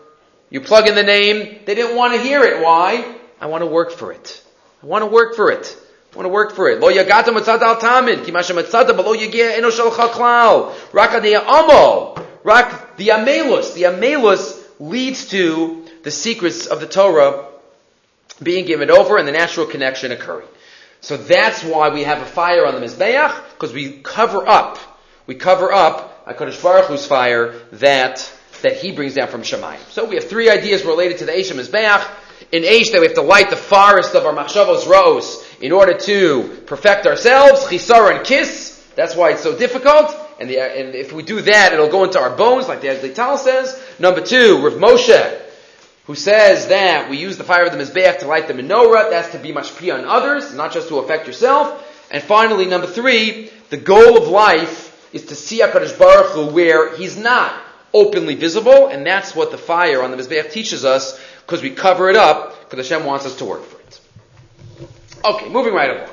you 0.50 0.62
plug 0.62 0.88
in 0.88 0.96
the 0.96 1.04
name, 1.04 1.60
they 1.66 1.74
didn't 1.76 1.98
want 1.98 2.14
to 2.14 2.22
hear 2.22 2.44
it. 2.44 2.64
Why? 2.64 3.16
I 3.44 3.48
want 3.48 3.62
to 3.62 3.66
work 3.66 3.92
for 3.92 4.14
it. 4.14 4.42
I 4.82 4.86
want 4.86 5.02
to 5.02 5.08
work 5.08 5.36
for 5.36 5.52
it. 5.52 5.76
I 6.14 6.16
want 6.16 6.28
to 6.28 6.30
work 6.30 6.54
for 6.56 6.70
it. 6.70 6.80
Lo 6.80 6.90
yagata 6.90 7.28
al 7.28 7.76
tamid, 7.76 8.24
ki 8.24 8.32
masha 8.32 8.54
yagia 8.54 9.58
eno 9.58 9.70
shalcha 9.70 10.08
klal. 10.12 10.74
Raka 10.94 11.20
de 11.20 11.36
amo. 11.36 12.16
Rak 12.46 12.96
the 12.96 13.10
amelus. 13.10 13.74
The 13.74 13.84
amelus 13.84 14.64
leads 14.80 15.28
to 15.32 15.86
the 16.04 16.10
secrets 16.10 16.68
of 16.68 16.80
the 16.80 16.88
Torah 16.88 17.50
being 18.42 18.66
given 18.66 18.90
over 18.90 19.18
and 19.18 19.28
the 19.28 19.34
natural 19.34 19.66
connection 19.66 20.14
occurring. 20.14 20.48
So 21.02 21.18
that's 21.18 21.66
why 21.66 21.90
we 21.90 22.04
have 22.04 22.22
a 22.22 22.26
fire 22.26 22.66
on 22.66 22.76
the 22.76 22.88
Mizbeach, 22.88 23.44
because 23.56 23.74
we 23.74 24.00
cover 24.04 24.48
up, 24.48 24.80
we 25.28 25.36
cover 25.36 25.74
up 25.74 26.26
HaKadosh 26.28 26.64
Baruch 26.64 26.86
Hu's 26.86 27.06
fire 27.06 27.60
that, 27.74 28.32
that 28.62 28.78
he 28.78 28.94
brings 28.94 29.16
down 29.16 29.28
from 29.28 29.42
Shemayim. 29.42 29.80
So 29.90 30.06
we 30.06 30.16
have 30.16 30.30
three 30.30 30.50
ideas 30.50 30.86
related 30.86 31.18
to 31.18 31.26
the 31.26 31.34
Eisham 31.34 31.60
Mizbeach 31.60 32.10
in 32.54 32.62
Aish 32.62 32.92
that 32.92 33.02
we 33.02 33.08
have 33.08 33.16
to 33.16 33.24
light 33.24 33.50
the 33.50 33.56
forest 33.56 34.14
of 34.14 34.28
our 34.28 34.32
machshavos 34.34 34.88
rose 34.88 35.44
in 35.60 35.72
order 35.72 35.98
to 35.98 36.62
perfect 36.68 37.08
ourselves, 37.08 37.66
chisar 37.66 38.16
and 38.16 38.24
kiss. 38.24 38.80
That's 38.96 39.16
why 39.16 39.32
it's 39.32 39.42
so 39.42 39.58
difficult. 39.58 40.16
And, 40.40 40.48
the, 40.48 40.60
and 40.60 40.94
if 40.94 41.12
we 41.12 41.24
do 41.24 41.42
that, 41.42 41.74
it'll 41.74 41.90
go 41.90 42.04
into 42.04 42.20
our 42.20 42.38
bones, 42.38 42.68
like 42.68 42.82
the 42.82 42.90
Azlital 42.90 43.40
says. 43.40 43.82
Number 43.98 44.22
two, 44.22 44.64
Rav 44.64 44.74
Moshe, 44.74 45.42
who 46.06 46.14
says 46.14 46.68
that 46.68 47.10
we 47.10 47.18
use 47.18 47.40
the 47.40 47.44
fire 47.44 47.66
of 47.66 47.72
the 47.72 47.84
Mizbeach 47.84 48.20
to 48.20 48.28
light 48.28 48.48
the 48.48 48.54
menorah. 48.54 49.10
That's 49.10 49.32
to 49.32 49.40
be 49.40 49.52
mashpia 49.52 49.98
on 49.98 50.06
others, 50.06 50.54
not 50.54 50.74
just 50.74 50.90
to 50.90 51.00
affect 51.00 51.26
yourself. 51.26 51.90
And 52.12 52.22
finally, 52.22 52.68
number 52.68 52.86
three, 52.86 53.50
the 53.72 53.78
goal 53.78 54.16
of 54.16 54.28
life 54.28 55.10
is 55.12 55.26
to 55.26 55.36
see 55.36 55.62
HaKadosh 55.62 55.98
Baruch 55.98 56.34
Hu 56.34 56.54
where 56.54 56.96
He's 56.98 57.18
not 57.18 57.60
openly 57.94 58.36
visible, 58.36 58.88
and 58.88 59.06
that's 59.06 59.36
what 59.36 59.52
the 59.52 59.58
fire 59.58 60.04
on 60.04 60.12
the 60.12 60.18
Mizbeach 60.18 60.52
teaches 60.52 60.86
us 60.86 61.20
because 61.46 61.62
we 61.62 61.70
cover 61.72 62.10
it 62.10 62.16
up 62.16 62.70
because 62.70 62.90
Hashem 62.90 63.06
wants 63.06 63.26
us 63.26 63.38
to 63.38 63.46
work 63.46 63.64
for 63.64 63.80
it. 63.80 64.00
Okay, 65.26 65.50
moving 65.50 65.74
right 65.74 65.90
along. 65.90 66.10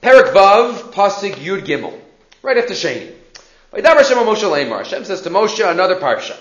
Perak 0.00 0.34
Vav, 0.34 0.92
Pasig 0.92 1.34
Yud 1.34 1.64
Gimel. 1.64 1.98
Right 2.42 2.58
after 2.58 2.74
Shani. 2.74 3.12
Hashem 3.72 5.04
says 5.04 5.22
to 5.22 5.30
Moshe, 5.30 5.70
another 5.70 5.96
parsha. 5.96 6.36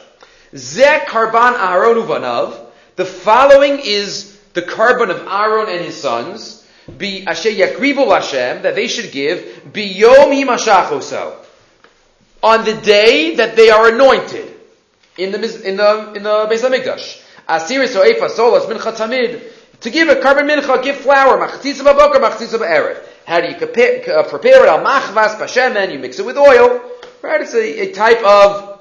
Zeh 0.54 1.00
karban 1.06 1.54
Aaron 1.60 1.98
uvanav. 1.98 2.58
The 2.96 3.06
following 3.06 3.80
is 3.84 4.40
the 4.54 4.62
korban 4.62 5.10
of 5.10 5.28
Aaron 5.28 5.70
and 5.70 5.84
his 5.84 6.00
sons. 6.00 6.66
Be 6.98 7.26
asher 7.26 7.50
yakribu 7.50 8.14
Hashem 8.14 8.62
that 8.62 8.76
they 8.76 8.88
should 8.88 9.12
give 9.12 9.74
Be 9.74 9.96
biyom 9.96 10.32
himashachoso 10.32 11.36
on 12.44 12.64
the 12.64 12.76
day 12.76 13.36
that 13.38 13.56
they 13.56 13.72
are 13.72 13.90
anointed 13.90 14.54
in 15.18 15.32
the 15.32 15.68
in 15.68 15.78
the 15.78 16.14
in 16.14 16.24
the 16.24 16.48
Beis 16.48 16.62
Hamikdash. 16.62 17.25
Asiris 17.48 17.96
or 17.96 18.06
Efa 18.06 18.30
Solas 18.30 18.66
Mincha 18.68 18.96
Tamid. 18.96 19.52
To 19.82 19.90
give 19.90 20.10
a 20.10 20.16
korban 20.16 20.50
mincha, 20.50 20.82
give 20.82 20.98
flour, 20.98 21.38
machatzitza 21.38 21.84
b'boker, 21.84 22.16
machatzitza 22.16 22.58
b'erev. 22.58 23.04
How 23.26 23.42
do 23.42 23.50
you 23.50 23.56
prepare, 23.56 24.18
uh, 24.18 24.24
it? 24.24 24.68
Al 24.68 24.84
machvas 24.84 25.38
b'shemen, 25.38 25.92
you 25.92 26.00
mix 26.00 26.18
it 26.18 26.26
with 26.26 26.38
oil. 26.38 26.82
Right? 27.22 27.42
It's 27.42 27.54
a, 27.54 27.90
a 27.90 27.92
type 27.92 28.24
of 28.24 28.80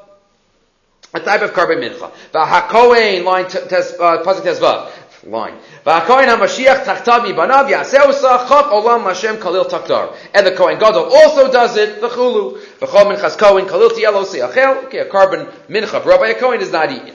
a 1.13 1.21
type 1.21 1.43
of 1.43 1.51
korban 1.53 1.81
mincha. 1.81 2.11
V'hakohen 2.33 3.25
line 3.25 3.47
uh, 3.47 4.23
pasuk 4.23 4.43
tesvav 4.43 4.91
line. 5.25 5.59
V'hakohen 5.85 6.29
hamashiach 6.29 6.85
tachtav 6.85 7.27
mibanav 7.27 7.69
yaseu 7.69 8.13
sachot 8.13 8.71
olam 8.71 9.03
Hashem 9.05 9.37
kalil 9.39 9.65
taktar. 9.65 10.17
And 10.33 10.47
the 10.47 10.53
Kohen 10.53 10.79
Gadol 10.79 11.13
also 11.13 11.51
does 11.51 11.77
it. 11.77 12.01
The 12.01 12.09
chulu. 12.09 12.59
V'chol 12.79 13.17
minchas 13.17 13.37
Kohen 13.37 13.67
kalil 13.67 13.91
tielo 13.91 14.25
siachel. 14.25 14.85
Okay, 14.85 14.99
a 14.99 15.09
korban 15.11 15.53
mincha. 15.69 16.05
Rabbi 16.05 16.29
a 16.29 16.35
Kohen 16.35 16.61
is 16.61 16.71
not 16.71 16.91
eaten. 16.91 17.15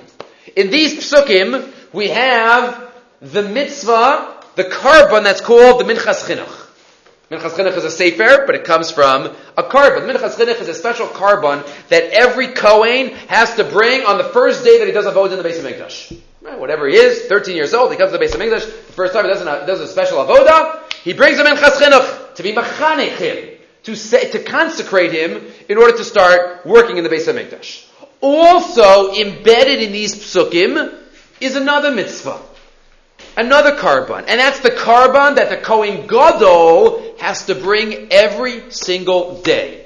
In 0.56 0.70
these 0.70 0.96
psukim, 0.96 1.72
we 1.94 2.10
have 2.10 2.92
the 3.22 3.44
mitzvah, 3.44 4.44
the 4.56 4.64
korban 4.64 5.24
that's 5.24 5.42
called 5.42 5.80
the 5.80 5.86
Minchas 5.86 6.28
Chinuch. 6.28 6.68
Minchas 7.30 7.52
Chinuch 7.52 7.78
is 7.78 7.84
a 7.84 7.92
sefer, 7.92 8.46
but 8.46 8.56
it 8.56 8.64
comes 8.64 8.92
from 8.92 9.26
a 9.58 9.64
korban. 9.64 10.10
Minchas 10.10 10.36
Chinuch 10.36 10.60
is 10.60 10.68
a 10.68 10.74
special 10.74 11.08
korban 11.08 11.66
that 11.90 12.06
every 12.12 12.48
Kohen 12.48 13.10
has 13.28 13.56
to 13.56 13.64
bring 13.64 14.04
on 14.04 14.18
the 14.18 14.24
first 14.24 14.64
day 14.64 14.80
that 14.80 14.88
he 14.88 14.94
does 14.94 15.06
a 15.06 15.12
vote 15.12 15.32
in 15.32 15.38
the 15.38 15.44
base 15.44 15.60
of 15.60 15.66
Mikdash. 15.66 16.20
Whatever 16.42 16.88
he 16.88 16.96
is, 16.96 17.28
13 17.28 17.56
years 17.56 17.74
old, 17.74 17.92
he 17.92 17.98
comes 17.98 18.12
to 18.12 18.18
the 18.18 18.20
base 18.20 18.34
of 18.34 18.42
Mikdash, 18.42 18.66
the 18.66 18.94
first 18.94 19.14
time 19.14 19.26
he 19.26 19.32
does, 19.32 19.42
a, 19.42 19.46
does 19.68 19.80
a 19.82 19.88
special 19.88 20.18
avodah, 20.18 20.92
he 21.04 21.14
brings 21.14 21.38
a 21.38 21.44
Minchas 21.44 21.80
Chinuch 21.80 22.36
to 22.36 22.44
be 22.44 22.54
mechanech 22.54 23.18
him, 23.18 23.58
to, 23.84 23.96
say, 23.96 24.32
to 24.32 24.44
consecrate 24.44 25.12
him 25.12 25.46
in 25.68 25.78
order 25.78 25.96
to 25.98 26.04
start 26.04 26.66
working 26.66 26.98
in 26.98 27.04
the 27.04 27.10
base 27.10 27.28
of 27.28 27.36
Mikdash. 27.36 27.89
Also 28.22 29.14
embedded 29.14 29.82
in 29.82 29.92
these 29.92 30.16
psukim 30.16 30.94
is 31.40 31.56
another 31.56 31.92
mitzvah. 31.92 32.42
Another 33.38 33.78
korban. 33.78 34.26
And 34.28 34.40
that's 34.40 34.60
the 34.60 34.72
korban 34.72 35.36
that 35.36 35.50
the 35.50 35.58
Kohen 35.58 36.08
Gadol 36.08 37.16
has 37.20 37.46
to 37.46 37.56
bring 37.56 38.12
every 38.12 38.72
single 38.72 39.42
day. 39.42 39.86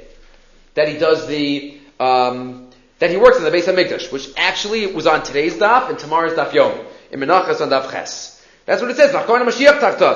That 0.73 0.87
he 0.87 0.97
does 0.97 1.27
the, 1.27 1.79
um, 1.99 2.69
that 2.97 3.11
he 3.11 3.17
works 3.17 3.37
in 3.37 3.43
the 3.43 3.51
Beis 3.51 3.65
HaMikdash, 3.65 4.11
which 4.11 4.29
actually 4.37 4.87
was 4.87 5.05
on 5.05 5.21
today's 5.23 5.53
daf 5.55 5.89
and 5.89 5.99
tomorrow's 5.99 6.33
daf 6.33 6.53
yom. 6.53 6.79
In 7.11 7.19
Menachas 7.19 7.61
on 7.61 7.69
daf 7.69 7.91
ches. 7.91 8.43
That's 8.65 8.81
what 8.81 8.89
it 8.89 8.97
says. 8.97 9.11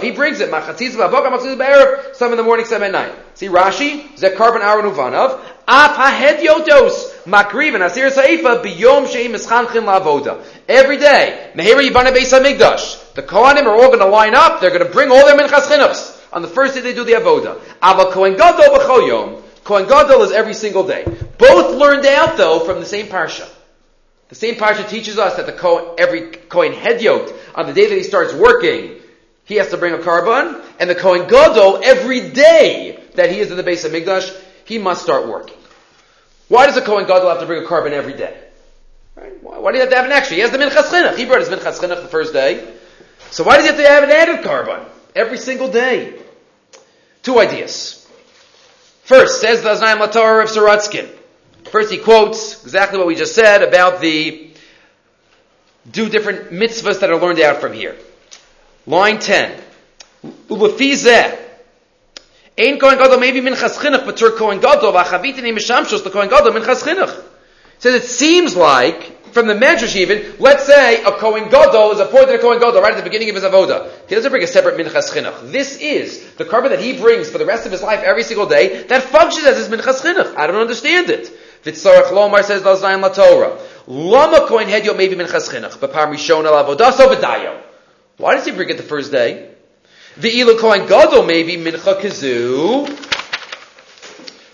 He 0.01 0.11
brings 0.11 0.39
it. 0.39 0.49
Some 2.15 2.31
in 2.31 2.37
the 2.37 2.43
morning, 2.43 2.65
some 2.65 2.81
at 2.81 2.91
night. 2.91 3.13
See 3.33 3.47
Rashi. 3.47 4.17
Zek 4.17 4.35
korban 4.35 4.61
aron 4.61 4.91
uvanav. 4.91 5.41
Af 5.67 5.97
hahed 5.97 6.39
yotos. 6.39 7.06
Makriv 7.27 7.75
and 7.75 7.83
asir 7.83 8.09
saifa 8.09 8.63
biyom 8.63 9.05
sheim 9.05 9.31
mischanchin 9.31 9.83
lavoda. 9.83 10.41
Every 10.69 10.97
day. 10.97 11.51
Mehera 11.55 11.85
yibana 11.85 12.15
beis 12.15 12.31
hamikdash. 12.31 13.13
The 13.15 13.21
Kohanim 13.21 13.65
are 13.65 13.75
all 13.75 13.87
going 13.87 13.99
to 13.99 14.05
line 14.05 14.33
up. 14.33 14.61
They're 14.61 14.69
going 14.69 14.85
to 14.85 14.91
bring 14.91 15.11
all 15.11 15.25
their 15.25 15.37
minchas 15.37 15.67
chinuchs. 15.67 16.25
On 16.31 16.41
the 16.41 16.47
first 16.47 16.75
day 16.75 16.79
they 16.79 16.93
do 16.93 17.03
the 17.03 17.13
avoda. 17.13 17.59
Ava 17.83 18.11
Kohen 18.11 18.37
Gadol 18.37 18.77
b'choyom. 18.77 19.41
Kohen 19.65 19.89
Gadol 19.89 20.23
is 20.23 20.31
every 20.31 20.53
single 20.53 20.87
day. 20.87 21.03
Both 21.37 21.75
learned 21.75 22.05
out 22.05 22.37
though 22.37 22.61
from 22.61 22.79
the 22.79 22.85
same 22.85 23.07
parsha. 23.07 23.49
The 24.29 24.35
same 24.35 24.55
parsha 24.55 24.87
teaches 24.87 25.19
us 25.19 25.35
that 25.35 25.47
the 25.47 25.51
Kohen, 25.51 25.95
every 25.97 26.31
Kohen 26.31 26.71
Hedyot, 26.71 27.33
on 27.55 27.65
the 27.65 27.73
day 27.73 27.87
that 27.87 27.95
he 27.95 28.03
starts 28.03 28.33
working, 28.33 29.01
he 29.43 29.55
has 29.55 29.69
to 29.71 29.77
bring 29.77 29.93
a 29.93 29.97
korban, 29.97 30.63
and 30.79 30.89
the 30.89 30.95
Kohen 30.95 31.27
Gadol, 31.27 31.81
every 31.83 32.29
day 32.29 33.01
that 33.15 33.31
he 33.31 33.39
is 33.39 33.51
in 33.51 33.57
the 33.57 33.63
base 33.63 33.83
of 33.83 33.91
Migdash, 33.91 34.33
he 34.63 34.77
must 34.77 35.01
start 35.01 35.27
working. 35.27 35.57
Why 36.47 36.65
does 36.65 36.77
a 36.77 36.81
Kohen 36.81 37.05
Gadol 37.05 37.29
have 37.29 37.39
to 37.39 37.45
bring 37.45 37.63
a 37.63 37.67
korban 37.67 37.91
every 37.91 38.13
day? 38.13 38.37
Right? 39.15 39.43
Why, 39.43 39.57
why, 39.59 39.71
do 39.71 39.77
you 39.77 39.81
have 39.81 39.89
to 39.89 39.95
have 39.95 40.05
an 40.05 40.11
extra? 40.11 40.35
He 40.35 40.41
has 40.41 40.51
the 40.51 40.57
Minchas 40.57 40.89
Chinuch. 40.89 41.17
He 41.17 41.25
brought 41.25 41.39
his 41.39 41.49
Minchas 41.49 41.79
Chinuch 41.79 42.01
the 42.01 42.07
first 42.07 42.33
day. 42.33 42.73
So 43.31 43.43
why 43.43 43.57
does 43.57 43.65
he 43.65 43.71
have 43.71 43.77
to 43.77 43.87
have 43.87 44.03
an 44.03 44.11
added 44.11 44.45
korban? 44.45 44.87
Every 45.15 45.37
single 45.37 45.69
day. 45.69 46.13
Two 47.23 47.39
ideas. 47.39 48.07
First, 49.03 49.41
says 49.41 49.63
the 49.63 49.69
Aznaim 49.69 49.97
Latorah 49.97 50.43
of 50.43 50.49
Sorotzkin. 50.49 51.09
First 51.71 51.91
he 51.91 51.97
quotes 51.97 52.63
exactly 52.63 52.97
what 52.97 53.07
we 53.07 53.15
just 53.15 53.35
said 53.35 53.61
about 53.61 53.99
the 53.99 54.51
do 55.89 56.09
different 56.09 56.51
mitzvahs 56.51 56.99
that 56.99 57.09
are 57.09 57.19
learned 57.19 57.39
out 57.39 57.61
from 57.61 57.73
here. 57.73 57.95
Line 58.85 59.19
10. 59.19 59.61
Ulefizeh. 60.49 61.46
Ein 62.59 62.79
Kohen 62.79 62.97
Gadol 62.97 63.19
maybe 63.19 63.39
minchas 63.39 63.77
chinuch, 63.77 64.05
but 64.05 64.17
tur 64.17 64.31
Kohen 64.31 64.59
Gadol, 64.59 64.91
mishamshos, 64.91 66.03
the 66.03 66.09
Kohen 66.09 66.27
Gadol 66.27 66.53
minchas 66.53 66.81
chinuch. 66.81 67.23
Says 67.77 68.03
it 68.03 68.07
seems 68.07 68.55
like, 68.55 69.31
from 69.31 69.45
the 69.45 69.53
Medrash 69.53 69.95
even, 69.95 70.33
let's 70.39 70.65
say 70.65 71.03
a 71.03 71.11
Kohen 71.11 71.49
Gadol 71.49 71.91
is 71.91 71.99
appointed 71.99 72.33
a 72.33 72.39
Kohen 72.39 72.59
Gadol 72.59 72.81
right 72.81 72.93
at 72.93 72.97
the 72.97 73.03
beginning 73.03 73.29
of 73.29 73.35
his 73.35 73.43
avoda. 73.43 73.91
He 74.09 74.15
doesn't 74.15 74.31
bring 74.31 74.41
a 74.41 74.47
separate 74.47 74.75
minchas 74.75 75.11
chinuch. 75.13 75.51
This 75.51 75.77
is 75.77 76.33
the 76.33 76.45
korban 76.45 76.69
that 76.69 76.79
he 76.79 76.97
brings 76.97 77.29
for 77.29 77.37
the 77.37 77.45
rest 77.45 77.67
of 77.67 77.71
his 77.71 77.83
life 77.83 78.01
every 78.03 78.23
single 78.23 78.47
day 78.47 78.81
that 78.83 79.03
functions 79.03 79.45
as 79.45 79.57
his 79.57 79.69
minchas 79.69 80.01
chinuch. 80.01 80.35
I 80.35 80.47
don't 80.47 80.55
understand 80.55 81.11
it. 81.11 81.29
Vitzarach 81.63 82.09
Lomar 82.09 82.43
says 82.43 82.63
La 82.63 83.09
Torah. 83.09 83.59
Lama 83.85 84.47
Kohen 84.47 84.67
Hedyo 84.67 84.97
maybe 84.97 85.15
minchas 85.15 85.47
chinuch, 85.53 85.79
but 85.79 85.93
Parm 85.93 86.11
Rishon 86.11 86.45
al 86.45 86.65
avodaso 86.65 87.13
v'dayo. 87.13 87.61
Why 88.17 88.33
does 88.33 88.45
he 88.45 88.51
bring 88.51 88.69
it 88.69 88.77
the 88.77 88.83
first 88.83 89.11
day? 89.11 89.46
The 90.19 90.31
Elu 90.31 90.59
Kohen 90.59 90.87
Gadol 90.87 91.25
maybe 91.25 91.57
mincha 91.57 92.01
kazu. 92.01 92.87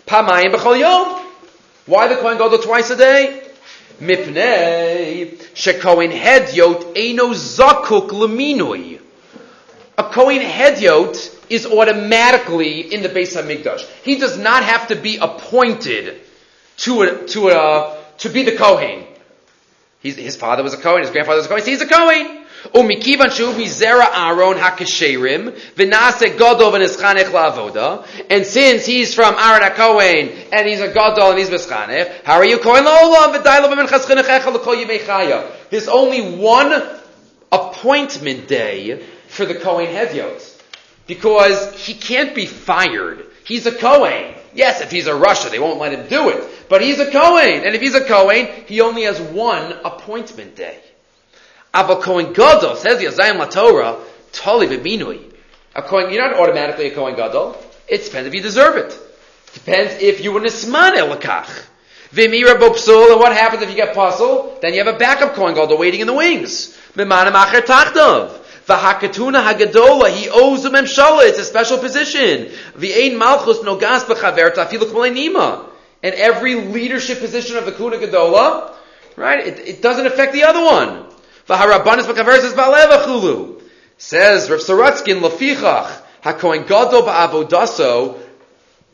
Pamayim 0.05 0.53
b'chol 0.53 0.77
yom. 0.77 1.25
Why 1.85 2.09
the 2.09 2.17
Kohen 2.17 2.37
Gadol 2.37 2.57
twice 2.57 2.89
a 2.89 2.97
day? 2.97 3.43
Mipnei 4.01 5.37
shekohen 5.53 6.11
hedyot 6.11 6.95
eino 6.95 7.33
zakuk 7.33 8.09
leminui. 8.09 8.99
A 9.97 10.03
Kohen 10.03 10.41
hedyot 10.41 11.33
is 11.49 11.65
automatically 11.65 12.93
in 12.93 13.01
the 13.01 13.07
base 13.07 13.37
of 13.37 13.45
Migdash. 13.45 13.87
He 14.03 14.17
does 14.17 14.37
not 14.37 14.63
have 14.63 14.89
to 14.89 14.97
be 14.97 15.15
appointed 15.15 16.19
to 16.79 17.03
a, 17.03 17.27
to 17.27 17.49
a, 17.49 18.03
to 18.17 18.29
be 18.29 18.43
the 18.43 18.57
Kohen. 18.57 19.05
He's, 20.01 20.17
his 20.17 20.35
father 20.35 20.61
was 20.61 20.73
a 20.73 20.77
Kohen, 20.77 21.03
his 21.03 21.11
grandfather 21.11 21.37
was 21.37 21.45
a 21.45 21.49
Kohen, 21.49 21.61
so 21.63 21.69
he's 21.69 21.81
a 21.81 21.87
Kohen. 21.87 22.42
Umikivan 22.71 23.31
shu 23.31 23.51
mizera 23.53 24.07
Aaron 24.13 24.57
hakasherim 24.57 25.51
v'nase 25.75 26.37
gadol 26.37 26.71
v'nischanech 26.71 27.25
la'avoda. 27.25 28.05
And 28.29 28.45
since 28.45 28.85
he's 28.85 29.13
from 29.13 29.35
Aaron 29.35 29.63
HaKohen 29.69 30.47
and 30.51 30.67
he's 30.67 30.79
a 30.79 30.91
gadol 30.91 31.31
and 31.31 31.39
he's 31.39 31.49
mischanech, 31.49 32.23
how 32.23 32.35
are 32.35 32.45
you 32.45 32.59
kohen 32.59 32.85
la'olam 32.85 33.35
v'daylo 33.35 33.73
v'menchaschinech 33.73 34.23
echel 34.23 34.53
l'kol 34.53 34.75
yimei 34.75 34.99
chaya? 34.99 35.51
There's 35.69 35.87
only 35.87 36.37
one 36.37 36.71
appointment 37.51 38.47
day 38.47 39.03
for 39.27 39.45
the 39.45 39.55
Kohen 39.55 39.87
Hedyot. 39.87 40.61
Because 41.05 41.85
he 41.85 41.93
can't 41.93 42.33
be 42.33 42.45
fired. 42.45 43.25
He's 43.43 43.65
a 43.65 43.71
Kohen. 43.71 44.35
Yes, 44.53 44.81
if 44.81 44.91
he's 44.91 45.07
a 45.07 45.15
Russia, 45.15 45.49
they 45.49 45.59
won't 45.59 45.79
let 45.79 45.91
him 45.91 46.07
do 46.07 46.29
it. 46.29 46.69
But 46.69 46.81
he's 46.81 46.99
a 46.99 47.11
Kohen. 47.11 47.65
And 47.65 47.75
if 47.75 47.81
he's 47.81 47.95
a 47.95 48.05
Kohen, 48.05 48.47
he 48.67 48.81
only 48.81 49.03
has 49.03 49.19
one 49.19 49.73
appointment 49.83 50.55
day. 50.55 50.79
Ava 51.75 51.95
Kohen 51.95 52.33
Gadol, 52.33 52.75
says 52.75 52.99
the 52.99 53.05
Aznaim 53.05 53.43
LaTorah, 53.43 53.99
Tali 54.31 54.67
B'minui. 54.67 55.33
A 55.75 55.81
Kohen, 55.81 56.13
you're 56.13 56.29
not 56.29 56.39
automatically 56.39 56.87
a 56.87 56.95
Kohen 56.95 57.15
Gadol. 57.15 57.57
It 57.87 58.05
depends 58.05 58.27
if 58.27 58.33
you 58.35 58.41
deserve 58.41 58.77
it. 58.77 58.99
Depends 59.53 60.01
if 60.01 60.23
you 60.23 60.31
were 60.31 60.39
Nisman 60.39 60.95
Elakach. 60.95 61.65
V'mira 62.11 62.59
Bopsul, 62.59 63.11
and 63.11 63.19
what 63.19 63.33
happens 63.33 63.63
if 63.63 63.69
you 63.69 63.75
get 63.75 63.95
puzzle? 63.95 64.59
Then 64.61 64.73
you 64.73 64.83
have 64.83 64.93
a 64.93 64.99
backup 64.99 65.33
Kohen 65.33 65.55
Gadol 65.55 65.79
waiting 65.79 66.01
in 66.01 66.07
the 66.07 66.13
wings. 66.13 66.77
B'manim 66.93 67.31
Acher 67.31 67.61
Tachdav. 67.61 68.39
V'hakatuna 68.67 69.43
hagadola, 69.43 70.09
he 70.09 70.29
owes 70.29 70.63
a 70.63 70.69
memshala, 70.69 71.27
it's 71.27 71.39
a 71.39 71.43
special 71.43 71.79
position. 71.79 72.51
V'ein 72.77 73.17
malchus 73.17 73.57
nogas 73.59 74.03
b'chaver 74.03 74.53
tafilu 74.53 74.85
nima. 75.11 75.69
And 76.03 76.13
every 76.15 76.55
leadership 76.55 77.19
position 77.19 77.57
of 77.57 77.65
the 77.65 77.71
kuna 77.71 77.97
gadola, 77.97 78.73
right, 79.15 79.47
it, 79.47 79.59
it 79.67 79.81
doesn't 79.81 80.05
affect 80.05 80.33
the 80.33 80.43
other 80.43 80.63
one. 80.63 81.05
V'harabanis 81.47 82.03
b'chaver 82.03 82.39
says 82.39 82.53
ba'levachulu. 82.53 83.61
Says 83.97 84.49
Rav 84.49 84.59
Sorotzkin 84.59 85.21
lefichach, 85.21 86.01
hakohen 86.23 86.67
gadol 86.67 87.03
ba'avodaso, 87.03 88.19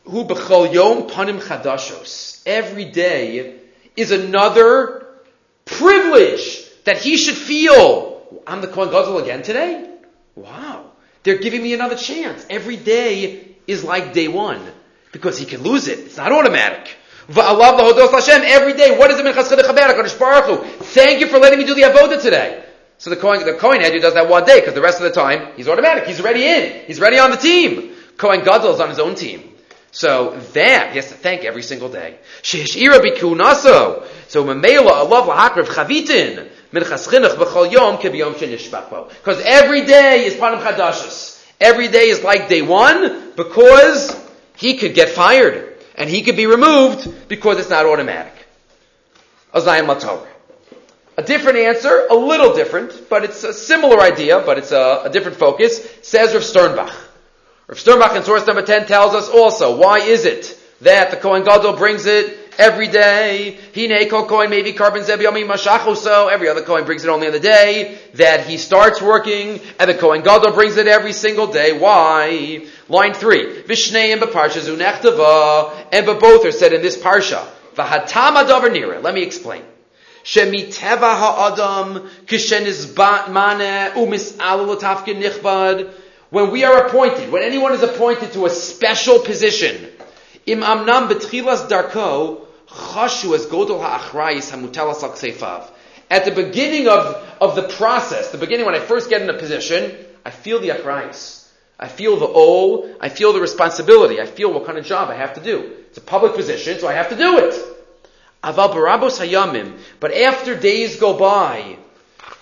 hu 0.05 0.25
b'chol 0.25 0.73
yom 0.73 1.09
panim 1.09 1.39
chadashos. 1.39 2.41
Every 2.45 2.85
day 2.85 3.55
is 3.95 4.11
another 4.11 5.07
privilege 5.65 6.63
that 6.85 6.97
he 6.97 7.17
should 7.17 7.35
feel 7.35 8.09
I'm 8.45 8.61
the 8.61 8.67
Kohen 8.67 8.89
Gadol 8.89 9.19
again 9.19 9.41
today? 9.41 9.89
Wow. 10.35 10.91
They're 11.23 11.37
giving 11.37 11.61
me 11.61 11.73
another 11.73 11.95
chance. 11.95 12.45
Every 12.49 12.77
day 12.77 13.47
is 13.67 13.83
like 13.83 14.13
day 14.13 14.27
one. 14.27 14.61
Because 15.11 15.37
he 15.37 15.45
can 15.45 15.63
lose 15.63 15.87
it. 15.87 15.99
It's 15.99 16.17
not 16.17 16.31
automatic. 16.31 16.95
Every 17.31 18.73
day, 18.73 18.97
what 18.97 19.11
is 19.11 19.19
it 19.19 19.25
Thank 20.83 21.19
you 21.19 21.27
for 21.27 21.37
letting 21.37 21.59
me 21.59 21.65
do 21.65 21.75
the 21.75 21.83
avoda 21.83 22.21
today. 22.21 22.65
So 22.97 23.09
the 23.09 23.15
Kohen, 23.15 23.45
the 23.45 23.53
Kohen 23.53 23.81
head 23.81 23.93
who 23.93 23.99
does 23.99 24.15
that 24.15 24.27
one 24.27 24.45
day, 24.45 24.59
because 24.59 24.73
the 24.73 24.81
rest 24.81 24.97
of 24.99 25.03
the 25.03 25.11
time, 25.11 25.53
he's 25.55 25.67
automatic. 25.67 26.05
He's 26.05 26.19
already 26.19 26.45
in. 26.45 26.85
He's 26.85 26.99
ready 26.99 27.19
on 27.19 27.31
the 27.31 27.37
team. 27.37 27.95
Kohen 28.17 28.43
Gadol 28.43 28.73
is 28.73 28.79
on 28.81 28.89
his 28.89 28.99
own 28.99 29.15
team. 29.15 29.43
So 29.91 30.37
that 30.53 30.89
he 30.91 30.97
has 30.97 31.07
to 31.09 31.15
thank 31.15 31.45
every 31.45 31.63
single 31.63 31.89
day. 31.89 32.17
Shehishira 32.41 32.99
bikunaso. 32.99 34.05
So 34.27 34.43
memela 34.43 35.05
alav 35.05 35.27
lahakriv 35.27 35.65
chavitin. 35.65 36.49
Because 36.71 37.07
every 39.43 39.85
day 39.85 40.25
is 40.25 40.35
Panim 40.35 40.61
Chadashis. 40.61 41.43
Every 41.59 41.87
day 41.87 42.09
is 42.09 42.23
like 42.23 42.47
day 42.47 42.61
one 42.61 43.31
because 43.35 44.15
he 44.55 44.77
could 44.77 44.93
get 44.93 45.09
fired 45.09 45.68
and 45.99 46.09
he 46.09 46.21
could 46.21 46.37
be 46.37 46.47
removed 46.47 47.27
because 47.27 47.59
it's 47.59 47.69
not 47.69 47.85
automatic. 47.85 48.33
Aznaim 49.53 49.85
Latorah. 49.85 50.25
A 51.17 51.21
different 51.21 51.57
answer, 51.57 52.07
a 52.09 52.15
little 52.15 52.55
different, 52.55 53.09
but 53.09 53.25
it's 53.25 53.43
a 53.43 53.51
similar 53.53 53.99
idea, 53.99 54.41
but 54.45 54.57
it's 54.57 54.71
a, 54.71 55.01
a 55.03 55.09
different 55.09 55.37
focus, 55.37 55.85
says 56.01 56.33
Rav 56.33 56.43
Sternbach. 56.43 56.95
Rav 57.67 57.77
Sternbach 57.77 58.15
in 58.15 58.23
source 58.23 58.47
number 58.47 58.61
10 58.61 58.87
tells 58.87 59.13
us 59.13 59.27
also, 59.27 59.75
why 59.75 59.99
is 59.99 60.23
it 60.23 60.57
that 60.79 61.11
the 61.11 61.17
Kohen 61.17 61.43
Gadol 61.43 61.73
brings 61.73 62.05
it 62.05 62.48
every 62.59 62.89
day. 62.89 63.57
Hine 63.73 64.07
kol 64.09 64.25
coin 64.25 64.49
maybe 64.49 64.73
carbon 64.73 65.01
zebiyomi 65.01 65.47
mashacho 65.47 65.95
so. 65.95 66.27
Every 66.27 66.49
other 66.49 66.61
coin 66.61 66.85
brings 66.85 67.03
it 67.05 67.09
only 67.09 67.25
on 67.27 67.33
the 67.33 67.39
day 67.39 67.97
that 68.15 68.45
he 68.45 68.57
starts 68.57 69.01
working, 69.01 69.61
and 69.79 69.89
the 69.89 69.95
coin 69.95 70.21
Gadol 70.21 70.51
brings 70.51 70.77
it 70.77 70.87
every 70.87 71.13
single 71.13 71.47
day. 71.47 71.77
Why? 71.79 72.67
Line 72.89 73.13
three. 73.13 73.63
Vishneim 73.63 74.19
beparsha 74.19 74.59
zunechtava, 74.59 75.87
and 75.91 76.05
both 76.05 76.45
are 76.45 76.51
said 76.51 76.73
in 76.73 76.81
this 76.81 76.97
parsha. 76.97 77.47
Vahatama 77.75 78.45
davar 78.45 78.69
nira. 78.69 79.01
Let 79.01 79.15
me 79.15 79.23
explain. 79.23 79.63
Shemiteva 80.23 81.15
ha'adam 81.17 82.09
kishenizbat 82.25 83.31
mane 83.31 83.93
umis 83.95 84.37
alu 84.37 84.75
nichbad. 84.75 85.93
When 86.29 86.51
we 86.51 86.63
are 86.63 86.85
appointed, 86.85 87.31
when 87.31 87.41
anyone 87.41 87.73
is 87.73 87.81
appointed 87.81 88.33
to 88.33 88.45
a 88.45 88.49
special 88.51 89.19
position, 89.19 89.87
im 90.45 90.59
amnam 90.59 91.09
betchilas 91.09 91.67
darko 91.67 92.48
At 96.11 96.25
the 96.25 96.31
beginning 96.31 96.87
of, 96.87 97.15
of 97.41 97.55
the 97.55 97.67
process, 97.77 98.31
the 98.31 98.37
beginning 98.37 98.65
when 98.65 98.75
I 98.75 98.79
first 98.79 99.09
get 99.09 99.21
in 99.21 99.29
a 99.29 99.37
position, 99.37 99.95
I 100.25 100.31
feel 100.31 100.59
the 100.59 100.69
achrayis. 100.69 101.47
I 101.79 101.87
feel 101.87 102.17
the 102.17 102.27
ol, 102.27 102.93
I 102.99 103.07
feel 103.09 103.31
the 103.31 103.39
responsibility, 103.39 104.19
I 104.19 104.25
feel 104.25 104.51
what 104.51 104.65
kind 104.65 104.77
of 104.77 104.85
job 104.85 105.09
I 105.09 105.15
have 105.15 105.35
to 105.35 105.41
do. 105.41 105.71
It's 105.87 105.97
a 105.97 106.01
public 106.01 106.33
position, 106.35 106.77
so 106.77 106.87
I 106.87 106.93
have 106.93 107.09
to 107.09 107.15
do 107.15 107.37
it. 107.37 107.55
But 109.99 110.13
after 110.13 110.55
days 110.55 110.99
go 110.99 111.17
by, 111.17 111.77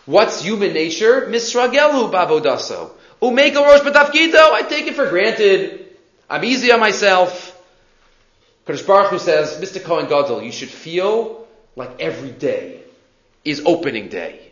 what's 0.05 0.41
human 0.41 0.73
nature? 0.73 1.27
Misragelu 1.27 2.11
bavodaso. 2.11 2.91
Umeka 3.21 3.55
rosh 3.55 3.81
I 3.85 4.65
take 4.67 4.87
it 4.87 4.95
for 4.95 5.09
granted. 5.09 5.85
I'm 6.29 6.43
easy 6.43 6.71
on 6.71 6.79
myself. 6.79 7.56
Kadosh 8.67 8.85
Baruch 8.85 9.11
Hu 9.11 9.19
says, 9.19 9.57
Mr. 9.61 9.81
Kohen 9.81 10.07
Gadol, 10.07 10.43
you 10.43 10.51
should 10.51 10.69
feel 10.69 11.47
like 11.75 12.01
every 12.01 12.31
day 12.31 12.81
is 13.45 13.61
opening 13.65 14.09
day. 14.09 14.51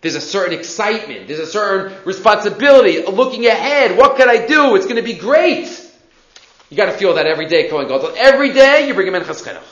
There's 0.00 0.16
a 0.16 0.20
certain 0.20 0.58
excitement. 0.58 1.28
There's 1.28 1.40
a 1.40 1.46
certain 1.46 1.96
responsibility. 2.04 3.02
Looking 3.02 3.46
ahead. 3.46 3.96
What 3.96 4.16
can 4.16 4.28
I 4.28 4.44
do? 4.46 4.74
It's 4.74 4.86
going 4.86 4.96
to 4.96 5.02
be 5.02 5.14
great. 5.14 5.68
You 6.68 6.76
got 6.76 6.86
to 6.86 6.98
feel 6.98 7.14
that 7.14 7.26
every 7.26 7.46
day, 7.46 7.68
Kohen 7.68 7.86
Gadol. 7.86 8.14
Every 8.16 8.52
day 8.52 8.88
you 8.88 8.94
bring 8.94 9.06
him 9.06 9.14
in 9.14 9.22
Chaschenuch. 9.22 9.62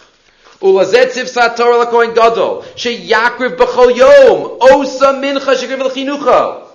Ulazet 0.63 1.11
tzivsat 1.11 1.57
Torah 1.57 1.85
lakohen 1.85 2.15
gadol 2.15 2.63
sheyakriv 2.77 3.57
b'chol 3.57 3.97
yom 3.97 4.59
osa 4.61 5.13
mincha 5.13 5.57
shekriv 5.57 5.81
l'chinucha. 5.81 6.69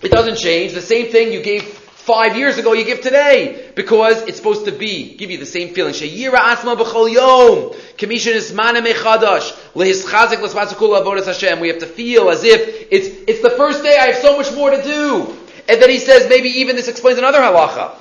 It 0.00 0.12
doesn't 0.12 0.36
change. 0.36 0.72
The 0.72 0.80
same 0.80 1.10
thing 1.10 1.32
you 1.32 1.42
gave 1.42 1.79
five 2.10 2.36
years 2.36 2.58
ago, 2.58 2.72
you 2.72 2.84
give 2.84 3.00
today 3.00 3.70
because 3.76 4.22
it's 4.22 4.36
supposed 4.36 4.64
to 4.64 4.72
be 4.72 5.16
give 5.16 5.30
you 5.30 5.38
the 5.38 5.46
same 5.46 5.74
feeling. 5.74 5.94
Sheyira 5.94 6.38
asma 6.38 6.74
b'chol 6.76 7.12
yom 7.12 7.80
commission 7.96 8.32
is 8.32 8.52
mana 8.52 8.82
mechadash 8.82 9.52
lehischazik 9.74 10.42
l'smatzukul 10.42 11.00
avodas 11.00 11.26
Hashem. 11.26 11.60
We 11.60 11.68
have 11.68 11.78
to 11.78 11.86
feel 11.86 12.28
as 12.30 12.42
if 12.42 12.88
it's 12.90 13.06
it's 13.28 13.42
the 13.42 13.50
first 13.50 13.84
day. 13.84 13.96
I 13.96 14.06
have 14.06 14.16
so 14.16 14.36
much 14.36 14.52
more 14.52 14.70
to 14.70 14.82
do. 14.82 15.36
And 15.68 15.80
then 15.80 15.88
he 15.88 15.98
says 15.98 16.28
maybe 16.28 16.48
even 16.48 16.74
this 16.74 16.88
explains 16.88 17.18
another 17.18 17.38
halacha. 17.38 17.94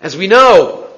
As 0.00 0.16
we 0.16 0.28
know, 0.28 0.88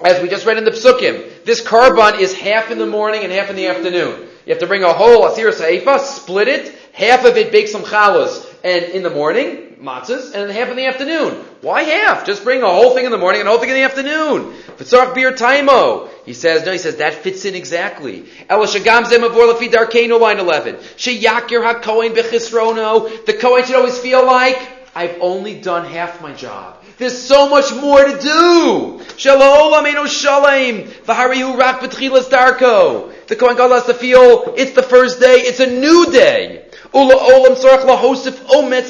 as 0.00 0.22
we 0.22 0.30
just 0.30 0.46
read 0.46 0.56
in 0.56 0.64
the 0.64 0.70
Psukim, 0.70 1.44
this 1.44 1.60
korban 1.60 2.18
is 2.18 2.32
half 2.32 2.70
in 2.70 2.78
the 2.78 2.86
morning 2.86 3.24
and 3.24 3.32
half 3.32 3.50
in 3.50 3.56
the 3.56 3.66
afternoon. 3.66 4.26
You 4.46 4.54
have 4.54 4.60
to 4.60 4.66
bring 4.66 4.82
a 4.82 4.92
whole 4.94 5.26
asir 5.26 5.50
saifa, 5.50 6.00
split 6.00 6.48
it, 6.48 6.74
half 6.94 7.26
of 7.26 7.36
it 7.36 7.52
bake 7.52 7.68
some 7.68 7.82
challahs, 7.82 8.46
and 8.64 8.84
in 8.86 9.02
the 9.02 9.10
morning, 9.10 9.69
matzahs, 9.80 10.26
and 10.26 10.34
then 10.34 10.50
half 10.50 10.68
in 10.68 10.76
the 10.76 10.86
afternoon. 10.86 11.44
Why 11.62 11.82
half? 11.82 12.26
Just 12.26 12.44
bring 12.44 12.62
a 12.62 12.68
whole 12.68 12.94
thing 12.94 13.04
in 13.04 13.10
the 13.10 13.18
morning 13.18 13.40
and 13.40 13.48
a 13.48 13.50
whole 13.50 13.60
thing 13.60 13.70
in 13.70 13.76
the 13.76 13.82
afternoon. 13.82 14.52
Fitzarch 14.76 15.14
beer 15.14 15.32
taimo. 15.32 16.08
He 16.24 16.34
says, 16.34 16.64
no, 16.64 16.72
he 16.72 16.78
says, 16.78 16.96
that 16.96 17.14
fits 17.14 17.44
in 17.44 17.54
exactly. 17.54 18.24
Darkenu, 18.48 20.20
line 20.20 20.38
11. 20.38 20.76
Sheyakir 20.76 21.62
ha-kohen. 21.64 22.12
The 22.14 23.36
Kohen 23.40 23.64
should 23.64 23.76
always 23.76 23.98
feel 23.98 24.24
like, 24.24 24.58
I've 24.94 25.18
only 25.20 25.60
done 25.60 25.86
half 25.86 26.20
my 26.20 26.32
job. 26.34 26.82
There's 26.98 27.16
so 27.16 27.48
much 27.48 27.72
more 27.72 28.04
to 28.04 28.18
do. 28.18 29.00
Shalom 29.16 29.72
ameno 29.72 30.06
shalem. 30.06 30.88
Rak 31.06 31.80
darko. 31.80 33.12
The 33.26 33.36
Kohen 33.36 33.56
Gadol 33.56 33.76
has 33.76 33.86
to 33.86 33.94
feel 33.94 34.54
it's 34.56 34.72
the 34.72 34.82
first 34.82 35.20
day. 35.20 35.36
It's 35.36 35.60
a 35.60 35.66
new 35.66 36.10
day. 36.10 36.66
Ula 36.92 37.14
olam 37.14 37.54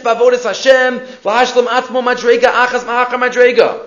bavodas 0.03 0.45
Hashem 0.45 1.01
madrega 1.23 2.51
achas 2.67 2.85
madrega. 2.85 3.87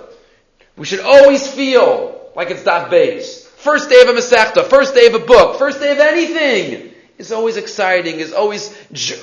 We 0.77 0.85
should 0.85 1.01
always 1.01 1.47
feel 1.47 2.31
like 2.35 2.49
it's 2.49 2.63
that 2.63 2.89
base. 2.89 3.47
First 3.47 3.89
day 3.89 4.01
of 4.01 4.09
a 4.09 4.13
Masechta, 4.13 4.65
first 4.65 4.93
day 4.95 5.07
of 5.07 5.13
a 5.13 5.19
book, 5.19 5.57
first 5.57 5.79
day 5.79 5.91
of 5.91 5.99
anything 5.99 6.91
is 7.17 7.31
always 7.31 7.57
exciting, 7.57 8.19
is 8.19 8.33
always, 8.33 8.75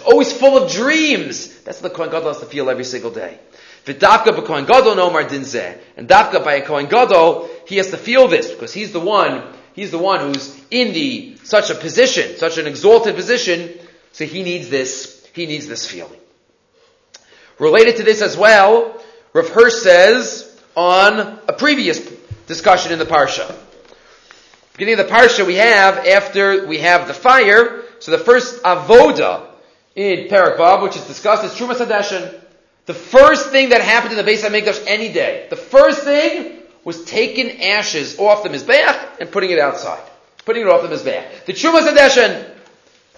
always 0.04 0.32
full 0.32 0.56
of 0.56 0.70
dreams. 0.70 1.60
That's 1.62 1.82
what 1.82 1.92
the 1.92 1.96
Kohen 1.96 2.10
Gadol 2.10 2.28
has 2.28 2.38
to 2.38 2.46
feel 2.46 2.70
every 2.70 2.84
single 2.84 3.10
day. 3.10 3.38
V'davka 3.84 4.32
b'kohen 4.36 4.66
gadol 4.66 4.94
nomar 4.94 5.24
dinzeh. 5.28 5.78
And 5.96 6.08
dafka 6.08 6.44
by 6.44 6.54
a 6.54 6.66
kohen 6.66 6.86
gadol, 6.86 7.48
he 7.66 7.76
has 7.76 7.90
to 7.90 7.96
feel 7.96 8.28
this 8.28 8.50
because 8.50 8.74
he's 8.74 8.92
the 8.92 9.00
one, 9.00 9.42
he's 9.74 9.90
the 9.90 9.98
one 9.98 10.20
who's 10.20 10.58
in 10.70 10.92
the, 10.92 11.36
such 11.44 11.70
a 11.70 11.74
position, 11.74 12.36
such 12.36 12.58
an 12.58 12.66
exalted 12.66 13.14
position, 13.14 13.70
so 14.12 14.24
he 14.24 14.42
needs 14.42 14.68
this, 14.68 15.26
he 15.34 15.46
needs 15.46 15.66
this 15.66 15.86
feeling. 15.86 16.18
Related 17.58 17.96
to 17.96 18.02
this 18.02 18.22
as 18.22 18.36
well, 18.36 19.00
Rav 19.32 19.48
Hirsch 19.50 19.82
says 19.82 20.58
on 20.74 21.38
a 21.46 21.52
previous 21.52 22.00
discussion 22.46 22.92
in 22.92 22.98
the 22.98 23.04
Parsha. 23.04 23.54
Beginning 24.72 24.98
of 24.98 25.06
the 25.06 25.12
Parsha 25.12 25.46
we 25.46 25.56
have, 25.56 26.06
after 26.06 26.66
we 26.66 26.78
have 26.78 27.06
the 27.06 27.14
fire, 27.14 27.82
so 27.98 28.10
the 28.10 28.18
first 28.18 28.62
avoda 28.62 29.46
in 29.94 30.28
Parak 30.28 30.56
Vav, 30.56 30.82
which 30.82 30.96
is 30.96 31.06
discussed, 31.06 31.44
is 31.44 31.52
Trumas 31.52 31.84
Hadeshin. 31.84 32.40
The 32.86 32.94
first 32.94 33.50
thing 33.50 33.68
that 33.68 33.82
happened 33.82 34.18
in 34.18 34.24
the 34.24 34.30
Beis 34.30 34.42
HaMikdash 34.42 34.84
any 34.86 35.12
day, 35.12 35.46
the 35.50 35.56
first 35.56 36.02
thing 36.02 36.60
was 36.82 37.04
taking 37.04 37.60
ashes 37.60 38.18
off 38.18 38.42
the 38.42 38.48
Mizbeach 38.48 39.20
and 39.20 39.30
putting 39.30 39.50
it 39.50 39.58
outside. 39.58 40.02
Putting 40.46 40.62
it 40.62 40.68
off 40.68 40.82
the 40.82 40.88
Mizbeach. 40.88 41.44
The 41.44 41.52
Trumas 41.52 41.86
Hadeshin. 41.86 42.50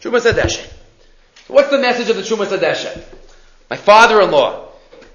Trumas 0.01 0.30
Hadeshin. 0.30 0.68
What's 1.53 1.70
the 1.70 1.78
message 1.78 2.09
of 2.09 2.16
the 2.16 2.22
Trumas 2.22 2.46
Hadeshin? 2.46 3.05
My 3.68 3.76
father-in-law 3.76 4.68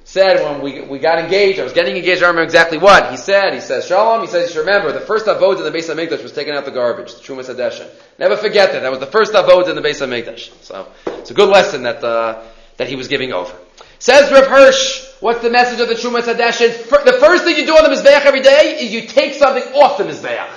said 0.03 0.43
when 0.43 0.61
we, 0.61 0.81
we 0.81 0.99
got 0.99 1.17
engaged, 1.17 1.59
I 1.59 1.63
was 1.63 1.73
getting 1.73 1.97
engaged, 1.97 2.21
I 2.21 2.27
remember 2.27 2.43
exactly 2.43 2.77
what. 2.77 3.09
He 3.09 3.17
said, 3.17 3.55
he 3.55 3.59
says, 3.59 3.87
Shalom, 3.87 4.21
he 4.21 4.27
says, 4.27 4.49
you 4.49 4.53
should 4.53 4.59
remember, 4.59 4.91
the 4.91 5.01
first 5.01 5.25
avod 5.25 5.57
in 5.57 5.63
the 5.63 5.71
base 5.71 5.89
Beis 5.89 5.95
HaMikdash 5.95 6.21
was 6.21 6.31
taking 6.31 6.53
out 6.53 6.63
the 6.63 6.71
garbage, 6.71 7.15
the 7.15 7.21
Trumas 7.21 7.53
Hadeshin. 7.53 7.89
Never 8.19 8.37
forget 8.37 8.71
that. 8.71 8.81
That 8.81 8.91
was 8.91 8.99
the 8.99 9.07
first 9.07 9.33
avod 9.33 9.67
in 9.67 9.75
the 9.75 9.81
base 9.81 9.99
Beis 9.99 10.07
HaMikdash. 10.07 10.63
So, 10.63 10.87
it's 11.07 11.31
a 11.31 11.33
good 11.33 11.49
lesson 11.49 11.83
that, 11.83 12.03
uh, 12.03 12.43
that 12.77 12.87
he 12.87 12.95
was 12.95 13.07
giving 13.07 13.33
over. 13.33 13.53
Says 13.97 14.31
Rav 14.31 14.45
Hirsch, 14.45 15.07
what's 15.19 15.41
the 15.41 15.49
message 15.49 15.79
of 15.79 15.89
the 15.89 15.95
Trumas 15.95 16.31
Hadeshin? 16.31 16.87
The 17.03 17.17
first 17.19 17.45
thing 17.45 17.57
you 17.57 17.65
do 17.65 17.75
on 17.75 17.83
the 17.83 17.95
Mizbeach 17.95 18.25
every 18.25 18.41
day 18.41 18.77
is 18.79 18.93
you 18.93 19.07
take 19.07 19.33
something 19.33 19.63
off 19.73 19.97
the 19.97 20.03
Mizbeach. 20.03 20.49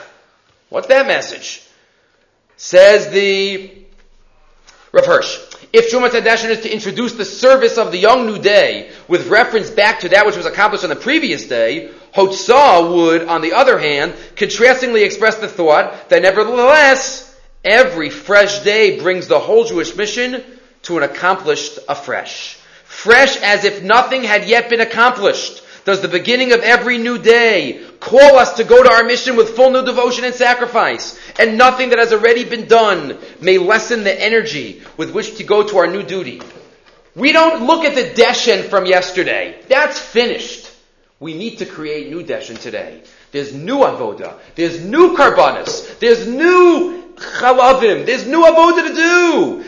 What's 0.68 0.88
that 0.88 1.06
message? 1.06 1.62
Says 2.56 3.10
the 3.10 3.86
Rav 4.92 5.06
Hirsch. 5.06 5.49
If 5.72 5.90
Trumas 5.90 6.10
Hadeshin 6.10 6.50
is 6.50 6.60
to 6.60 6.72
introduce 6.72 7.12
the 7.12 7.24
service 7.24 7.78
of 7.78 7.92
the 7.92 7.98
young 7.98 8.26
new 8.26 8.38
day 8.38 8.90
with 9.06 9.28
reference 9.28 9.70
back 9.70 10.00
to 10.00 10.08
that 10.08 10.26
which 10.26 10.36
was 10.36 10.46
accomplished 10.46 10.84
on 10.84 10.90
the 10.90 10.96
previous 10.96 11.46
day, 11.46 11.90
Hotzah 12.14 12.92
would, 12.92 13.28
on 13.28 13.40
the 13.40 13.52
other 13.52 13.78
hand, 13.78 14.14
contrastingly 14.34 15.04
express 15.04 15.36
the 15.36 15.46
thought 15.48 16.08
that 16.08 16.22
nevertheless, 16.22 17.38
every 17.64 18.10
fresh 18.10 18.60
day 18.60 18.98
brings 19.00 19.28
the 19.28 19.38
whole 19.38 19.64
Jewish 19.64 19.94
mission 19.94 20.42
to 20.82 20.96
an 20.96 21.04
accomplished 21.04 21.78
afresh 21.88 22.56
fresh 22.90 23.36
as 23.36 23.64
if 23.64 23.82
nothing 23.82 24.24
had 24.24 24.48
yet 24.48 24.68
been 24.68 24.80
accomplished. 24.80 25.62
Does 25.84 26.02
the 26.02 26.08
beginning 26.08 26.52
of 26.52 26.60
every 26.60 26.98
new 26.98 27.18
day 27.18 27.84
call 28.00 28.36
us 28.36 28.54
to 28.54 28.64
go 28.64 28.82
to 28.82 28.90
our 28.90 29.04
mission 29.04 29.36
with 29.36 29.56
full 29.56 29.70
new 29.70 29.84
devotion 29.84 30.24
and 30.24 30.34
sacrifice, 30.34 31.18
and 31.38 31.56
nothing 31.56 31.90
that 31.90 31.98
has 31.98 32.12
already 32.12 32.44
been 32.44 32.66
done 32.66 33.18
may 33.40 33.58
lessen 33.58 34.04
the 34.04 34.22
energy 34.22 34.82
with 34.96 35.12
which 35.12 35.36
to 35.38 35.44
go 35.44 35.66
to 35.66 35.78
our 35.78 35.86
new 35.86 36.02
duty. 36.02 36.42
We 37.14 37.32
don't 37.32 37.66
look 37.66 37.84
at 37.84 37.94
the 37.94 38.22
deshen 38.22 38.68
from 38.68 38.86
yesterday. 38.86 39.60
That's 39.68 39.98
finished. 39.98 40.70
We 41.18 41.34
need 41.34 41.58
to 41.58 41.66
create 41.66 42.10
new 42.10 42.22
deshen 42.24 42.58
today. 42.58 43.02
There's 43.32 43.54
new 43.54 43.78
avoda. 43.78 44.38
There's 44.54 44.84
new 44.84 45.16
karbanis. 45.16 45.98
There's 45.98 46.26
new 46.26 47.14
chalavim. 47.16 48.06
There's 48.06 48.26
new 48.26 48.42
avoda 48.42 48.88
to 48.88 48.94
do. 48.94 49.64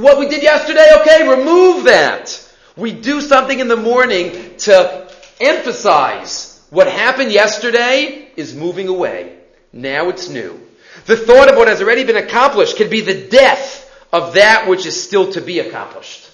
What 0.00 0.18
we 0.18 0.28
did 0.28 0.42
yesterday, 0.42 0.86
okay, 1.00 1.28
remove 1.28 1.84
that. 1.84 2.38
We 2.76 2.92
do 2.92 3.20
something 3.20 3.60
in 3.60 3.68
the 3.68 3.76
morning 3.76 4.56
to 4.58 5.11
emphasize 5.42 6.64
what 6.70 6.86
happened 6.86 7.32
yesterday 7.32 8.30
is 8.36 8.54
moving 8.54 8.88
away. 8.88 9.36
Now 9.72 10.08
it's 10.08 10.28
new. 10.28 10.60
The 11.06 11.16
thought 11.16 11.50
of 11.50 11.56
what 11.56 11.68
has 11.68 11.80
already 11.82 12.04
been 12.04 12.16
accomplished 12.16 12.76
can 12.76 12.88
be 12.88 13.00
the 13.00 13.28
death 13.28 13.80
of 14.12 14.34
that 14.34 14.68
which 14.68 14.86
is 14.86 15.02
still 15.02 15.32
to 15.32 15.40
be 15.40 15.58
accomplished. 15.58 16.30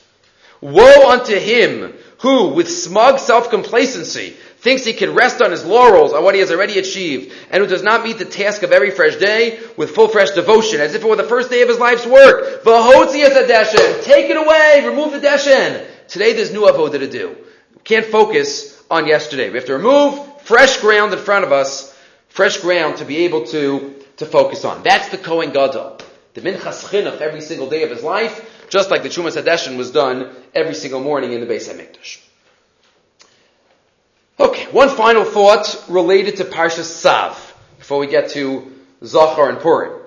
Woe 0.61 1.11
unto 1.11 1.37
him 1.37 1.95
who, 2.19 2.49
with 2.49 2.69
smug 2.69 3.21
self-complacency, 3.21 4.31
thinks 4.59 4.85
he 4.85 4.93
can 4.93 5.15
rest 5.15 5.41
on 5.41 5.53
his 5.53 5.65
laurels 5.65 6.13
on 6.13 6.25
what 6.25 6.35
he 6.35 6.41
has 6.41 6.51
already 6.51 6.81
achieved, 6.81 7.33
and 7.51 7.63
who 7.63 7.69
does 7.69 7.85
not 7.85 8.03
meet 8.03 8.19
the 8.19 8.25
task 8.25 8.65
of 8.65 8.73
every 8.73 8.91
fresh 8.91 9.15
day 9.17 9.61
with 9.77 9.95
full 9.95 10.09
fresh 10.09 10.31
devotion, 10.31 10.81
as 10.81 10.95
if 10.95 11.05
it 11.05 11.09
were 11.09 11.15
the 11.15 11.23
first 11.23 11.49
day 11.49 11.63
of 11.63 11.69
his 11.69 11.79
life's 11.79 12.05
work. 12.05 12.65
Take 12.65 14.31
it 14.31 14.37
away, 14.37 14.83
remove 14.85 15.13
the 15.13 15.21
deshen. 15.21 15.87
Today 16.09 16.33
there's 16.33 16.53
new 16.53 16.63
avodah 16.63 16.99
to 16.99 17.09
do. 17.09 17.37
Can't 17.85 18.07
focus 18.07 18.78
on 18.91 19.07
yesterday. 19.07 19.51
We 19.51 19.57
have 19.57 19.67
to 19.67 19.75
remove 19.75 20.43
fresh 20.43 20.81
ground 20.81 21.13
in 21.13 21.19
front 21.19 21.45
of 21.45 21.53
us, 21.53 21.95
fresh 22.29 22.59
ground 22.59 22.99
to 22.99 23.05
be 23.05 23.19
able 23.19 23.47
to, 23.47 23.95
to 24.17 24.27
focus 24.27 24.65
on. 24.65 24.83
That's 24.83 25.09
the 25.09 25.19
Kohen 25.19 25.53
Gadol. 25.53 25.99
The 26.35 26.41
Minchas 26.41 26.85
Chinuch 26.85 27.21
every 27.21 27.41
single 27.41 27.69
day 27.69 27.83
of 27.83 27.91
his 27.91 28.03
life, 28.03 28.67
just 28.69 28.91
like 28.91 29.03
the 29.03 29.09
Trumas 29.09 29.41
Hadeshin 29.41 29.77
was 29.77 29.91
done 29.91 30.35
every 30.55 30.75
single 30.75 31.01
morning 31.01 31.33
in 31.33 31.41
the 31.41 31.47
Beis 31.47 31.69
HaMikdash. 31.69 32.21
Okay, 34.41 34.67
one 34.71 34.89
final 34.89 35.25
thought 35.25 35.85
related 35.89 36.37
to 36.37 36.45
Parshas 36.45 37.03
Tzav, 37.03 37.35
before 37.79 37.99
we 37.99 38.07
get 38.07 38.31
to 38.31 38.73
Zachor 39.03 39.49
and 39.49 39.59
Purim. 39.59 40.01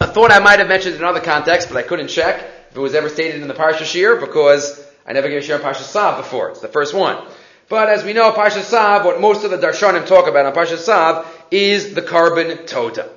A 0.00 0.06
thought 0.06 0.30
I 0.30 0.38
might 0.38 0.58
have 0.58 0.68
mentioned 0.68 0.94
in 0.94 1.00
another 1.00 1.20
context, 1.20 1.68
but 1.68 1.76
I 1.76 1.82
couldn't 1.82 2.08
check 2.08 2.42
if 2.70 2.76
it 2.76 2.80
was 2.80 2.94
ever 2.94 3.08
stated 3.08 3.42
in 3.42 3.48
the 3.48 3.54
Parsha 3.54 3.84
Shir, 3.84 4.16
because 4.16 4.85
I 5.06 5.12
never 5.12 5.28
gave 5.28 5.38
a 5.38 5.42
Shir 5.42 5.54
on 5.54 5.60
Parsha 5.60 5.82
Tzav 5.82 6.16
before. 6.16 6.50
It's 6.50 6.60
the 6.60 6.68
first 6.68 6.92
one. 6.92 7.24
But 7.68 7.88
as 7.88 8.04
we 8.04 8.12
know, 8.12 8.32
Parsha 8.32 8.60
Tzav, 8.60 9.04
what 9.04 9.20
most 9.20 9.44
of 9.44 9.50
the 9.50 9.58
Darshanim 9.58 10.06
talk 10.06 10.28
about 10.28 10.46
on 10.46 10.52
Parsha 10.52 10.76
Tzav 10.76 11.26
is 11.50 11.94
the 11.94 12.02
korban 12.02 12.66
toda. 12.66 13.08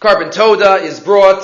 Korban 0.00 0.32
toda 0.32 0.76
is 0.76 1.00
brought, 1.00 1.42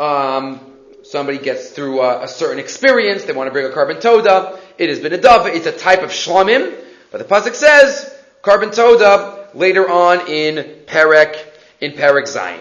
um, 0.00 0.72
somebody 1.02 1.38
gets 1.38 1.70
through 1.70 2.00
a, 2.00 2.24
a, 2.24 2.28
certain 2.28 2.58
experience, 2.58 3.24
they 3.24 3.32
want 3.32 3.48
to 3.48 3.52
bring 3.52 3.66
a 3.66 3.68
korban 3.68 4.00
toda, 4.00 4.58
it 4.78 4.88
has 4.88 5.00
been 5.00 5.12
a 5.12 5.18
dove, 5.18 5.46
it's 5.46 5.66
a 5.66 5.72
type 5.72 6.02
of 6.02 6.10
shlamim, 6.10 6.74
but 7.10 7.18
the 7.18 7.24
Pasuk 7.24 7.54
says, 7.54 8.16
korban 8.42 8.74
toda, 8.74 9.48
later 9.54 9.88
on 9.88 10.28
in 10.28 10.84
Perek, 10.86 11.44
in 11.80 11.92
Perek 11.92 12.26
Zion. 12.26 12.60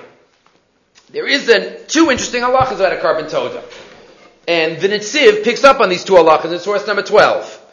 there 1.09 1.27
is 1.27 1.45
then 1.45 1.77
two 1.87 2.11
interesting 2.11 2.41
halachas 2.41 2.75
about 2.75 2.93
a 2.93 2.97
korban 2.97 3.29
toda. 3.29 3.63
And 4.47 4.79
the 4.79 5.41
picks 5.43 5.63
up 5.65 5.81
on 5.81 5.89
these 5.89 6.05
two 6.05 6.13
halachas 6.13 6.53
in 6.53 6.59
source 6.59 6.87
number 6.87 7.03
12. 7.03 7.65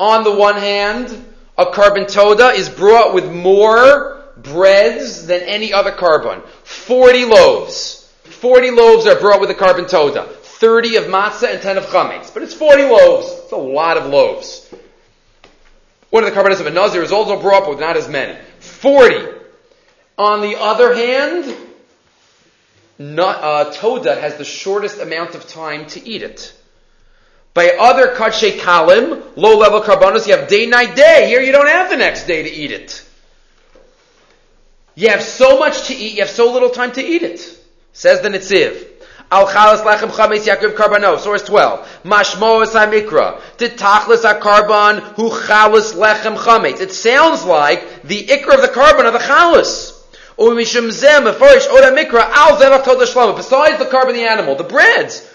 On 0.00 0.24
the 0.24 0.34
one 0.34 0.56
hand, 0.56 1.24
a 1.58 1.66
korban 1.66 2.10
toda 2.10 2.48
is 2.48 2.68
brought 2.68 3.14
with 3.14 3.30
more 3.30 4.24
breads 4.38 5.26
than 5.26 5.42
any 5.42 5.72
other 5.72 5.92
korban. 5.92 6.42
40 6.64 7.26
loaves. 7.26 8.10
40 8.24 8.70
loaves 8.70 9.06
are 9.06 9.20
brought 9.20 9.40
with 9.40 9.50
a 9.50 9.54
korban 9.54 9.88
toda. 9.88 10.24
30 10.24 10.96
of 10.96 11.04
matzah 11.04 11.52
and 11.52 11.62
10 11.62 11.76
of 11.76 11.84
chametz. 11.86 12.32
But 12.32 12.42
it's 12.42 12.54
40 12.54 12.84
loaves. 12.84 13.30
It's 13.44 13.52
a 13.52 13.56
lot 13.56 13.98
of 13.98 14.06
loaves. 14.06 14.68
One 16.10 16.22
of 16.22 16.30
the 16.30 16.34
carbonates 16.34 16.60
of 16.60 16.66
a 16.66 16.70
nazir 16.70 17.02
is 17.02 17.12
also 17.12 17.40
brought, 17.40 17.66
but 17.66 17.80
not 17.80 17.96
as 17.96 18.08
many. 18.08 18.38
40. 18.60 19.40
On 20.16 20.40
the 20.40 20.56
other 20.58 20.94
hand, 20.94 21.54
not, 22.98 23.42
uh, 23.42 23.72
Toda 23.72 24.14
has 24.14 24.36
the 24.36 24.44
shortest 24.44 25.00
amount 25.00 25.34
of 25.34 25.46
time 25.48 25.86
to 25.88 26.06
eat 26.06 26.22
it. 26.22 26.54
By 27.52 27.70
other 27.70 28.08
katshe 28.08 28.58
kalim, 28.58 29.22
low 29.36 29.56
level 29.56 29.80
korbanos, 29.80 30.26
you 30.26 30.36
have 30.36 30.48
day, 30.48 30.66
night, 30.66 30.96
day. 30.96 31.26
Here 31.28 31.40
you 31.40 31.52
don't 31.52 31.68
have 31.68 31.88
the 31.90 31.96
next 31.96 32.26
day 32.26 32.42
to 32.42 32.50
eat 32.50 32.72
it. 32.72 33.04
You 34.96 35.08
have 35.08 35.22
so 35.22 35.58
much 35.58 35.88
to 35.88 35.94
eat, 35.94 36.14
you 36.14 36.20
have 36.20 36.30
so 36.30 36.52
little 36.52 36.70
time 36.70 36.92
to 36.92 37.02
eat 37.02 37.22
it. 37.22 37.40
Says 37.92 38.20
the 38.20 38.28
Netziv. 38.28 38.88
Al 39.30 39.46
chalas 39.46 39.82
lechem 39.84 40.10
chametz 40.10 40.46
yakriv 40.46 40.74
karbanos. 40.74 41.20
Source 41.20 41.42
12. 41.42 42.02
Mashmo 42.04 42.62
es 42.62 42.74
mikra. 42.74 43.40
Titachlis 43.56 44.22
ha-karban 44.22 45.00
hu 45.14 45.30
chalas 45.30 45.94
lechem 45.94 46.36
chametz. 46.36 46.80
It 46.80 46.92
sounds 46.92 47.44
like 47.44 48.02
the 48.02 48.26
ikra 48.26 48.54
of 48.54 48.62
the 48.62 48.68
korban 48.68 49.06
of 49.06 49.12
the 49.12 49.20
chalas. 49.20 49.93
Besides 50.36 50.86
the 53.78 53.88
korban, 53.90 54.12
the 54.14 54.28
animal, 54.28 54.56
the 54.56 54.64
breads. 54.64 55.30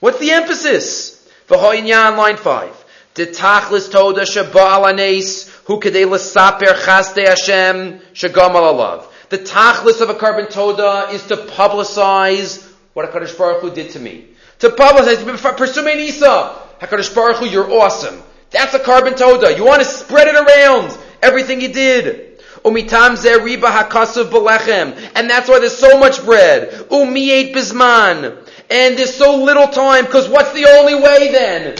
What's 0.00 0.18
the 0.18 0.32
emphasis? 0.32 1.28
V'hoinyan, 1.48 2.16
line 2.16 2.36
5. 2.36 2.84
Titachlis 3.14 3.90
toda 3.90 4.26
sheba 4.26 4.58
alanes 4.58 5.48
hu 5.66 5.78
kedei 5.80 6.04
l'saper 6.10 6.74
chaste 6.74 7.26
Hashem 7.26 8.00
shagam 8.12 8.54
alav. 8.54 9.06
The 9.28 9.38
tachlis 9.38 10.00
of 10.00 10.10
a 10.10 10.14
korban 10.14 10.50
toda 10.50 11.08
is 11.10 11.22
to 11.28 11.36
publicize 11.36 12.62
what 12.92 13.10
HaKadosh 13.10 13.36
Baruch 13.38 13.62
Hu 13.62 13.70
did 13.70 13.90
to 13.92 14.00
me. 14.00 14.26
To 14.60 14.68
publicize, 14.68 15.56
pursue 15.56 15.84
me 15.84 15.94
Nisa. 15.94 16.58
HaKadosh 16.80 17.14
Baruch 17.14 17.36
Hu, 17.38 17.46
you're 17.46 17.70
awesome. 17.70 18.22
That's 18.50 18.74
a 18.74 18.78
korban 18.78 19.16
toda. 19.16 19.56
You 19.56 19.64
want 19.64 19.82
to 19.82 19.88
spread 19.88 20.28
it 20.28 20.34
around. 20.34 20.96
Everything 21.22 21.60
you 21.60 21.72
did. 21.72 22.33
Umitam 22.64 23.16
belechem. 23.16 25.10
And 25.14 25.28
that's 25.28 25.48
why 25.48 25.58
there's 25.58 25.76
so 25.76 25.98
much 25.98 26.24
bread. 26.24 26.86
Umi 26.90 27.30
ate 27.30 27.54
bisman. 27.54 28.38
And 28.70 28.98
there's 28.98 29.14
so 29.14 29.36
little 29.36 29.68
time, 29.68 30.06
because 30.06 30.28
what's 30.28 30.52
the 30.52 30.66
only 30.78 30.94
way 30.94 31.30
then? 31.30 31.76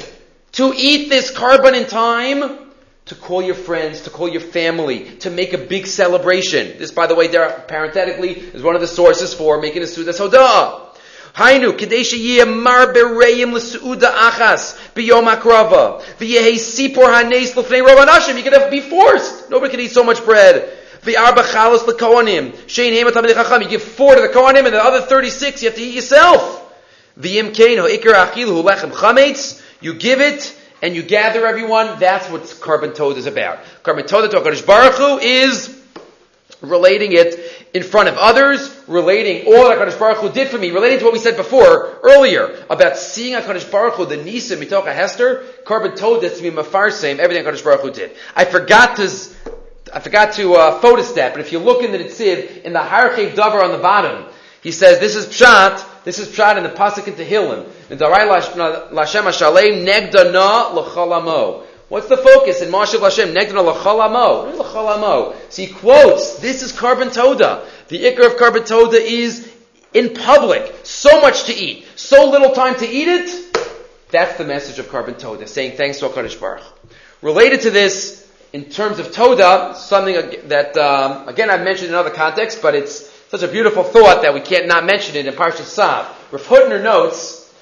To 0.52 0.72
eat 0.76 1.08
this 1.08 1.32
korban 1.32 1.74
in 1.74 1.86
time? 1.86 2.58
To 3.06 3.14
call 3.14 3.42
your 3.42 3.54
friends, 3.54 4.02
to 4.02 4.10
call 4.10 4.28
your 4.28 4.40
family, 4.40 5.16
to 5.18 5.30
make 5.30 5.52
a 5.52 5.58
big 5.58 5.86
celebration. 5.86 6.78
This, 6.78 6.90
by 6.90 7.06
the 7.06 7.14
way, 7.14 7.28
parenthetically, 7.28 8.32
is 8.32 8.62
one 8.62 8.74
of 8.74 8.80
the 8.80 8.86
sources 8.86 9.34
for 9.34 9.60
making 9.60 9.82
a 9.82 9.86
Suda 9.86 10.12
Soda. 10.12 10.83
Hainu, 11.34 11.72
kadei 11.76 12.04
sheyeh 12.04 12.46
mar 12.46 12.92
bereim 12.94 13.52
l'seuda 13.54 14.06
achas 14.06 14.78
biyom 14.94 15.26
akrava. 15.26 16.00
V'yehi 16.18 16.54
sipor 16.54 17.12
hanes 17.12 17.56
l'fnei 17.56 17.82
anashim. 17.82 18.36
You 18.36 18.48
could 18.48 18.70
be 18.70 18.80
forced. 18.80 19.50
Nobody 19.50 19.72
can 19.72 19.80
eat 19.80 19.90
so 19.90 20.04
much 20.04 20.24
bread. 20.24 20.70
V'arba 21.02 21.42
chalos 21.42 21.84
l'kohanim. 21.88 22.52
Shein 22.66 22.96
hamid 22.96 23.34
chacham. 23.34 23.62
You 23.62 23.68
give 23.68 23.82
four 23.82 24.14
to 24.14 24.20
the 24.20 24.28
kohanim 24.28 24.64
and 24.66 24.74
the 24.74 24.82
other 24.82 25.00
36 25.00 25.62
you 25.62 25.70
have 25.70 25.76
to 25.76 25.82
eat 25.82 25.94
yourself. 25.96 26.72
V'yim 27.18 27.52
kein 27.52 27.78
ho'ikir 27.78 28.14
achilu 28.14 28.62
lechem 28.62 28.92
chametz. 28.92 29.60
You 29.80 29.94
give 29.94 30.20
it 30.20 30.56
and 30.82 30.94
you 30.94 31.02
gather 31.02 31.48
everyone. 31.48 31.98
That's 31.98 32.30
what 32.30 32.42
korban 32.42 32.94
toad 32.94 33.16
is 33.16 33.26
about. 33.26 33.58
Korban 33.82 34.06
toad 34.06 34.30
Baruch 34.66 34.94
Hu 34.94 35.18
is 35.18 35.73
relating 36.70 37.12
it 37.12 37.68
in 37.72 37.82
front 37.82 38.08
of 38.08 38.16
others, 38.16 38.74
relating 38.86 39.46
all 39.46 39.68
that 39.68 39.78
HaKadosh 39.78 39.98
Baruch 39.98 40.18
Hu 40.18 40.30
did 40.30 40.48
for 40.48 40.58
me, 40.58 40.70
relating 40.70 40.98
to 41.00 41.04
what 41.04 41.12
we 41.12 41.18
said 41.18 41.36
before, 41.36 41.98
earlier, 42.02 42.64
about 42.70 42.96
seeing 42.96 43.34
HaKadosh 43.34 43.70
Baruch 43.70 43.94
Hu, 43.94 44.06
the 44.06 44.16
Nisa 44.16 44.56
Mitocha 44.56 44.94
Hester, 44.94 45.44
korban 45.64 45.96
told 45.96 46.22
this 46.22 46.36
to 46.36 46.42
be 46.42 46.50
Mafarsem, 46.50 47.18
everything 47.18 47.44
HaKadosh 47.44 47.64
Baruch 47.64 47.80
Hu 47.80 47.90
did. 47.90 48.12
I 48.36 48.44
forgot 48.44 48.96
to, 48.96 49.10
I 49.92 50.00
forgot 50.00 50.34
to 50.34 50.54
uh, 50.54 50.80
photostat, 50.80 51.32
but 51.32 51.40
if 51.40 51.52
you 51.52 51.58
look 51.58 51.82
in 51.82 51.92
the 51.92 51.98
Netziv, 51.98 52.62
in 52.62 52.72
the 52.72 52.80
Harchev 52.80 53.34
Davar 53.34 53.62
on 53.62 53.72
the 53.72 53.78
bottom, 53.78 54.26
he 54.62 54.72
says, 54.72 54.98
this 54.98 55.14
is 55.14 55.26
Pshat, 55.26 56.04
this 56.04 56.18
is 56.18 56.28
Pshat 56.28 56.56
in 56.56 56.62
the 56.62 56.70
Pasuk 56.70 57.06
in 57.06 57.14
Tehillim. 57.14 57.66
In 57.90 57.98
Darai 57.98 58.28
Lashem 58.28 59.24
Hashalem, 59.24 59.84
Negda 59.86 60.32
Na 60.32 60.72
L'chalamo. 60.72 61.64
What's 61.94 62.08
the 62.08 62.16
focus 62.16 62.60
in 62.60 62.72
Mashiv 62.72 62.98
Lashem? 62.98 63.32
Negdana 63.32 63.72
lachalamo. 63.72 64.46
What 64.46 64.54
is 64.54 64.60
lachalamo? 64.60 65.36
So 65.48 65.62
he 65.62 65.72
quotes, 65.72 66.38
this 66.40 66.64
is 66.64 66.72
korban 66.72 67.14
toda. 67.14 67.68
The 67.86 68.02
ikr 68.02 68.26
of 68.26 68.32
korban 68.32 68.66
toda 68.66 68.96
is 68.96 69.48
in 69.92 70.12
public. 70.12 70.74
So 70.82 71.20
much 71.20 71.44
to 71.44 71.54
eat. 71.54 71.86
So 71.94 72.28
little 72.28 72.50
time 72.50 72.74
to 72.80 72.84
eat 72.84 73.06
it. 73.06 73.56
That's 74.10 74.36
the 74.36 74.44
message 74.44 74.80
of 74.80 74.86
korban 74.86 75.16
toda, 75.16 75.46
saying 75.46 75.76
thanks 75.76 76.00
to 76.00 76.08
HaKadosh 76.08 76.40
Baruch. 76.40 76.64
Related 77.22 77.60
to 77.60 77.70
this, 77.70 78.28
in 78.52 78.64
terms 78.64 78.98
of 78.98 79.12
toda, 79.12 79.76
something 79.76 80.48
that, 80.48 80.76
um, 80.76 81.28
again, 81.28 81.48
I've 81.48 81.62
mentioned 81.62 81.90
in 81.90 81.94
other 81.94 82.10
contexts, 82.10 82.60
but 82.60 82.74
it's 82.74 83.08
such 83.28 83.44
a 83.44 83.48
beautiful 83.48 83.84
thought 83.84 84.22
that 84.22 84.34
we 84.34 84.40
can't 84.40 84.66
not 84.66 84.84
mention 84.84 85.14
it 85.14 85.26
in 85.26 85.34
Parshat 85.34 85.60
Tzav. 85.60 86.08
Rav 86.32 86.42
Hutner 86.42 86.82
notes 86.82 87.54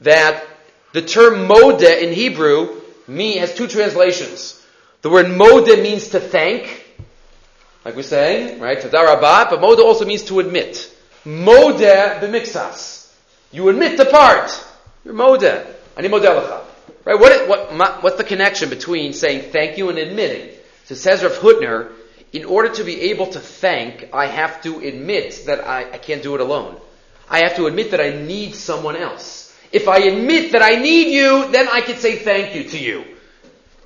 that 0.00 0.46
the 0.92 1.00
term 1.00 1.48
moda 1.48 1.98
in 1.98 2.12
Hebrew 2.12 2.79
me 3.10 3.36
has 3.36 3.54
two 3.54 3.66
translations. 3.66 4.64
The 5.02 5.10
word 5.10 5.26
moda 5.26 5.82
means 5.82 6.08
to 6.10 6.20
thank, 6.20 6.86
like 7.84 7.96
we're 7.96 8.02
saying, 8.02 8.60
right? 8.60 8.78
Tadarabat, 8.78 9.50
but 9.50 9.60
moda 9.60 9.80
also 9.80 10.04
means 10.04 10.22
to 10.24 10.40
admit. 10.40 10.94
Moda 11.24 12.20
b'mixas. 12.20 13.12
You 13.52 13.68
admit 13.68 13.96
the 13.96 14.04
part. 14.06 14.50
You're 15.04 15.14
moda. 15.14 15.66
Ani 15.96 16.08
modelacha. 16.08 16.62
Right? 17.04 17.18
What, 17.18 17.48
what, 17.48 18.02
what's 18.02 18.16
the 18.16 18.24
connection 18.24 18.68
between 18.68 19.12
saying 19.12 19.50
thank 19.50 19.78
you 19.78 19.88
and 19.88 19.98
admitting? 19.98 20.54
So 20.84 20.94
says 20.94 21.22
Rav 21.22 21.32
Hutner, 21.32 21.92
in 22.32 22.44
order 22.44 22.68
to 22.74 22.84
be 22.84 23.00
able 23.10 23.26
to 23.28 23.40
thank, 23.40 24.08
I 24.12 24.26
have 24.26 24.62
to 24.62 24.80
admit 24.80 25.44
that 25.46 25.66
I, 25.66 25.90
I 25.90 25.98
can't 25.98 26.22
do 26.22 26.34
it 26.34 26.40
alone. 26.40 26.78
I 27.28 27.40
have 27.40 27.56
to 27.56 27.66
admit 27.66 27.92
that 27.92 28.00
I 28.00 28.10
need 28.10 28.54
someone 28.54 28.96
else. 28.96 29.39
If 29.72 29.88
I 29.88 29.98
admit 29.98 30.52
that 30.52 30.62
I 30.62 30.76
need 30.76 31.12
you, 31.12 31.50
then 31.50 31.68
I 31.68 31.80
can 31.80 31.96
say 31.96 32.16
thank 32.16 32.54
you 32.54 32.64
to 32.70 32.78
you. 32.78 33.04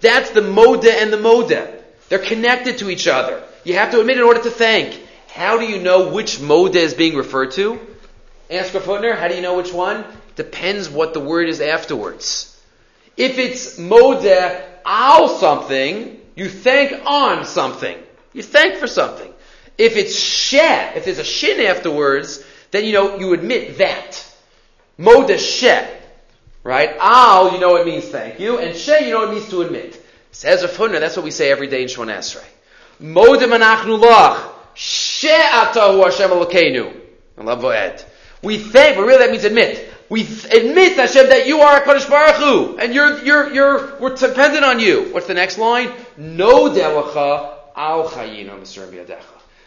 That's 0.00 0.30
the 0.30 0.40
moda 0.40 0.90
and 0.90 1.12
the 1.12 1.18
moda. 1.18 1.82
They're 2.08 2.18
connected 2.18 2.78
to 2.78 2.90
each 2.90 3.06
other. 3.06 3.42
You 3.64 3.74
have 3.74 3.90
to 3.92 4.00
admit 4.00 4.18
in 4.18 4.22
order 4.22 4.42
to 4.42 4.50
thank. 4.50 5.00
How 5.28 5.58
do 5.58 5.64
you 5.64 5.80
know 5.80 6.12
which 6.12 6.38
moda 6.38 6.76
is 6.76 6.94
being 6.94 7.16
referred 7.16 7.52
to? 7.52 7.80
Ask 8.50 8.74
Rav 8.74 8.84
Hutner, 8.84 9.16
how 9.16 9.28
do 9.28 9.34
you 9.34 9.40
know 9.40 9.56
which 9.56 9.72
one? 9.72 10.04
Depends 10.36 10.88
what 10.88 11.14
the 11.14 11.20
word 11.20 11.48
is 11.48 11.60
afterwards. 11.60 12.50
If 13.16 13.38
it's 13.38 13.78
moda 13.78 14.62
al 14.84 15.28
something, 15.28 16.20
you 16.34 16.48
thank 16.48 17.04
on 17.06 17.44
something. 17.44 17.96
You 18.32 18.42
thank 18.42 18.76
for 18.76 18.86
something. 18.86 19.32
If 19.78 19.96
it's 19.96 20.18
shet, 20.18 20.96
if 20.96 21.04
there's 21.04 21.18
a 21.18 21.24
shin 21.24 21.64
afterwards, 21.64 22.44
then 22.70 22.84
you 22.84 22.92
know 22.92 23.18
you 23.18 23.32
admit 23.32 23.78
that. 23.78 24.24
Modeshe. 24.98 25.90
Right? 26.62 26.96
Al, 26.98 27.52
you 27.52 27.60
know 27.60 27.76
it 27.76 27.86
means 27.86 28.06
thank 28.06 28.40
you, 28.40 28.58
and 28.58 28.74
she, 28.74 29.06
you 29.06 29.10
know 29.10 29.28
it 29.28 29.34
means 29.34 29.48
to 29.50 29.62
admit. 29.62 30.02
Says 30.32 30.62
Hutner, 30.62 30.98
that's 30.98 31.16
what 31.16 31.24
we 31.24 31.30
say 31.30 31.50
every 31.50 31.66
day 31.66 31.82
in 31.82 31.88
Shemon 31.88 32.12
Esrei. 32.12 32.44
Modem 32.98 33.50
anachnu 33.50 34.02
lach, 34.02 34.50
she'atahu 34.74 36.02
Hashem 36.04 36.30
Elokeinu. 36.30 37.00
Ed. 37.74 38.04
We 38.42 38.58
thank, 38.58 38.96
but 38.96 39.04
really 39.04 39.18
that 39.18 39.30
means 39.30 39.44
admit. 39.44 39.92
We 40.08 40.22
admit, 40.22 40.96
Hashem, 40.96 41.28
that 41.28 41.46
you 41.46 41.60
are 41.60 41.78
a 41.78 41.84
Kadosh 41.84 42.08
Baruch 42.08 42.36
Hu, 42.36 42.78
and 42.78 42.94
you're, 42.94 43.24
you're, 43.24 43.52
you're, 43.52 43.98
we're 43.98 44.14
dependent 44.14 44.64
on 44.64 44.78
you. 44.78 45.12
What's 45.12 45.26
the 45.26 45.34
next 45.34 45.58
line? 45.58 45.90
No 46.16 46.68
delacha 46.68 47.54
al 47.74 48.08
chayinu 48.08 48.60
Mr. 48.60 48.86
biyadecha. 48.88 49.22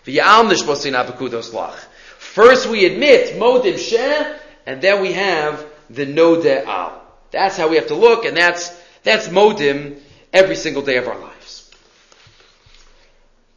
V'yal 0.06 0.50
nishbosin 0.50 0.94
abakudos 0.94 1.52
lach. 1.52 1.76
First 2.18 2.70
we 2.70 2.86
admit, 2.86 3.36
modim 3.36 3.78
sheh, 3.78 4.40
and 4.68 4.82
then 4.82 5.02
we 5.02 5.14
have 5.14 5.66
the 5.90 6.06
Node 6.06 6.46
Al. 6.46 7.02
That's 7.32 7.56
how 7.56 7.70
we 7.70 7.78
have 7.78 7.88
to 7.88 7.96
look, 7.96 8.26
and 8.26 8.36
that's, 8.36 8.78
that's 9.02 9.30
Modim 9.30 10.00
every 10.34 10.58
single 10.58 10.84
day 10.84 10.98
of 10.98 11.08
our 11.08 11.18
lives. 11.18 11.72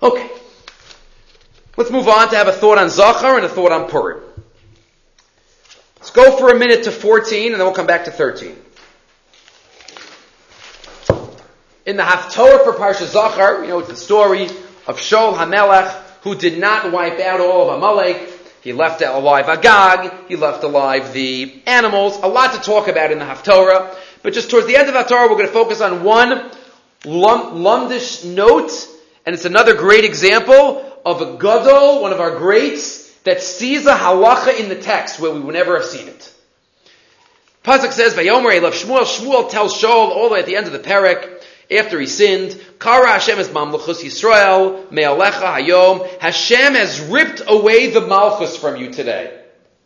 Okay. 0.01 0.31
Let's 1.77 1.91
move 1.91 2.09
on 2.09 2.31
to 2.31 2.37
have 2.37 2.47
a 2.47 2.53
thought 2.53 2.79
on 2.79 2.87
Zachor 2.87 3.37
and 3.37 3.45
a 3.45 3.49
thought 3.49 3.73
on 3.73 3.91
Purim. 3.91 4.21
Let's 5.97 6.13
go 6.13 6.37
for 6.39 6.51
a 6.51 6.59
minute 6.59 6.85
to 6.85 6.93
14, 6.93 7.53
and 7.53 7.61
then 7.61 7.67
we'll 7.67 7.75
come 7.75 7.89
back 7.89 8.05
to 8.05 8.13
13. 8.13 8.57
In 11.87 11.97
the 11.97 12.05
Haftorah 12.05 12.63
for 12.63 12.73
Parsha 12.73 13.07
Zachor, 13.07 13.63
you 13.63 13.71
know, 13.71 13.81
it's 13.81 13.89
the 13.89 13.97
story 13.97 14.45
of 14.87 15.01
Shaul 15.01 15.35
HaMelech, 15.35 15.91
who 16.23 16.37
did 16.37 16.61
not 16.61 16.93
wipe 16.93 17.19
out 17.19 17.41
all 17.41 17.69
of 17.69 17.77
Amalek, 17.79 18.40
He 18.63 18.73
left 18.73 19.03
alive 19.03 19.49
Agag. 19.49 20.13
He 20.29 20.37
left 20.37 20.63
alive 20.65 21.13
the 21.13 21.63
animals. 21.67 22.17
A 22.23 22.29
lot 22.29 22.55
to 22.55 22.61
talk 22.61 22.89
about 22.89 23.11
in 23.11 23.19
the 23.19 23.25
Haftorah. 23.25 23.95
But 24.23 24.35
just 24.35 24.51
towards 24.51 24.67
the 24.67 24.77
end 24.77 24.89
of 24.89 24.95
the 24.95 25.01
Haftorah, 25.01 25.31
we're 25.31 25.37
going 25.37 25.47
to 25.47 25.53
focus 25.53 25.81
on 25.81 26.05
one 26.05 26.51
lumdish 27.05 28.25
note, 28.25 28.73
and 29.25 29.35
it's 29.35 29.47
another 29.47 29.75
great 29.75 30.05
example 30.05 30.85
of 31.07 31.23
a 31.23 31.39
gadol, 31.39 32.03
one 32.03 32.13
of 32.13 32.21
our 32.21 32.37
greats, 32.37 33.11
that 33.21 33.43
sees 33.43 33.87
a 33.87 33.95
halacha 33.95 34.61
in 34.61 34.69
the 34.69 34.77
text 34.77 35.19
where 35.19 35.31
we 35.31 35.41
would 35.41 35.55
never 35.55 35.79
have 35.79 35.87
seen 35.87 36.09
it. 36.09 36.33
Pasuk 37.65 37.93
says, 37.93 38.15
"Vayomer 38.15 38.53
Elav 38.55 38.73
Shmuel." 38.73 39.05
Shmuel 39.05 39.51
tells 39.51 39.81
Shaul 39.81 40.11
all 40.11 40.29
the 40.29 40.35
way 40.35 40.41
at 40.41 40.47
the 40.47 40.57
end 40.57 40.67
of 40.67 40.73
the 40.73 40.79
parak 40.79 41.40
after 41.71 42.01
he 42.01 42.07
sinned, 42.07 42.61
"Kara 42.79 43.13
Hashem 43.13 43.39
es 43.39 43.49
mamluchus 43.49 44.03
Yisrael 44.03 44.91
me'alecha 44.91 45.55
hayom." 45.55 46.07
Hashem 46.21 46.75
has 46.75 47.01
ripped 47.01 47.43
away 47.47 47.89
the 47.91 48.01
malchus 48.01 48.57
from 48.57 48.77
you 48.77 48.91
today. 48.91 49.33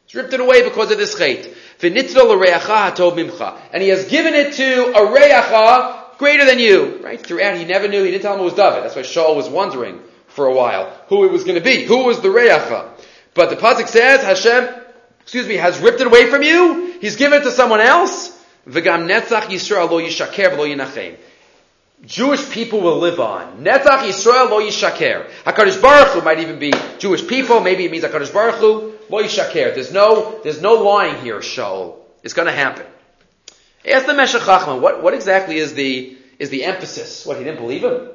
He's 0.06 0.14
ripped 0.14 0.32
it 0.32 0.40
away 0.40 0.62
because 0.62 0.90
of 0.90 0.98
this 0.98 1.14
chait. 1.14 1.54
V'nitzel 1.80 2.28
l'reacha 2.28 2.92
hatov 2.92 3.12
mimcha, 3.16 3.56
and 3.72 3.82
he 3.82 3.88
has 3.90 4.06
given 4.06 4.34
it 4.34 4.54
to 4.54 4.86
a 4.92 5.06
reacha 5.06 6.18
greater 6.18 6.44
than 6.44 6.58
you. 6.58 7.00
Right 7.02 7.20
throughout, 7.20 7.56
he 7.56 7.64
never 7.64 7.88
knew. 7.88 8.02
He 8.04 8.10
didn't 8.10 8.22
tell 8.22 8.34
him 8.34 8.40
it 8.40 8.44
was 8.44 8.54
David. 8.54 8.84
That's 8.84 8.96
why 8.96 9.02
Shaul 9.02 9.36
was 9.36 9.48
wondering 9.48 10.00
for 10.28 10.46
a 10.46 10.54
while 10.54 10.92
who 11.08 11.24
it 11.24 11.32
was 11.32 11.44
going 11.44 11.56
to 11.56 11.64
be. 11.64 11.84
Who 11.84 12.04
was 12.04 12.20
the 12.20 12.28
reacha? 12.28 12.88
But 13.34 13.50
the 13.50 13.56
pasuk 13.56 13.88
says 13.88 14.22
Hashem, 14.22 14.68
excuse 15.20 15.46
me, 15.46 15.56
has 15.56 15.78
ripped 15.80 16.00
it 16.00 16.06
away 16.06 16.30
from 16.30 16.42
you. 16.42 16.98
He's 17.00 17.16
given 17.16 17.40
it 17.40 17.44
to 17.44 17.50
someone 17.50 17.80
else. 17.80 18.30
V'gam 18.68 19.08
netzach 19.08 19.42
Yisrael 19.42 19.90
lo 19.90 20.00
yishaker 20.00 20.56
lo 20.56 20.66
yinachem. 20.66 21.16
Jewish 22.06 22.50
people 22.50 22.80
will 22.80 22.98
live 22.98 23.18
on. 23.18 23.64
Netzach 23.64 24.02
Yisrael 24.02 24.50
lo 24.50 24.60
yishaker. 24.60 25.28
Hakadosh 25.44 25.80
Baruch 25.80 26.08
Hu 26.08 26.20
might 26.20 26.38
even 26.40 26.58
be 26.58 26.72
Jewish 26.98 27.26
people. 27.26 27.60
Maybe 27.60 27.84
it 27.84 27.90
means 27.90 28.04
Hakadosh 28.04 28.32
Baruch 28.32 28.56
Hu 28.56 28.94
lo 29.08 29.22
yishaker. 29.22 29.74
There's 29.74 29.92
no 29.92 30.40
there's 30.42 30.60
no 30.60 30.74
lying 30.74 31.22
here. 31.22 31.38
Shaul, 31.38 31.96
it's 32.22 32.34
going 32.34 32.46
to 32.46 32.52
happen. 32.52 32.86
Ask 33.86 34.06
the 34.06 34.14
Meshech 34.14 34.42
Chachman, 34.42 34.80
what 34.80 35.02
what 35.02 35.14
exactly 35.14 35.56
is 35.56 35.74
the 35.74 36.16
is 36.38 36.50
the 36.50 36.64
emphasis? 36.64 37.24
What 37.24 37.38
he 37.38 37.44
didn't 37.44 37.60
believe 37.60 37.84
him? 37.84 38.08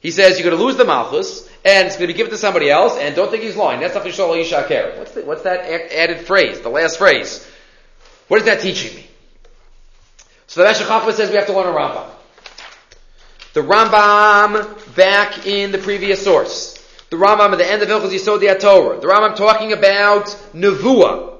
He 0.00 0.10
says 0.10 0.38
you're 0.38 0.48
going 0.48 0.58
to 0.58 0.64
lose 0.64 0.76
the 0.76 0.86
malchus, 0.86 1.46
and 1.64 1.86
it's 1.86 1.96
going 1.96 2.08
to 2.08 2.14
be 2.14 2.16
given 2.16 2.32
to 2.32 2.38
somebody 2.38 2.70
else, 2.70 2.96
and 2.96 3.14
don't 3.14 3.30
think 3.30 3.42
he's 3.42 3.56
lying. 3.56 3.80
That's 3.80 3.94
What's, 3.94 5.12
the, 5.12 5.22
what's 5.26 5.42
that 5.42 5.60
added 5.92 6.26
phrase, 6.26 6.60
the 6.60 6.70
last 6.70 6.96
phrase? 6.96 7.46
What 8.28 8.38
is 8.40 8.46
that 8.46 8.60
teaching 8.60 8.96
me? 8.96 9.06
So 10.46 10.62
the 10.62 10.68
Meshech 10.68 10.86
Chachma 10.86 11.12
says 11.12 11.28
we 11.28 11.36
have 11.36 11.46
to 11.46 11.52
learn 11.52 11.66
a 11.66 11.76
Rambam. 11.76 12.08
The 13.52 13.62
Rambam 13.62 14.94
back 14.94 15.46
in 15.46 15.72
the 15.72 15.78
previous 15.78 16.22
source. 16.22 16.76
The 17.10 17.16
Rambam 17.16 17.52
at 17.52 17.58
the 17.58 17.66
end 17.66 17.82
of 17.82 17.88
Hilchos 17.88 18.10
Yisod 18.10 18.60
Torah. 18.60 19.00
The 19.00 19.08
Rambam 19.08 19.34
talking 19.34 19.72
about 19.72 20.26
Nevuah. 20.54 21.30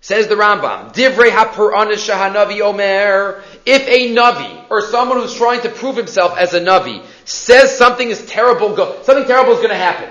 Says 0.00 0.28
the 0.28 0.36
Rambam, 0.36 0.94
Divrei 0.94 1.30
HaPur'anish 1.30 2.08
Shahanavi 2.08 2.60
Omer, 2.60 3.42
if 3.66 3.88
a 3.88 4.14
Navi, 4.14 4.64
or 4.70 4.80
someone 4.82 5.18
who's 5.18 5.34
trying 5.34 5.62
to 5.62 5.68
prove 5.68 5.96
himself 5.96 6.38
as 6.38 6.54
a 6.54 6.60
Navi, 6.60 7.04
says 7.24 7.76
something 7.76 8.08
is 8.08 8.24
terrible, 8.26 8.76
something 9.02 9.26
terrible 9.26 9.54
is 9.54 9.58
going 9.58 9.70
to 9.70 9.74
happen. 9.74 10.08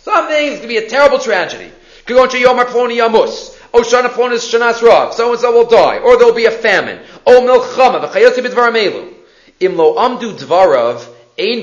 Something 0.00 0.36
is 0.36 0.58
going 0.58 0.62
to 0.62 0.68
be 0.68 0.78
a 0.78 0.88
terrible 0.88 1.20
tragedy. 1.20 1.70
Gugoncha 2.04 2.42
Yomar 2.42 2.64
Ploni 2.64 2.98
Yamus. 2.98 3.56
Oshana 3.72 4.08
Ploni 4.08 4.38
So 5.14 5.30
and 5.30 5.40
so 5.40 5.52
will 5.52 5.68
die, 5.68 5.98
or 5.98 6.16
there'll 6.18 6.34
be 6.34 6.46
a 6.46 6.50
famine. 6.50 7.00
O 7.24 7.40
milchama, 7.40 8.00
Imlo 9.62 9.96
amdu 9.96 10.32
dvarav, 10.38 11.06
ein 11.38 11.62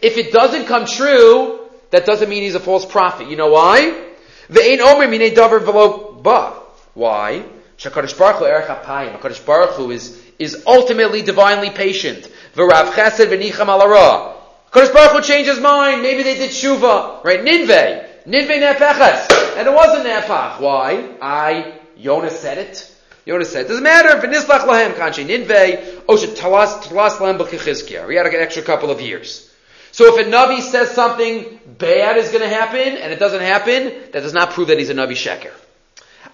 If 0.00 0.16
it 0.16 0.32
doesn't 0.32 0.66
come 0.66 0.86
true, 0.86 1.60
that 1.90 2.06
doesn't 2.06 2.28
mean 2.28 2.44
he's 2.44 2.54
a 2.54 2.60
false 2.60 2.86
prophet. 2.86 3.28
You 3.28 3.36
know 3.36 3.50
why? 3.50 4.06
The 4.48 4.62
ein 4.62 4.80
omer 4.80 5.08
mine 5.08 5.30
davar 5.34 5.60
velo 5.60 6.12
ba. 6.22 6.54
Why? 6.94 7.44
Shakadosh 7.78 8.16
Baruch 8.16 8.36
Hu 8.36 8.44
erech 8.44 8.66
apayim. 8.66 9.18
Hakadosh 9.18 9.44
Baruch 9.44 9.70
Hu 9.70 9.90
is 9.90 10.20
is 10.38 10.62
ultimately 10.66 11.22
divinely 11.22 11.70
patient. 11.70 12.28
V'rav 12.54 12.92
chesed 12.92 13.26
v'nicham 13.26 13.66
alara. 13.66 14.34
Hakadosh 14.70 14.92
Baruch 14.92 15.12
Hu 15.12 15.20
changed 15.22 15.50
his 15.50 15.60
mind. 15.60 16.02
Maybe 16.02 16.22
they 16.22 16.36
did 16.36 16.50
shuva. 16.50 17.24
Right? 17.24 17.40
Ninveh. 17.40 18.24
Ninveh 18.26 18.60
nepeches. 18.60 19.56
And 19.56 19.66
it 19.66 19.74
wasn't 19.74 20.06
nepach. 20.06 20.60
Why? 20.60 21.16
I, 21.20 21.74
Yonah 21.96 22.30
said 22.30 22.58
it. 22.58 22.90
Yonah 23.26 23.44
said, 23.44 23.66
it 23.66 23.68
doesn't 23.68 23.84
matter 23.84 24.16
if 24.16 24.22
nislach 24.24 24.66
lahem 24.66 24.94
ninveh, 24.94 26.04
oshet 26.06 26.36
talas, 26.36 26.82
talas 26.82 27.18
lahem 27.18 27.38
b'kichizkiah. 27.38 28.08
We 28.08 28.16
had 28.16 28.26
an 28.26 28.34
extra 28.36 28.62
couple 28.62 28.90
of 28.90 29.00
years. 29.00 29.50
So 29.92 30.14
if 30.14 30.26
a 30.26 30.30
Navi 30.30 30.60
says 30.60 30.92
something 30.92 31.60
bad 31.66 32.16
is 32.16 32.30
going 32.30 32.42
to 32.42 32.48
happen, 32.48 32.96
and 32.96 33.12
it 33.12 33.18
doesn't 33.18 33.40
happen, 33.40 33.92
that 34.12 34.20
does 34.22 34.32
not 34.32 34.50
prove 34.50 34.68
that 34.68 34.78
he's 34.78 34.90
a 34.90 34.94
Navi 34.94 35.12
Sheker. 35.12 35.52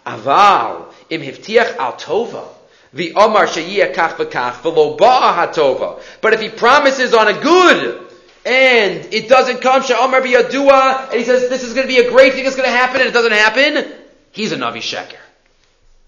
Aval, 0.07 0.93
im 1.11 1.23
hiftiach 1.23 1.77
al 1.77 1.95
tova, 1.95 2.47
the 2.93 3.15
Omar 3.15 3.47
sheyiyah 3.47 3.95
kach 3.95 4.17
v'kach, 4.17 4.61
v'lo 4.61 4.97
ba'a 4.99 5.35
hatova. 5.35 6.03
But 6.21 6.35
if 6.35 6.41
he 6.41 6.51
promises 6.51 7.15
on 7.15 7.29
a 7.29 7.41
good, 7.41 8.07
and 8.45 9.13
it 9.13 9.29
doesn't 9.29 9.61
come, 9.61 9.83
she'omar 9.83 10.21
biyadua, 10.21 11.11
and 11.11 11.19
he 11.19 11.25
says 11.25 11.49
this 11.49 11.65
is 11.65 11.75
going 11.75 11.89
to 11.89 11.93
be 11.93 11.99
a 11.99 12.11
great 12.11 12.35
thing 12.35 12.45
that's 12.45 12.57
going 12.57 12.69
to 12.69 12.77
happen, 12.77 13.01
and 13.01 13.09
it 13.09 13.13
doesn't 13.13 13.33
happen, 13.33 13.93
he's 14.31 14.53
a 14.53 14.57
Navi 14.57 14.77
Sheker. 14.77 15.17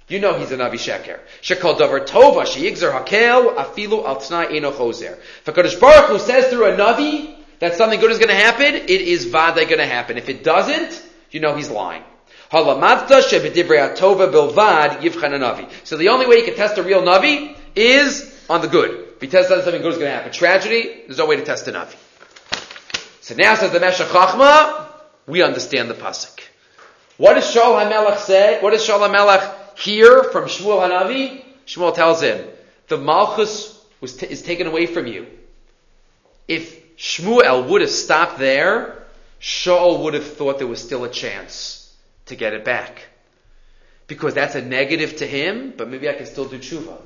You 0.09 0.19
know 0.19 0.39
he's 0.39 0.51
a 0.53 0.57
Navi 0.57 0.73
Sheker. 0.73 1.21
Shekol 1.43 1.79
davar 1.79 2.07
tova, 2.07 2.47
she'yigzer 2.47 2.93
hakel, 2.93 3.55
afilu 3.55 4.05
al 4.05 4.17
t'nai 4.17 4.57
eno 4.57 4.73
chozer. 4.73 5.19
If 5.19 5.45
HaKadosh 5.45 5.79
Baruch 5.79 6.11
Hu 6.11 6.19
says 6.19 6.49
through 6.49 6.65
a 6.65 6.77
Navi, 6.77 7.37
that 7.59 7.75
something 7.75 8.01
good 8.01 8.11
is 8.11 8.19
going 8.19 8.29
to 8.29 8.35
happen, 8.35 8.75
it 8.75 8.91
is 8.91 9.27
vada 9.27 9.65
going 9.65 9.79
to 9.79 9.87
happen. 9.87 10.17
If 10.17 10.29
it 10.29 10.45
doesn't, 10.45 11.03
you 11.31 11.41
know 11.41 11.55
he's 11.55 11.71
lying. 11.71 12.05
So 12.51 12.65
the 12.65 12.79
only 16.11 16.27
way 16.27 16.37
you 16.37 16.45
can 16.45 16.55
test 16.55 16.79
a 16.79 16.83
real 16.83 17.03
Navi 17.03 17.55
is 17.77 18.35
on 18.49 18.63
the 18.63 18.69
good. 18.69 19.09
If 19.17 19.21
he 19.21 19.29
tests 19.29 19.51
that 19.51 19.65
something 19.65 19.83
good 19.83 19.93
is 19.93 19.99
going 19.99 20.11
to 20.11 20.17
happen. 20.17 20.33
Tragedy, 20.33 21.03
there's 21.07 21.19
no 21.19 21.27
way 21.27 21.37
to 21.37 21.45
test 21.45 21.69
a 21.69 21.73
Navi. 21.73 21.97
So 23.21 23.35
now 23.35 23.55
says 23.57 23.73
the 23.73 23.81
Meshech 23.81 24.07
Chachma, 24.07 24.87
we 25.27 25.43
understand 25.43 25.91
the 25.91 25.95
Pasuk. 25.95 26.41
What 27.19 27.35
does 27.35 27.53
Shaul 27.55 27.85
HaMelech 27.85 28.19
say? 28.19 28.61
What 28.63 28.71
does 28.71 28.87
Shaul 28.87 29.07
HaMelech 29.07 29.68
hear 29.79 30.25
from 30.25 30.45
Shmuel 30.45 30.89
HaNavi? 30.89 31.43
Shmuel 31.67 31.95
tells 31.95 32.23
him, 32.23 32.47
the 32.89 32.99
Malchus 32.99 33.79
was 34.01 34.17
t- 34.17 34.27
is 34.27 34.43
taken 34.43 34.67
away 34.67 34.87
from 34.87 35.07
you. 35.07 35.27
If 36.47 36.97
Shmuel 36.97 37.69
would 37.69 37.83
have 37.83 37.91
stopped 37.91 38.39
there, 38.39 39.05
Shaul 39.41 40.03
would 40.05 40.15
have 40.15 40.27
thought 40.27 40.59
there 40.59 40.67
was 40.67 40.83
still 40.83 41.05
a 41.05 41.11
chance 41.11 41.95
to 42.27 42.37
get 42.37 42.55
it 42.55 42.65
back. 42.65 43.07
Because 44.07 44.35
that's 44.35 44.55
a 44.55 44.63
negative 44.63 45.17
to 45.17 45.27
him, 45.27 45.75
but 45.77 45.89
maybe 45.89 46.09
I 46.09 46.15
can 46.15 46.27
still 46.27 46.47
do 46.47 46.59
tshuva. 46.59 47.01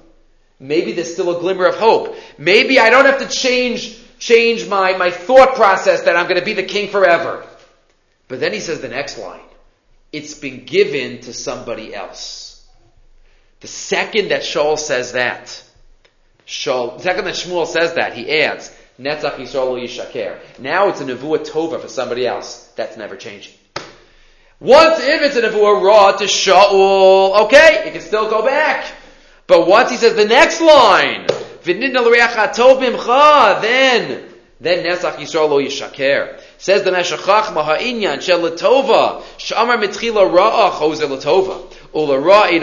Maybe 0.61 0.93
there's 0.93 1.13
still 1.13 1.37
a 1.37 1.41
glimmer 1.41 1.67
of 1.67 1.75
hope. 1.75 2.17
Maybe 2.39 2.79
I 2.79 2.91
don't 2.91 3.05
have 3.05 3.19
to 3.19 3.29
change, 3.29 3.99
change 4.19 4.69
my, 4.69 4.97
my 4.97 5.11
thought 5.11 5.57
process 5.57 6.03
that 6.03 6.17
I'm 6.17 6.29
going 6.29 6.39
to 6.39 6.45
be 6.45 6.55
the 6.55 6.63
king 6.63 6.89
forever. 6.89 7.45
But 8.29 8.39
then 8.39 8.53
he 8.53 8.61
says 8.61 8.81
the 8.81 8.89
next 8.89 9.19
line. 9.19 9.41
It's 10.13 10.35
been 10.35 10.65
given 10.65 11.21
to 11.23 11.33
somebody 11.33 11.93
else. 11.95 12.42
The 13.63 13.69
second 13.69 14.29
that 14.29 14.43
Shaul 14.43 14.77
says 14.77 15.13
that, 15.13 15.63
Shaul, 16.47 16.97
the 16.97 17.05
second 17.05 17.27
that 17.27 17.35
Shmuel 17.35 17.67
says 17.69 17.95
that, 17.95 18.13
he 18.15 18.29
adds, 18.43 18.77
Netzach 18.99 19.37
Yisrael 19.37 19.81
Yishaker. 19.81 20.39
Now 20.59 20.89
it's 20.89 21.01
a 21.01 21.05
Nevuah 21.05 21.49
Tova 21.49 21.81
for 21.81 21.87
somebody 21.87 22.27
else. 22.27 22.73
That's 22.75 22.97
never 22.97 23.17
changing. 23.17 23.55
Once, 24.59 24.99
if 25.01 25.23
it's 25.23 25.37
a 25.37 25.43
Nevuah 25.43 25.81
Raw 25.81 26.13
to 26.17 26.25
Shaul, 26.25 27.45
okay, 27.47 27.85
it 27.87 27.93
can 27.93 28.01
still 28.03 28.29
go 28.29 28.45
back. 28.45 28.85
But 29.47 29.69
once 29.69 29.91
he 29.93 29.97
says 29.97 30.17
the 30.17 30.25
next 30.25 30.61
line, 30.61 31.27
then, 31.63 31.93
then 34.61 34.85
Netzach 34.85 35.15
Yisrael 35.15 35.65
Yishaker. 35.65 36.41
Says 36.59 36.83
the 36.83 36.91
Meshech 36.91 37.21
Chachma 37.21 37.65
ha'inyan 37.65 38.21
shel 38.21 38.41
latova 38.41 39.23
shamar 39.39 39.79
mitchila 39.83 40.29
ra'a 40.33 40.73
chozer 40.73 41.07
latova 41.07 41.73
and 41.95 42.63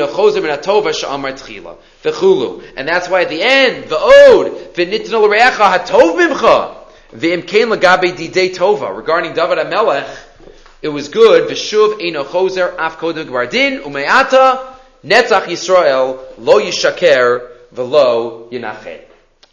that's 2.87 3.09
why 3.09 3.21
at 3.21 3.29
the 3.29 3.41
end 3.41 3.89
the 3.89 3.97
ode 3.97 4.73
v'nitnu 4.73 5.21
l'reacha 5.21 5.77
hatov 5.77 6.17
mimcha 6.17 6.75
v'imkein 7.13 7.75
lagabe 7.75 8.11
didei 8.15 8.55
tova 8.55 8.95
regarding 8.95 9.33
David 9.33 9.57
Amelech 9.59 10.07
it 10.81 10.89
was 10.89 11.09
good 11.09 11.49
v'shuv 11.49 11.99
ina 12.01 12.23
chozer 12.23 12.75
af 12.77 12.97
kodem 12.97 13.25
gvardin 13.25 13.83
umeata 13.83 14.75
netzach 15.05 15.45
Yisrael 15.45 16.19
lo 16.37 16.59
yishaker 16.59 17.49
v'lo 17.73 18.49
yinachet 18.51 19.09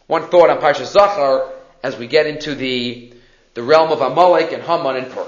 one 0.07 0.29
thought 0.29 0.51
on 0.51 0.59
Parsha 0.59 0.87
Zachor 0.87 1.51
as 1.83 1.97
we 1.97 2.07
get 2.07 2.27
into 2.27 2.55
the 2.55 3.13
the 3.55 3.63
realm 3.63 3.91
of 3.91 4.03
Amalek 4.03 4.53
and 4.53 4.63
Haman 4.63 4.97
and 4.97 5.11
Pur. 5.11 5.27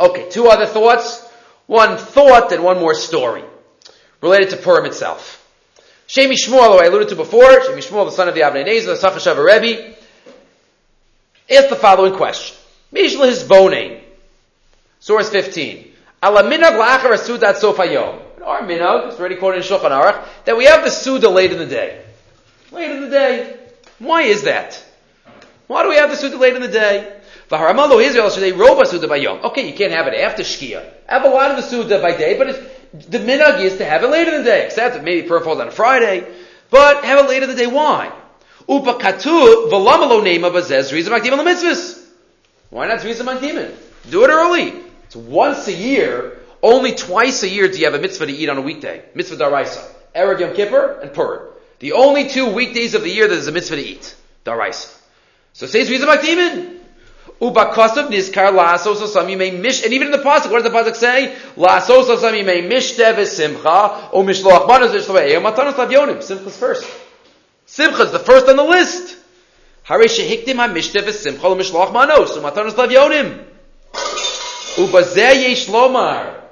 Okay, 0.00 0.30
two 0.30 0.48
other 0.48 0.64
thoughts. 0.64 1.27
One 1.68 1.98
thought 1.98 2.50
and 2.50 2.64
one 2.64 2.80
more 2.80 2.94
story 2.94 3.44
related 4.22 4.50
to 4.50 4.56
Purim 4.56 4.86
itself. 4.86 5.46
Shem 6.06 6.30
MiShmuel, 6.30 6.72
who 6.72 6.78
I 6.78 6.86
alluded 6.86 7.10
to 7.10 7.16
before, 7.16 7.62
Shem 7.62 7.74
MiShmuel, 7.76 8.06
the 8.06 8.10
son 8.10 8.26
of 8.26 8.34
the 8.34 8.40
Nezer, 8.40 8.86
the 8.86 8.94
Sochatchover 8.94 9.44
Rebbe, 9.44 9.94
asked 11.50 11.68
the 11.68 11.76
following 11.76 12.14
question. 12.14 12.56
Mishla 12.90 13.26
his. 13.26 14.02
Source 15.00 15.28
15. 15.28 15.92
Ala 16.24 16.44
minag 16.44 16.78
la'achar 16.78 17.12
sudat 17.18 17.60
sofayom. 17.60 18.18
Our 18.42 18.62
minag, 18.62 19.08
it's 19.08 19.20
already 19.20 19.36
quoted 19.36 19.58
in 19.58 19.62
Shulchan 19.62 19.90
Aruch, 19.90 20.26
that 20.46 20.56
we 20.56 20.64
have 20.64 20.84
the 20.84 20.90
Suda 20.90 21.28
late 21.28 21.52
in 21.52 21.58
the 21.58 21.66
day. 21.66 22.02
Late 22.72 22.90
in 22.90 23.02
the 23.02 23.10
day. 23.10 23.58
Why 23.98 24.22
is 24.22 24.44
that? 24.44 24.82
Why 25.66 25.82
do 25.82 25.90
we 25.90 25.96
have 25.96 26.08
the 26.08 26.16
Suda 26.16 26.38
late 26.38 26.56
in 26.56 26.62
the 26.62 26.68
day? 26.68 27.17
V'haramalo 27.50 28.02
Israel 28.04 28.28
should 28.30 28.42
they 28.42 28.52
roba 28.52 28.84
Suda 28.84 29.08
by 29.08 29.16
Yom. 29.16 29.40
Okay, 29.44 29.66
you 29.66 29.74
can't 29.74 29.92
have 29.92 30.06
it 30.06 30.14
after 30.14 30.42
Shkia. 30.42 30.84
Have 31.06 31.24
a 31.24 31.28
lot 31.28 31.50
of 31.50 31.56
the 31.56 31.62
Suda 31.62 32.00
by 32.00 32.16
day, 32.16 32.36
but 32.36 32.48
the 33.10 33.18
minag 33.18 33.60
is 33.60 33.78
to 33.78 33.84
have 33.84 34.04
it 34.04 34.08
later 34.08 34.34
in 34.34 34.44
the 34.44 34.50
day, 34.50 34.66
except 34.66 35.02
maybe 35.02 35.26
prayer 35.26 35.40
falls 35.40 35.58
on 35.58 35.68
a 35.68 35.70
Friday, 35.70 36.26
but 36.70 37.04
have 37.04 37.24
it 37.24 37.28
later 37.28 37.44
in 37.44 37.50
the 37.50 37.56
day. 37.56 37.66
Why? 37.66 38.12
Upa 38.68 38.94
katu 38.94 39.70
v'lamalo 39.70 40.22
nema 40.22 40.50
bazez 40.52 40.92
rizim 40.92 41.14
akdim 41.14 41.32
mitzvahs. 41.42 42.06
Why 42.68 42.86
not 42.86 42.98
akdim? 42.98 43.74
Do 44.10 44.24
it 44.24 44.28
early. 44.28 44.74
It's 45.04 45.16
once 45.16 45.68
a 45.68 45.72
year. 45.72 46.38
Only 46.62 46.92
twice 46.92 47.42
a 47.44 47.48
year 47.48 47.68
do 47.68 47.78
you 47.78 47.86
have 47.86 47.94
a 47.94 47.98
mitzvah 47.98 48.26
to 48.26 48.32
eat 48.32 48.50
on 48.50 48.58
a 48.58 48.60
weekday. 48.60 49.04
Mitzvah 49.14 49.36
daraisa. 49.36 49.90
Erev 50.14 50.40
Yom 50.40 50.54
Kippur 50.54 51.00
and 51.00 51.14
Purim. 51.14 51.48
The 51.78 51.92
only 51.92 52.28
two 52.28 52.52
weekdays 52.52 52.94
of 52.94 53.02
the 53.02 53.10
year 53.10 53.26
that 53.26 53.38
is 53.38 53.46
a 53.46 53.52
mitzvah 53.52 53.76
to 53.76 53.82
eat. 53.82 54.14
Daraisa. 54.44 54.94
So 55.54 55.66
says 55.66 55.88
akdim. 55.88 56.77
May 57.40 57.50
mish, 59.52 59.84
and 59.84 59.92
even 59.92 60.08
in 60.08 60.12
the 60.12 60.18
pasuk, 60.18 60.50
what 60.50 60.62
does 60.62 60.64
the 60.64 60.70
pasuk 60.70 60.96
say? 60.96 61.36
La'asos 61.56 62.06
osam 62.06 62.44
may 62.44 62.62
mishte 62.62 63.14
v'simcha, 63.14 64.08
o 64.12 64.24
mishloach 64.24 64.66
manos 64.66 64.90
v'shlove'eh, 64.90 65.40
matanos 65.40 65.74
lavyonim. 65.74 66.20
Simcha's 66.20 66.56
first. 66.56 66.84
Simcha 67.66 68.02
is 68.02 68.10
the 68.10 68.18
first 68.18 68.48
on 68.48 68.56
the 68.56 68.64
list. 68.64 69.16
Hare 69.84 70.00
shehiktim 70.00 70.56
ha-mishte 70.56 71.00
v'simcha, 71.00 71.44
o 71.44 71.54
mishloach 71.54 71.92
manos, 71.92 72.36
o 72.36 72.40
matanos 72.42 72.72
lavyonim. 72.72 73.44
Ubazeh 74.74 75.68
lomar, 75.68 76.42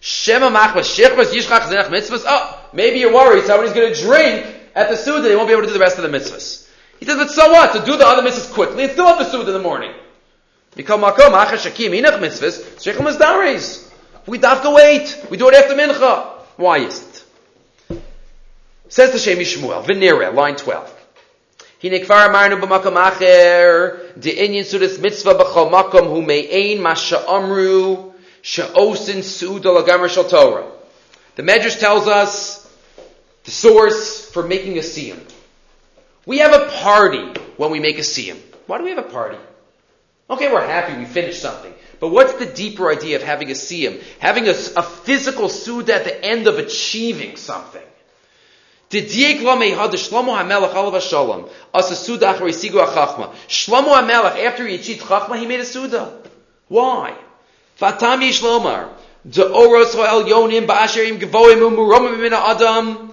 shema 0.00 0.48
machmas, 0.48 0.86
shechmas 0.96 1.32
yishchach 1.34 1.68
zenach 1.68 1.88
mitzvahs. 1.88 2.24
Oh, 2.26 2.68
maybe 2.72 3.00
you're 3.00 3.12
worried 3.12 3.44
somebody's 3.44 3.74
going 3.74 3.92
to 3.92 4.00
drink 4.00 4.46
at 4.74 4.88
the 4.88 4.96
suda, 4.96 5.28
they 5.28 5.36
won't 5.36 5.48
be 5.48 5.52
able 5.52 5.62
to 5.62 5.68
do 5.68 5.74
the 5.74 5.80
rest 5.80 5.98
of 5.98 6.10
the 6.10 6.18
mitzvahs. 6.18 6.67
He 6.98 7.06
says, 7.06 7.16
but 7.16 7.30
so 7.30 7.50
what? 7.50 7.72
To 7.74 7.84
do 7.84 7.96
the 7.96 8.06
other 8.06 8.22
mitzvahs 8.28 8.52
quickly 8.52 8.84
and 8.84 8.92
still 8.92 9.06
have 9.06 9.18
the 9.18 9.24
suit 9.24 9.46
in 9.46 9.52
the 9.52 9.60
morning. 9.60 9.92
We 10.76 10.84
have 14.38 14.62
to 14.62 14.70
wait. 14.70 15.26
We 15.30 15.36
do 15.36 15.48
it 15.48 15.54
after 15.54 15.74
mincha. 15.74 16.26
Why 16.56 16.78
is 16.78 17.02
it? 17.02 17.24
Says 18.88 19.12
the 19.12 19.18
Shem 19.18 19.38
MiShmuel, 19.38 19.84
Venera, 19.84 20.34
line 20.34 20.56
12. 20.56 20.94
Hine 21.80 22.00
kvar 22.00 22.28
amarnu 22.28 22.60
b'makom 22.60 22.96
acher, 22.96 24.14
de'inyin 24.18 24.64
sudas 24.64 24.98
mitzvah 25.00 25.34
b'chol 25.34 25.70
makom 25.70 26.08
hu 26.08 26.22
me'ein 26.22 26.80
ma 26.82 26.94
she'amru 26.94 28.12
she'osin 28.42 29.22
su'uda 29.22 29.70
l'gamer 29.72 30.08
shal 30.08 30.24
Torah. 30.24 30.66
The 31.36 31.42
Medrash 31.42 31.78
tells 31.78 32.08
us 32.08 32.66
the 33.44 33.50
source 33.50 34.28
for 34.30 34.42
making 34.42 34.78
a 34.78 34.80
siyum. 34.80 35.20
We 36.28 36.38
have 36.40 36.52
a 36.52 36.66
party 36.66 37.32
when 37.56 37.70
we 37.70 37.80
make 37.80 37.96
a 37.96 38.02
siyum. 38.02 38.36
Why 38.66 38.76
do 38.76 38.84
we 38.84 38.90
have 38.90 38.98
a 38.98 39.10
party? 39.10 39.38
Okay, 40.28 40.52
we're 40.52 40.66
happy 40.66 40.98
we 40.98 41.06
finished 41.06 41.40
something. 41.40 41.72
But 42.00 42.08
what's 42.08 42.34
the 42.34 42.44
deeper 42.44 42.92
idea 42.92 43.16
of 43.16 43.22
having 43.22 43.48
a 43.50 43.54
siyum? 43.54 44.02
Having 44.18 44.48
a, 44.48 44.50
a 44.76 44.82
physical 44.82 45.48
suda 45.48 45.94
at 45.94 46.04
the 46.04 46.22
end 46.22 46.46
of 46.46 46.58
achieving 46.58 47.36
something. 47.36 47.82
Shlomo 48.90 50.36
HaMelech 53.48 54.44
after 54.44 54.66
he 54.66 54.74
achieved 54.74 55.00
chachma 55.00 55.38
he 55.38 55.46
made 55.46 55.60
a 55.60 55.64
suda. 55.64 56.12
Why? 56.68 57.16
Fatami 57.80 58.32
Shlomar. 58.32 58.90
De 59.26 59.44
oros 59.44 59.94
el 59.94 60.24
yonim 60.24 60.66
ba'asherim 60.66 61.18
gevoim 61.18 61.62
umuromim 61.70 62.20
min 62.20 62.34
adam. 62.34 63.07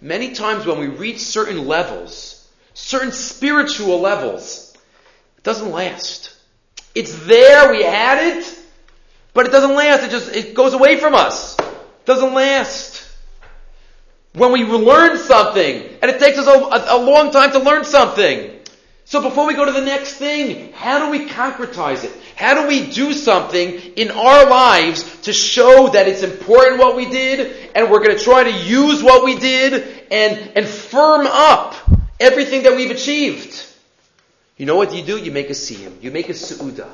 Many 0.00 0.32
times 0.32 0.66
when 0.66 0.78
we 0.78 0.86
reach 0.86 1.20
certain 1.20 1.66
levels, 1.66 2.48
certain 2.74 3.12
spiritual 3.12 4.00
levels, 4.00 4.74
it 5.36 5.44
doesn't 5.44 5.70
last. 5.70 6.34
It's 6.94 7.26
there, 7.26 7.70
we 7.70 7.82
had 7.82 8.36
it, 8.36 8.58
but 9.32 9.46
it 9.46 9.52
doesn't 9.52 9.74
last. 9.74 10.04
It 10.04 10.10
just, 10.10 10.34
it 10.34 10.54
goes 10.54 10.74
away 10.74 10.98
from 10.98 11.14
us. 11.14 11.58
It 11.58 12.06
doesn't 12.06 12.34
last. 12.34 13.06
When 14.34 14.52
we 14.52 14.64
learn 14.64 15.18
something, 15.18 15.98
and 16.02 16.10
it 16.10 16.20
takes 16.20 16.38
us 16.38 16.46
a, 16.46 16.50
a, 16.50 16.96
a 16.96 16.98
long 16.98 17.30
time 17.32 17.52
to 17.52 17.58
learn 17.58 17.84
something, 17.84 18.59
so 19.10 19.20
before 19.20 19.44
we 19.44 19.54
go 19.54 19.64
to 19.64 19.72
the 19.72 19.80
next 19.80 20.14
thing, 20.14 20.72
how 20.72 21.04
do 21.04 21.10
we 21.10 21.26
concretize 21.26 22.04
it? 22.04 22.12
How 22.36 22.54
do 22.54 22.68
we 22.68 22.92
do 22.92 23.12
something 23.12 23.72
in 23.96 24.12
our 24.12 24.48
lives 24.48 25.22
to 25.22 25.32
show 25.32 25.88
that 25.88 26.06
it's 26.06 26.22
important 26.22 26.78
what 26.78 26.94
we 26.94 27.06
did 27.06 27.70
and 27.74 27.90
we're 27.90 27.98
going 27.98 28.16
to 28.16 28.22
try 28.22 28.44
to 28.44 28.52
use 28.52 29.02
what 29.02 29.24
we 29.24 29.34
did 29.34 30.04
and, 30.12 30.56
and 30.56 30.64
firm 30.64 31.26
up 31.26 31.74
everything 32.20 32.62
that 32.62 32.76
we've 32.76 32.92
achieved? 32.92 33.66
You 34.56 34.66
know 34.66 34.76
what 34.76 34.94
you 34.94 35.02
do? 35.02 35.16
You 35.16 35.32
make 35.32 35.50
a 35.50 35.54
siyum. 35.54 36.00
You 36.00 36.12
make 36.12 36.28
a 36.28 36.32
su'uda. 36.32 36.88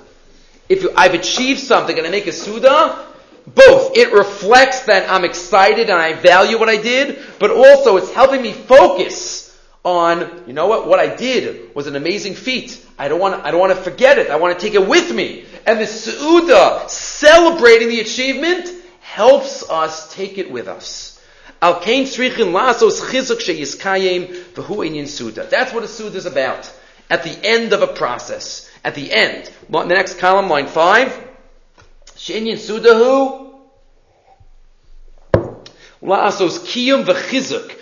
If 0.71 0.85
you, 0.85 0.93
I've 0.97 1.13
achieved 1.13 1.61
something 1.61 1.99
and 1.99 2.07
I 2.07 2.11
make 2.11 2.27
a 2.27 2.33
su'uda, 2.33 2.99
both. 3.47 3.95
It 3.95 4.15
reflects 4.15 4.85
that 4.85 5.11
I'm 5.11 5.27
excited 5.27 5.91
and 5.91 6.01
I 6.01 6.15
value 6.15 6.59
what 6.59 6.71
I 6.71 6.81
did, 6.81 7.19
but 7.39 7.51
also 7.51 7.99
it's 7.99 8.11
helping 8.15 8.41
me 8.41 8.55
focus 8.55 9.36
on, 9.87 10.43
you 10.49 10.53
know 10.53 10.67
what, 10.67 10.89
what 10.89 10.99
I 10.99 11.15
did 11.15 11.73
was 11.73 11.87
an 11.87 11.95
amazing 11.95 12.35
feat. 12.35 12.85
I 12.99 13.07
don't 13.07 13.21
want 13.21 13.41
to, 13.41 13.47
I 13.47 13.53
don't 13.53 13.61
want 13.61 13.73
to 13.73 13.81
forget 13.81 14.19
it. 14.19 14.31
I 14.31 14.37
want 14.37 14.59
to 14.59 14.67
take 14.67 14.75
it 14.75 14.87
with 14.87 15.15
me. 15.15 15.47
And 15.65 15.79
the 15.79 15.85
Su'uda, 15.85 16.91
celebrating 16.91 17.89
the 17.89 18.01
achievement, 18.01 18.69
helps 19.01 19.63
us 19.71 20.13
take 20.13 20.39
it 20.39 20.51
with 20.51 20.67
us. 20.67 21.23
Al 21.63 21.79
kain 21.81 22.05
lasos 22.05 23.01
chizuk 23.01 23.39
sheyiskayim 23.39 24.55
v'hu 24.55 24.85
inyan 24.85 25.07
Suda. 25.07 25.47
That's 25.49 25.73
what 25.73 25.85
a 25.85 25.89
Suda 25.89 26.17
is 26.17 26.27
about. 26.27 26.71
At 27.09 27.23
the 27.23 27.39
end 27.47 27.73
of 27.73 27.83
a 27.83 27.87
process. 27.87 28.69
At 28.83 28.97
the 28.97 29.13
end. 29.13 29.49
The 29.71 29.85
next 29.85 30.19
column, 30.19 30.49
line 30.49 30.67
five. 30.67 31.17
She'inyan 32.17 32.59
Suda 32.59 32.93
hu? 32.93 33.55
Lasos 36.03 36.59
kiyum 36.59 37.05
v'chizuk 37.05 37.73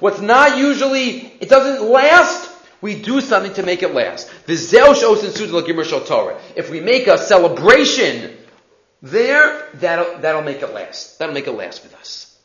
What's 0.00 0.20
not 0.20 0.58
usually, 0.58 1.32
it 1.40 1.48
doesn't 1.48 1.88
last, 1.88 2.50
we 2.80 3.00
do 3.00 3.20
something 3.20 3.54
to 3.54 3.62
make 3.62 3.82
it 3.82 3.94
last. 3.94 4.30
If 6.56 6.70
we 6.70 6.80
make 6.80 7.06
a 7.06 7.18
celebration 7.18 8.36
there, 9.02 9.68
that'll, 9.74 10.18
that'll 10.18 10.42
make 10.42 10.62
it 10.62 10.74
last. 10.74 11.18
That'll 11.18 11.34
make 11.34 11.46
it 11.46 11.52
last 11.52 11.82
with 11.84 11.94
us. 11.94 12.36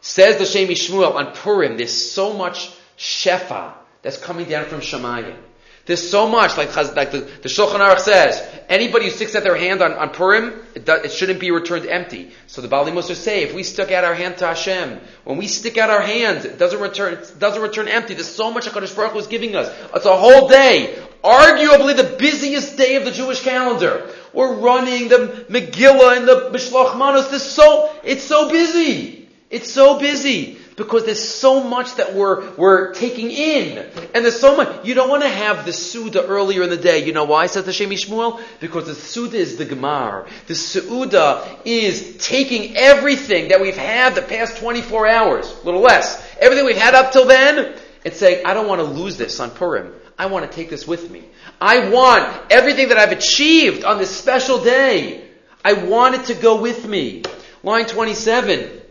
Says 0.00 0.36
the 0.38 0.46
Shem 0.46 0.68
MiShmuel 0.68 1.14
on 1.14 1.32
Purim, 1.32 1.76
there's 1.76 2.12
so 2.12 2.32
much 2.32 2.72
shefa 2.98 3.72
that's 4.02 4.18
coming 4.18 4.48
down 4.48 4.66
from 4.66 4.80
Shemayim. 4.80 5.36
There's 5.84 6.08
so 6.08 6.28
much, 6.28 6.56
like, 6.56 6.74
like 6.76 7.10
the, 7.10 7.20
the 7.20 7.48
Shulchan 7.48 7.80
Aruch 7.80 7.98
says, 7.98 8.40
anybody 8.68 9.06
who 9.06 9.10
sticks 9.10 9.34
out 9.34 9.42
their 9.42 9.56
hand 9.56 9.82
on, 9.82 9.92
on 9.94 10.10
Purim, 10.10 10.64
it, 10.76 10.88
it 10.88 11.10
shouldn't 11.10 11.40
be 11.40 11.50
returned 11.50 11.86
empty. 11.86 12.30
So 12.46 12.60
the 12.60 12.68
Bali 12.68 12.92
Musa 12.92 13.16
say, 13.16 13.42
if 13.42 13.52
we 13.52 13.64
stick 13.64 13.90
out 13.90 14.04
our 14.04 14.14
hand 14.14 14.38
to 14.38 14.46
Hashem, 14.46 15.00
when 15.24 15.38
we 15.38 15.48
stick 15.48 15.78
out 15.78 15.90
our 15.90 16.00
hand, 16.00 16.44
it 16.44 16.56
doesn't 16.56 16.80
return, 16.80 17.14
it 17.14 17.34
doesn't 17.36 17.60
return 17.60 17.88
empty. 17.88 18.14
There's 18.14 18.28
so 18.28 18.52
much 18.52 18.66
HaKadosh 18.66 18.94
Baruch 18.94 19.12
Hu 19.12 19.18
is 19.18 19.26
giving 19.26 19.56
us. 19.56 19.76
It's 19.92 20.06
a 20.06 20.16
whole 20.16 20.46
day. 20.48 20.96
Arguably 21.24 21.96
the 21.96 22.16
busiest 22.16 22.76
day 22.76 22.94
of 22.94 23.04
the 23.04 23.10
Jewish 23.10 23.42
calendar. 23.42 24.08
We're 24.32 24.54
running 24.54 25.08
the 25.08 25.46
Megillah 25.50 26.18
and 26.18 26.28
the 26.28 26.50
Mishloach 26.52 26.96
Manos. 26.96 27.28
There's 27.28 27.42
so, 27.42 27.92
it's 28.04 28.22
so 28.22 28.48
busy. 28.48 29.28
It's 29.50 29.70
so 29.70 29.98
busy 29.98 30.58
because 30.76 31.04
there's 31.04 31.22
so 31.22 31.62
much 31.62 31.96
that 31.96 32.14
we're, 32.14 32.54
we're 32.56 32.94
taking 32.94 33.30
in. 33.30 33.78
And 34.14 34.24
there's 34.24 34.40
so 34.40 34.56
much. 34.56 34.86
You 34.86 34.94
don't 34.94 35.08
want 35.08 35.22
to 35.22 35.28
have 35.28 35.66
the 35.66 35.72
Suda 35.72 36.24
earlier 36.24 36.62
in 36.62 36.70
the 36.70 36.76
day. 36.76 37.04
You 37.04 37.12
know 37.12 37.24
why, 37.24 37.46
says 37.46 37.64
the 37.64 37.72
Shem 37.72 37.90
MiShmuel? 37.90 38.40
Because 38.60 38.86
the 38.86 38.94
Suda 38.94 39.36
is 39.36 39.56
the 39.56 39.66
Gemar. 39.66 40.28
The 40.46 40.54
Suda 40.54 41.58
is 41.64 42.16
taking 42.18 42.76
everything 42.76 43.48
that 43.48 43.60
we've 43.60 43.76
had 43.76 44.14
the 44.14 44.22
past 44.22 44.58
24 44.58 45.06
hours, 45.06 45.50
a 45.50 45.64
little 45.64 45.80
less, 45.80 46.22
everything 46.38 46.64
we've 46.64 46.76
had 46.76 46.94
up 46.94 47.12
till 47.12 47.26
then, 47.26 47.76
and 48.04 48.14
saying, 48.14 48.46
I 48.46 48.54
don't 48.54 48.68
want 48.68 48.80
to 48.80 48.86
lose 48.86 49.16
this 49.16 49.38
on 49.40 49.50
Purim. 49.50 49.92
I 50.18 50.26
want 50.26 50.48
to 50.48 50.54
take 50.54 50.70
this 50.70 50.86
with 50.86 51.10
me. 51.10 51.24
I 51.60 51.90
want 51.90 52.50
everything 52.50 52.88
that 52.88 52.98
I've 52.98 53.12
achieved 53.12 53.84
on 53.84 53.98
this 53.98 54.14
special 54.14 54.62
day. 54.62 55.24
I 55.64 55.74
want 55.74 56.16
it 56.16 56.24
to 56.26 56.34
go 56.34 56.60
with 56.60 56.86
me. 56.86 57.22
Line 57.62 57.86
27. 57.86 58.81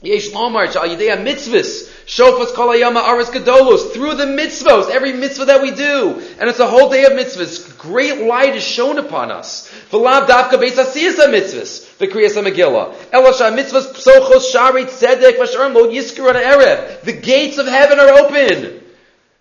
Yesh 0.00 0.30
lomar 0.30 0.72
shal 0.72 0.88
yidei 0.88 1.16
mitzvahs 1.22 1.88
Shofas 2.08 2.54
kol 2.54 2.68
hayama 2.68 3.02
aris 3.02 3.28
gedolos. 3.28 3.92
Through 3.92 4.14
the 4.14 4.24
mitzvos, 4.24 4.88
every 4.88 5.12
mitzvah 5.12 5.44
that 5.44 5.60
we 5.60 5.72
do. 5.72 6.22
And 6.40 6.48
it's 6.48 6.58
a 6.58 6.66
whole 6.66 6.88
day 6.88 7.04
of 7.04 7.12
mitzvahs. 7.12 7.76
Great 7.76 8.26
light 8.26 8.56
is 8.56 8.62
shown 8.62 8.96
upon 8.96 9.30
us. 9.30 9.70
V'lav 9.90 10.26
davka 10.26 10.52
beis 10.52 10.82
asiyas 10.82 11.16
mitzvahs. 11.16 11.84
V'kriyas 11.98 12.34
ha-megillah. 12.34 12.94
Elosha 13.10 13.54
mitzvahs 13.54 13.92
psochos 13.92 14.50
shari 14.50 14.84
tzedek 14.84 15.36
v'sharim 15.36 15.74
lo 15.74 15.86
yiskir 15.88 16.32
erev. 16.32 17.02
The 17.02 17.12
gates 17.12 17.58
of 17.58 17.66
heaven 17.66 18.00
are 18.00 18.08
open. 18.08 18.82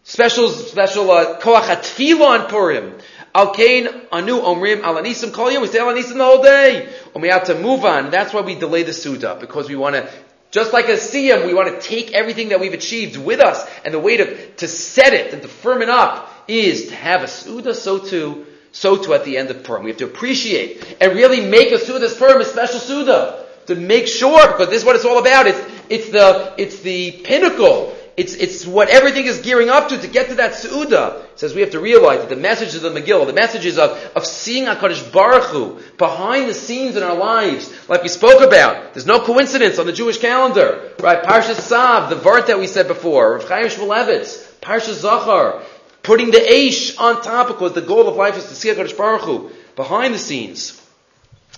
Special, 0.03 0.49
special, 0.49 1.09
uh, 1.09 1.39
koach 1.39 1.61
hatfila 1.61 2.41
on 2.41 2.49
Purim. 2.49 2.97
Al 3.33 3.53
Kain 3.53 3.87
Anu 4.11 4.41
Omrim 4.41 4.81
Al 4.81 4.95
Anisim 4.95 5.31
Kol 5.31 5.51
Yom. 5.51 5.61
We 5.61 5.69
say 5.69 5.79
Al 5.79 5.93
Anisim 5.93 6.17
the 6.17 6.25
whole 6.25 6.43
day. 6.43 6.89
And 7.13 7.21
we 7.21 7.29
have 7.29 7.45
to 7.45 7.55
move 7.55 7.85
on. 7.85 8.09
That's 8.09 8.33
why 8.33 8.41
we 8.41 8.55
delay 8.55 8.83
the 8.83 8.93
Suda 8.93 9.37
because 9.39 9.69
we 9.69 9.77
want 9.77 9.95
to. 9.95 10.09
Just 10.51 10.71
like 10.73 10.87
a 10.87 10.93
Siyam, 10.93 11.45
we 11.45 11.53
want 11.53 11.69
to 11.73 11.87
take 11.87 12.13
everything 12.13 12.49
that 12.49 12.59
we've 12.59 12.73
achieved 12.73 13.17
with 13.17 13.39
us, 13.39 13.69
and 13.83 13.93
the 13.93 13.99
way 13.99 14.17
to, 14.17 14.51
to 14.55 14.67
set 14.67 15.13
it 15.13 15.33
and 15.33 15.41
to 15.41 15.47
firm 15.47 15.81
it 15.81 15.89
up 15.89 16.33
is 16.47 16.87
to 16.87 16.95
have 16.95 17.23
a 17.23 17.27
Suda, 17.27 17.73
so 17.73 17.99
too, 17.99 18.45
so 18.71 18.95
too 18.95 19.13
at 19.13 19.25
the 19.25 19.37
end 19.37 19.49
of 19.49 19.63
Purim. 19.63 19.83
We 19.83 19.89
have 19.89 19.97
to 19.99 20.05
appreciate 20.05 20.97
and 21.01 21.13
really 21.13 21.41
make 21.41 21.71
a 21.71 21.79
Suda's 21.79 22.13
Purim 22.15 22.39
a 22.39 22.45
special 22.45 22.79
Suda. 22.79 23.45
To 23.67 23.75
make 23.75 24.07
sure, 24.07 24.47
because 24.47 24.69
this 24.69 24.79
is 24.79 24.85
what 24.85 24.95
it's 24.95 25.03
all 25.03 25.19
about. 25.19 25.45
It's, 25.45 25.59
it's 25.89 26.09
the, 26.09 26.53
it's 26.57 26.79
the 26.79 27.11
pinnacle 27.25 27.96
it's, 28.17 28.33
it's 28.33 28.65
what 28.65 28.89
everything 28.89 29.25
is 29.27 29.41
gearing 29.41 29.69
up 29.69 29.89
to 29.89 29.97
to 29.99 30.07
get 30.07 30.29
to 30.29 30.35
that 30.35 30.53
Su'uda. 30.53 31.23
It 31.25 31.39
says 31.39 31.53
we 31.53 31.61
have 31.61 31.69
to 31.71 31.79
realize 31.79 32.21
that 32.21 32.29
the 32.29 32.35
messages 32.35 32.83
of 32.83 32.95
the 32.95 32.99
Megillah, 32.99 33.27
the 33.27 33.33
messages 33.33 33.77
of, 33.77 33.91
of 34.15 34.25
seeing 34.25 34.65
HaKadosh 34.65 35.13
Baruch 35.13 35.43
Hu 35.43 35.79
behind 35.99 36.49
the 36.49 36.55
scenes 36.55 36.95
in 36.95 37.03
our 37.03 37.15
lives, 37.15 37.71
like 37.87 38.01
we 38.01 38.09
spoke 38.09 38.41
about, 38.41 38.95
there's 38.95 39.05
no 39.05 39.19
coincidence 39.19 39.77
on 39.77 39.85
the 39.85 39.93
Jewish 39.93 40.17
calendar, 40.17 40.93
right? 40.99 41.21
Parshas 41.21 41.69
Tzav, 41.69 42.09
the 42.09 42.15
Vart 42.15 42.47
that 42.47 42.57
we 42.57 42.65
said 42.65 42.87
before, 42.87 43.33
Rav 43.33 43.47
Chaim 43.47 43.67
Shmulevitz, 43.67 44.61
Parshas 44.61 45.03
Zachor, 45.03 45.61
putting 46.01 46.31
the 46.31 46.39
Aish 46.39 46.99
on 46.99 47.21
top 47.21 47.49
because 47.49 47.73
the 47.73 47.81
goal 47.81 48.07
of 48.07 48.15
life 48.15 48.35
is 48.35 48.45
to 48.45 48.55
see 48.55 48.69
HaKadosh 48.69 48.97
Baruch 48.97 49.21
Hu 49.21 49.51
behind 49.75 50.15
the 50.15 50.19
scenes. 50.19 50.83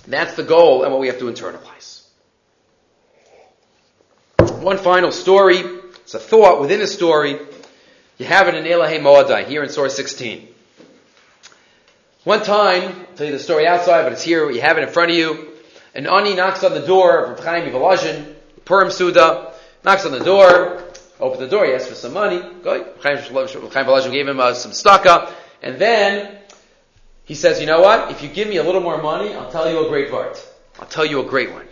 That's 0.05 0.33
the 0.33 0.43
goal 0.43 0.83
and 0.83 0.91
what 0.91 0.99
we 0.99 1.07
have 1.07 1.19
to 1.19 1.25
internalize. 1.25 2.03
One 4.61 4.77
final 4.77 5.13
story 5.13 5.78
it's 6.09 6.15
a 6.15 6.19
thought 6.19 6.59
within 6.59 6.81
a 6.81 6.87
story. 6.87 7.37
You 8.17 8.25
have 8.25 8.47
it 8.47 8.55
in 8.55 8.63
Elahei 8.63 8.99
Moadai, 8.99 9.45
here 9.45 9.61
in 9.61 9.69
Surah 9.69 9.89
16. 9.89 10.47
One 12.23 12.41
time, 12.41 12.81
I'll 12.81 13.15
tell 13.15 13.27
you 13.27 13.31
the 13.31 13.37
story 13.37 13.67
outside, 13.67 14.05
but 14.05 14.13
it's 14.13 14.23
here, 14.23 14.49
you 14.49 14.59
have 14.59 14.79
it 14.79 14.81
in 14.81 14.89
front 14.89 15.11
of 15.11 15.17
you. 15.17 15.49
An 15.93 16.07
Ani 16.07 16.33
knocks 16.33 16.63
on 16.63 16.73
the 16.73 16.81
door 16.81 17.25
of 17.25 17.39
Chaim 17.41 17.71
Volozhin, 17.71 18.33
Purim 18.65 18.89
Suda, 18.89 19.53
knocks 19.83 20.03
on 20.03 20.11
the 20.11 20.23
door, 20.23 20.83
opens 21.19 21.41
the 21.41 21.47
door, 21.47 21.67
he 21.67 21.73
asks 21.73 21.89
for 21.89 21.93
some 21.93 22.13
money. 22.13 22.41
Go, 22.63 22.91
Chaim 23.03 23.17
Volozhin 23.17 24.11
gave 24.11 24.27
him 24.27 24.39
uh, 24.39 24.55
some 24.55 24.71
staka, 24.71 25.31
and 25.61 25.77
then 25.77 26.39
he 27.25 27.35
says, 27.35 27.61
you 27.61 27.67
know 27.67 27.81
what? 27.81 28.09
If 28.09 28.23
you 28.23 28.29
give 28.29 28.47
me 28.47 28.57
a 28.57 28.63
little 28.63 28.81
more 28.81 28.99
money, 28.99 29.35
I'll 29.35 29.51
tell 29.51 29.69
you 29.69 29.85
a 29.85 29.89
great 29.89 30.09
vart. 30.09 30.43
I'll 30.79 30.87
tell 30.87 31.05
you 31.05 31.21
a 31.21 31.25
great 31.29 31.51
one. 31.51 31.67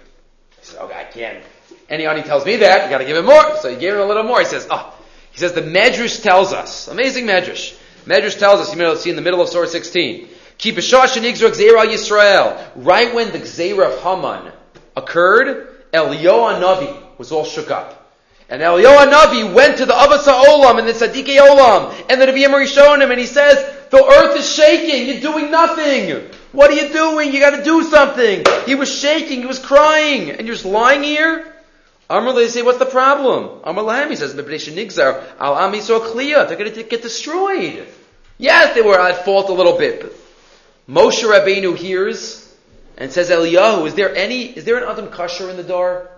He 0.60 0.66
says, 0.68 0.78
okay, 0.78 1.00
I 1.00 1.06
can't. 1.06 1.44
Anyone 1.90 2.22
tells 2.24 2.46
me 2.46 2.58
that, 2.58 2.86
you 2.86 2.90
gotta 2.90 3.06
give 3.06 3.18
him 3.18 3.26
more. 3.26 3.58
So 3.58 3.70
you 3.70 3.78
gave 3.78 3.94
him 3.94 4.02
a 4.02 4.06
little 4.06 4.24
more. 4.24 4.40
He 4.40 4.46
says, 4.46 4.68
oh, 4.70 4.94
he 5.32 5.40
says 5.40 5.54
the 5.54 5.62
Medrash 5.62 6.22
tells 6.22 6.54
us, 6.54 6.88
amazing 6.88 7.26
Medrash. 7.26 7.78
Medrash 8.06 8.38
tells 8.38 8.62
us, 8.62 8.74
you 8.74 8.82
know, 8.82 8.96
see 8.96 9.10
in 9.10 9.16
the 9.16 9.22
middle 9.22 9.42
of 9.42 9.50
Surah 9.50 9.68
16, 9.68 10.28
Keep 10.58 10.76
Yisrael. 10.76 12.72
Right 12.76 13.14
when 13.14 13.32
the 13.32 13.40
Gzera 13.40 13.94
of 13.94 14.02
Haman 14.02 14.52
occurred, 14.96 15.68
Eliyahu 15.94 16.60
Navi 16.60 17.18
was 17.20 17.32
all 17.32 17.46
shook 17.46 17.70
up. 17.70 18.12
And 18.50 18.62
Eliyahu 18.62 19.12
Navi 19.12 19.54
went 19.54 19.78
to 19.78 19.86
the 19.86 19.94
Avasa 19.94 20.34
Olam 20.46 20.80
and 20.80 20.88
the 20.88 20.94
Tzadikei 20.94 21.38
Olam 21.38 21.94
and 22.10 22.20
the 22.20 22.26
Nevi'im 22.26 22.54
Rishonim 22.54 23.12
and 23.12 23.20
he 23.20 23.28
says, 23.28 23.76
the 23.92 24.04
earth 24.04 24.38
is 24.38 24.52
shaking, 24.52 25.08
you're 25.08 25.22
doing 25.22 25.52
nothing. 25.52 26.30
What 26.54 26.72
are 26.72 26.74
you 26.74 26.92
doing? 26.92 27.34
You 27.34 27.40
gotta 27.40 27.64
do 27.64 27.84
something. 27.84 28.44
He 28.66 28.74
was 28.76 28.90
shaking, 28.94 29.42
he 29.42 29.46
was 29.46 29.60
crying, 29.60 30.32
and 30.32 30.48
you're 30.48 30.56
just 30.56 30.66
lying 30.66 31.04
here? 31.04 31.46
Amr 32.10 32.34
they 32.34 32.48
say, 32.48 32.62
what's 32.62 32.80
the 32.80 32.86
problem? 32.86 33.62
Amr 33.64 33.82
Lahem, 33.82 34.10
he 34.10 34.16
says, 34.16 34.34
Nigzar, 34.34 35.24
Al 35.40 35.58
Am 35.58 35.74
Kliya, 35.74 36.48
they're 36.48 36.58
going 36.58 36.74
to 36.74 36.84
get 36.84 37.02
destroyed. 37.02 37.86
Yes, 38.38 38.76
they 38.76 38.82
were 38.82 39.00
at 39.00 39.26
fault 39.26 39.50
a 39.50 39.54
little 39.54 39.78
bit. 39.78 40.02
But 40.02 40.14
Moshe 40.88 41.24
Rabbeinu 41.24 41.76
hears 41.76 42.56
and 42.98 43.12
says, 43.12 43.30
Eliyahu, 43.30 43.88
is 43.88 43.96
there 43.96 44.16
any, 44.16 44.44
is 44.44 44.64
there 44.64 44.78
an 44.78 44.90
Adam 44.90 45.08
Kasher 45.08 45.50
in 45.50 45.58
the 45.58 45.64
door? 45.64 46.10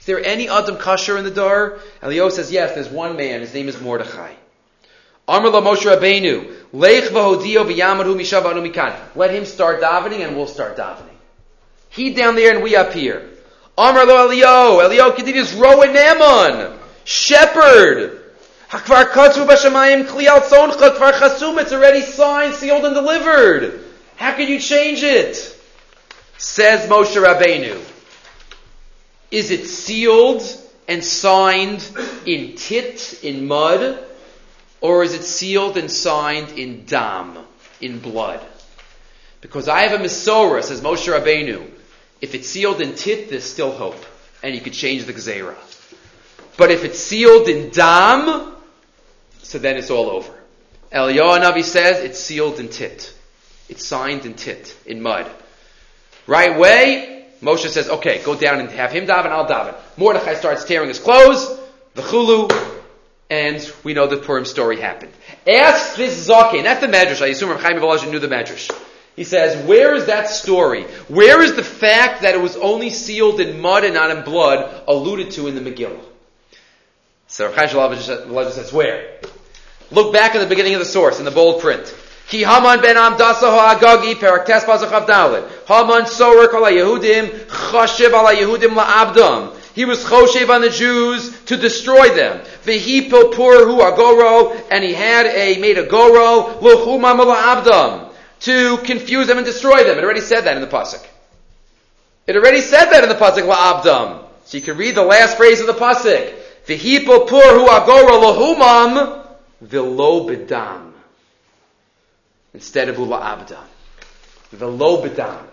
Is 0.00 0.06
there 0.06 0.24
any 0.24 0.48
Adam 0.48 0.76
Kasher 0.76 1.16
in 1.16 1.24
the 1.24 1.30
door? 1.30 1.78
Eliyahu 2.02 2.32
says, 2.32 2.50
yes, 2.50 2.74
there's 2.74 2.88
one 2.88 3.16
man, 3.16 3.40
his 3.40 3.54
name 3.54 3.68
is 3.68 3.80
Mordechai. 3.80 4.34
Amr 5.28 5.50
La 5.50 5.60
Moshe 5.60 5.84
Rabbeinu, 5.84 6.56
Lech 6.72 7.04
v'hodio 7.04 7.64
v'yamadu 7.64 8.16
mishavanu 8.16 8.68
mikan. 8.68 8.98
Let 9.14 9.32
him 9.32 9.44
start 9.44 9.80
davening 9.80 10.26
and 10.26 10.36
we'll 10.36 10.48
start 10.48 10.76
davening. 10.76 11.06
He 11.90 12.14
down 12.14 12.34
there 12.34 12.52
and 12.52 12.64
we 12.64 12.74
up 12.74 12.92
here. 12.92 13.28
Amar 13.78 14.06
lo 14.06 14.28
Elio. 14.28 14.80
Elio 14.80 15.12
continues, 15.12 15.52
Ro'eh 15.52 15.92
Ne'eman. 15.92 16.76
Shepherd. 17.04 18.20
Hakvar 18.70 19.10
katzu 19.10 19.46
b'shamayim 19.46 20.06
kliyal 20.06 20.40
tzoncha 20.42 20.96
kvar 20.96 21.12
chasum. 21.12 21.60
It's 21.60 21.72
already 21.72 22.02
signed, 22.02 22.54
sealed, 22.54 22.84
and 22.84 22.94
delivered. 22.94 23.84
How 24.16 24.34
can 24.34 24.48
you 24.48 24.60
change 24.60 25.02
it? 25.02 25.36
Says 26.38 26.88
Moshe 26.88 27.16
Rabbeinu. 27.16 27.82
Is 29.30 29.50
it 29.50 29.66
sealed 29.66 30.42
and 30.86 31.04
signed 31.04 31.88
in 32.26 32.56
tit, 32.56 33.20
in 33.22 33.46
mud? 33.46 33.98
Or 34.80 35.02
is 35.02 35.14
it 35.14 35.24
sealed 35.24 35.76
and 35.76 35.90
signed 35.90 36.58
in 36.58 36.84
dam, 36.86 37.38
in 37.80 37.98
blood? 37.98 38.40
Because 39.40 39.68
I 39.68 39.82
have 39.82 40.00
a 40.00 40.04
Masorah, 40.04 40.62
says 40.62 40.80
Moshe 40.80 41.06
Rabbeinu. 41.06 41.70
If 42.20 42.34
it's 42.34 42.48
sealed 42.48 42.80
in 42.80 42.94
tit, 42.94 43.30
there's 43.30 43.44
still 43.44 43.72
hope. 43.72 44.04
And 44.42 44.54
you 44.54 44.60
could 44.60 44.72
change 44.72 45.04
the 45.04 45.12
gzera. 45.12 45.56
But 46.56 46.70
if 46.70 46.84
it's 46.84 46.98
sealed 46.98 47.48
in 47.48 47.70
dam, 47.70 48.54
so 49.42 49.58
then 49.58 49.76
it's 49.76 49.90
all 49.90 50.10
over. 50.10 50.32
Eliyahu 50.92 51.40
Navi 51.40 51.62
says 51.62 52.02
it's 52.02 52.18
sealed 52.18 52.58
in 52.60 52.68
tit. 52.68 53.14
It's 53.68 53.86
signed 53.86 54.26
in 54.26 54.34
tit, 54.34 54.76
in 54.84 55.00
mud. 55.00 55.30
Right 56.26 56.58
way, 56.58 57.26
Moshe 57.40 57.68
says, 57.68 57.88
okay, 57.88 58.22
go 58.22 58.34
down 58.34 58.60
and 58.60 58.68
have 58.70 58.92
him 58.92 59.06
daven, 59.06 59.26
I'll 59.26 59.46
daven. 59.46 59.74
Mordechai 59.96 60.34
starts 60.34 60.64
tearing 60.64 60.88
his 60.88 60.98
clothes, 60.98 61.58
the 61.94 62.02
chulu, 62.02 62.50
and 63.30 63.72
we 63.84 63.94
know 63.94 64.06
the 64.06 64.16
Purim 64.16 64.44
story 64.44 64.80
happened. 64.80 65.12
Ask 65.48 65.96
this 65.96 66.28
Zakin, 66.28 66.64
that's 66.64 66.80
the 66.80 66.88
Medrash. 66.88 67.22
I 67.22 67.28
assume 67.28 67.56
Chaim 67.56 67.78
knew 68.10 68.18
the 68.18 68.28
Medrash. 68.28 68.70
He 69.16 69.24
says, 69.24 69.66
where 69.66 69.94
is 69.94 70.06
that 70.06 70.28
story? 70.28 70.84
Where 71.08 71.42
is 71.42 71.54
the 71.54 71.64
fact 71.64 72.22
that 72.22 72.34
it 72.34 72.40
was 72.40 72.56
only 72.56 72.90
sealed 72.90 73.40
in 73.40 73.60
mud 73.60 73.84
and 73.84 73.94
not 73.94 74.16
in 74.16 74.24
blood 74.24 74.84
alluded 74.86 75.32
to 75.32 75.46
in 75.48 75.54
the 75.54 75.60
Megillah? 75.60 76.00
So 77.26 77.52
Chaim 77.52 77.68
Shalom 77.68 78.50
says, 78.50 78.72
where? 78.72 79.20
Look 79.90 80.12
back 80.12 80.34
at 80.34 80.40
the 80.40 80.46
beginning 80.46 80.74
of 80.74 80.80
the 80.80 80.86
source 80.86 81.18
in 81.18 81.24
the 81.24 81.30
bold 81.30 81.60
print. 81.60 81.94
Ki 82.28 82.42
Haman 82.42 82.80
ben 82.80 82.94
Amdasa 82.94 83.50
ha'agagi 83.50 84.18
perak 84.18 84.46
tes 84.46 84.64
pazachav. 84.64 85.50
Haman 85.66 86.06
sorer 86.06 86.48
kol 86.48 86.62
Yehudim 86.62 87.28
chashiv 87.46 88.10
ala 88.10 88.34
Yehudim 88.34 88.76
la'abdam. 88.76 89.56
He 89.74 89.84
was 89.84 90.04
choshev 90.04 90.48
on 90.48 90.60
the 90.60 90.70
Jews 90.70 91.42
to 91.44 91.56
destroy 91.56 92.14
them. 92.14 92.40
V'hi 92.64 93.10
pilpur 93.10 93.66
hu 93.66 93.80
agoro, 93.80 94.60
and 94.70 94.84
he 94.84 94.94
had 94.94 95.26
a, 95.26 95.58
made 95.60 95.78
a 95.78 95.86
goro, 95.86 96.58
l'chumam 96.60 97.18
la'abdam 97.18 98.09
to 98.40 98.78
confuse 98.78 99.26
them 99.26 99.38
and 99.38 99.46
destroy 99.46 99.84
them. 99.84 99.98
It 99.98 100.04
already 100.04 100.20
said 100.20 100.42
that 100.42 100.56
in 100.56 100.62
the 100.62 100.68
pasuk. 100.68 101.04
It 102.26 102.36
already 102.36 102.60
said 102.60 102.86
that 102.86 103.02
in 103.02 103.08
the 103.08 103.14
pasuk 103.14 103.48
la'abdam. 103.48 104.24
So 104.44 104.56
you 104.56 104.62
can 104.62 104.76
read 104.76 104.94
the 104.94 105.02
last 105.02 105.36
phrase 105.36 105.60
of 105.60 105.66
the 105.66 105.74
pasuk. 105.74 106.34
V'hipo 106.66 107.28
pur 107.28 107.58
hu 107.58 107.68
agora 107.68 108.12
lahumam 108.12 109.26
v'lo 109.64 110.28
bedam. 110.28 110.92
Instead 112.54 112.88
of 112.88 112.96
la'abdam. 112.96 113.64
V'lo 114.54 115.04
bedam. 115.04 115.46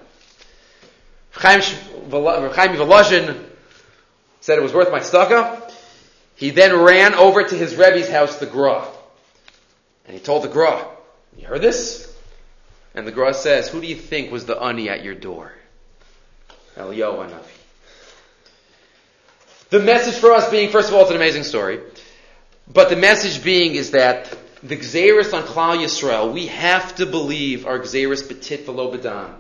Chaim 1.32 1.62
Volozhin 2.10 3.46
said 4.42 4.58
it 4.58 4.62
was 4.62 4.74
worth 4.74 4.92
my 4.92 5.00
staka. 5.00 5.72
He 6.36 6.52
then 6.52 6.80
ran 6.80 7.14
over 7.16 7.44
to 7.44 7.56
his 7.56 7.76
Rebbe's 7.76 8.10
house, 8.10 8.38
the 8.38 8.46
Gra. 8.46 8.88
And 10.06 10.16
he 10.16 10.20
told 10.20 10.44
the 10.44 10.48
Gra, 10.48 10.88
you 11.38 11.48
heard 11.48 11.62
this? 11.62 12.07
And 12.98 13.06
the 13.06 13.12
Gra 13.12 13.32
says, 13.32 13.70
Who 13.70 13.80
do 13.80 13.86
you 13.86 13.96
think 13.96 14.32
was 14.32 14.46
the 14.46 14.60
ani 14.60 14.90
at 14.90 15.04
your 15.04 15.14
door? 15.14 15.52
Eliyahu 16.76 17.30
Navi. 17.30 17.44
The 19.70 19.80
message 19.80 20.16
for 20.16 20.32
us 20.32 20.50
being, 20.50 20.72
first 20.72 20.90
of 20.90 20.96
all, 20.96 21.02
it's 21.02 21.12
an 21.12 21.16
amazing 21.16 21.44
story. 21.44 21.80
But 22.68 22.90
the 22.90 22.96
message 22.96 23.44
being 23.44 23.76
is 23.76 23.92
that 23.92 24.36
the 24.64 24.78
Xeris 24.78 25.32
on 25.32 25.44
Klal 25.44 25.78
Yisrael, 25.78 26.34
we 26.34 26.48
have 26.48 26.96
to 26.96 27.06
believe 27.06 27.68
our 27.68 27.78
Xeris 27.82 28.28
Petit 28.28 28.64
Velo 28.64 28.92
Badam. 28.92 29.32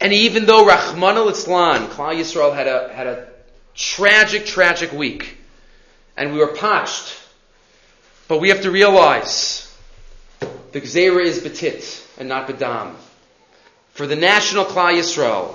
And 0.00 0.12
even 0.12 0.46
though 0.46 0.64
Rachmana 0.64 1.28
Litzlan, 1.28 1.88
Klal 1.88 2.14
Yisrael 2.14 2.54
had 2.54 2.68
a, 2.68 2.92
had 2.94 3.08
a 3.08 3.26
tragic, 3.74 4.46
tragic 4.46 4.92
week. 4.92 5.36
and 6.16 6.32
we 6.32 6.38
were 6.38 6.54
patched. 6.54 7.20
But 8.28 8.40
we 8.40 8.50
have 8.50 8.60
to 8.60 8.70
realize 8.70 9.76
the 10.70 10.80
Gzera 10.80 11.24
is 11.24 11.40
Betit 11.40 12.04
and 12.18 12.28
not 12.28 12.48
Bedam. 12.48 12.94
For 13.92 14.06
the 14.06 14.16
national 14.16 14.64
Klal 14.64 14.98
Yisrael, 14.98 15.54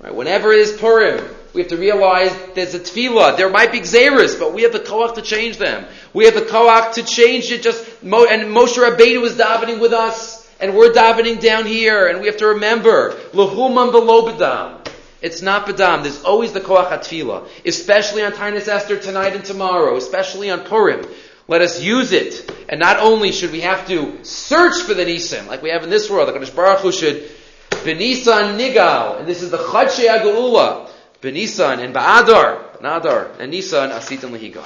right, 0.00 0.14
whenever 0.14 0.52
it 0.52 0.60
is 0.60 0.72
Purim, 0.72 1.24
we 1.52 1.62
have 1.62 1.70
to 1.70 1.76
realize 1.76 2.32
there's 2.54 2.74
a 2.74 2.78
tefillah. 2.78 3.36
There 3.36 3.50
might 3.50 3.72
be 3.72 3.80
gzeras, 3.80 4.38
but 4.38 4.54
we 4.54 4.62
have 4.62 4.72
the 4.72 4.78
koach 4.78 5.16
to 5.16 5.22
change 5.22 5.56
them. 5.56 5.84
We 6.12 6.24
have 6.26 6.34
the 6.34 6.42
koach 6.42 6.94
to 6.94 7.02
change 7.02 7.50
it. 7.50 7.62
Just 7.62 7.84
and 8.02 8.10
Moshe 8.54 8.76
Rabbeinu 8.76 9.20
was 9.20 9.34
davening 9.34 9.80
with 9.80 9.92
us, 9.92 10.48
and 10.60 10.76
we're 10.76 10.92
davening 10.92 11.40
down 11.40 11.66
here, 11.66 12.06
and 12.06 12.20
we 12.20 12.26
have 12.26 12.36
to 12.36 12.46
remember 12.46 13.12
lahuman 13.32 13.90
below. 13.90 14.80
It's 15.22 15.42
not 15.42 15.66
bedam. 15.66 16.02
There's 16.02 16.22
always 16.22 16.52
the 16.52 16.60
koach 16.60 16.88
tefillah, 16.88 17.48
especially 17.64 18.22
on 18.22 18.32
Taanis 18.32 18.68
Esther 18.68 18.98
tonight 18.98 19.34
and 19.34 19.44
tomorrow, 19.44 19.96
especially 19.96 20.50
on 20.50 20.60
Purim. 20.60 21.04
Let 21.50 21.62
us 21.62 21.82
use 21.82 22.12
it, 22.12 22.48
and 22.68 22.78
not 22.78 23.00
only 23.00 23.32
should 23.32 23.50
we 23.50 23.62
have 23.62 23.88
to 23.88 24.22
search 24.22 24.82
for 24.82 24.94
the 24.94 25.04
nisim 25.04 25.48
like 25.48 25.64
we 25.64 25.70
have 25.70 25.82
in 25.82 25.90
this 25.90 26.08
world. 26.08 26.28
The 26.28 26.32
Kadosh 26.32 26.54
Baruch 26.54 26.78
Hu 26.78 26.92
should 26.92 27.28
benisan 27.70 28.56
nigal, 28.56 29.18
and 29.18 29.26
this 29.26 29.42
is 29.42 29.50
the 29.50 29.58
chadshei 29.58 30.06
agula. 30.06 30.88
Benisan 31.20 31.80
and 31.84 31.92
Ba'adar, 31.92 32.80
Nadar, 32.80 33.36
and 33.40 33.50
Nisan, 33.50 33.90
Asitan 33.90 34.30
Lehigal. 34.30 34.64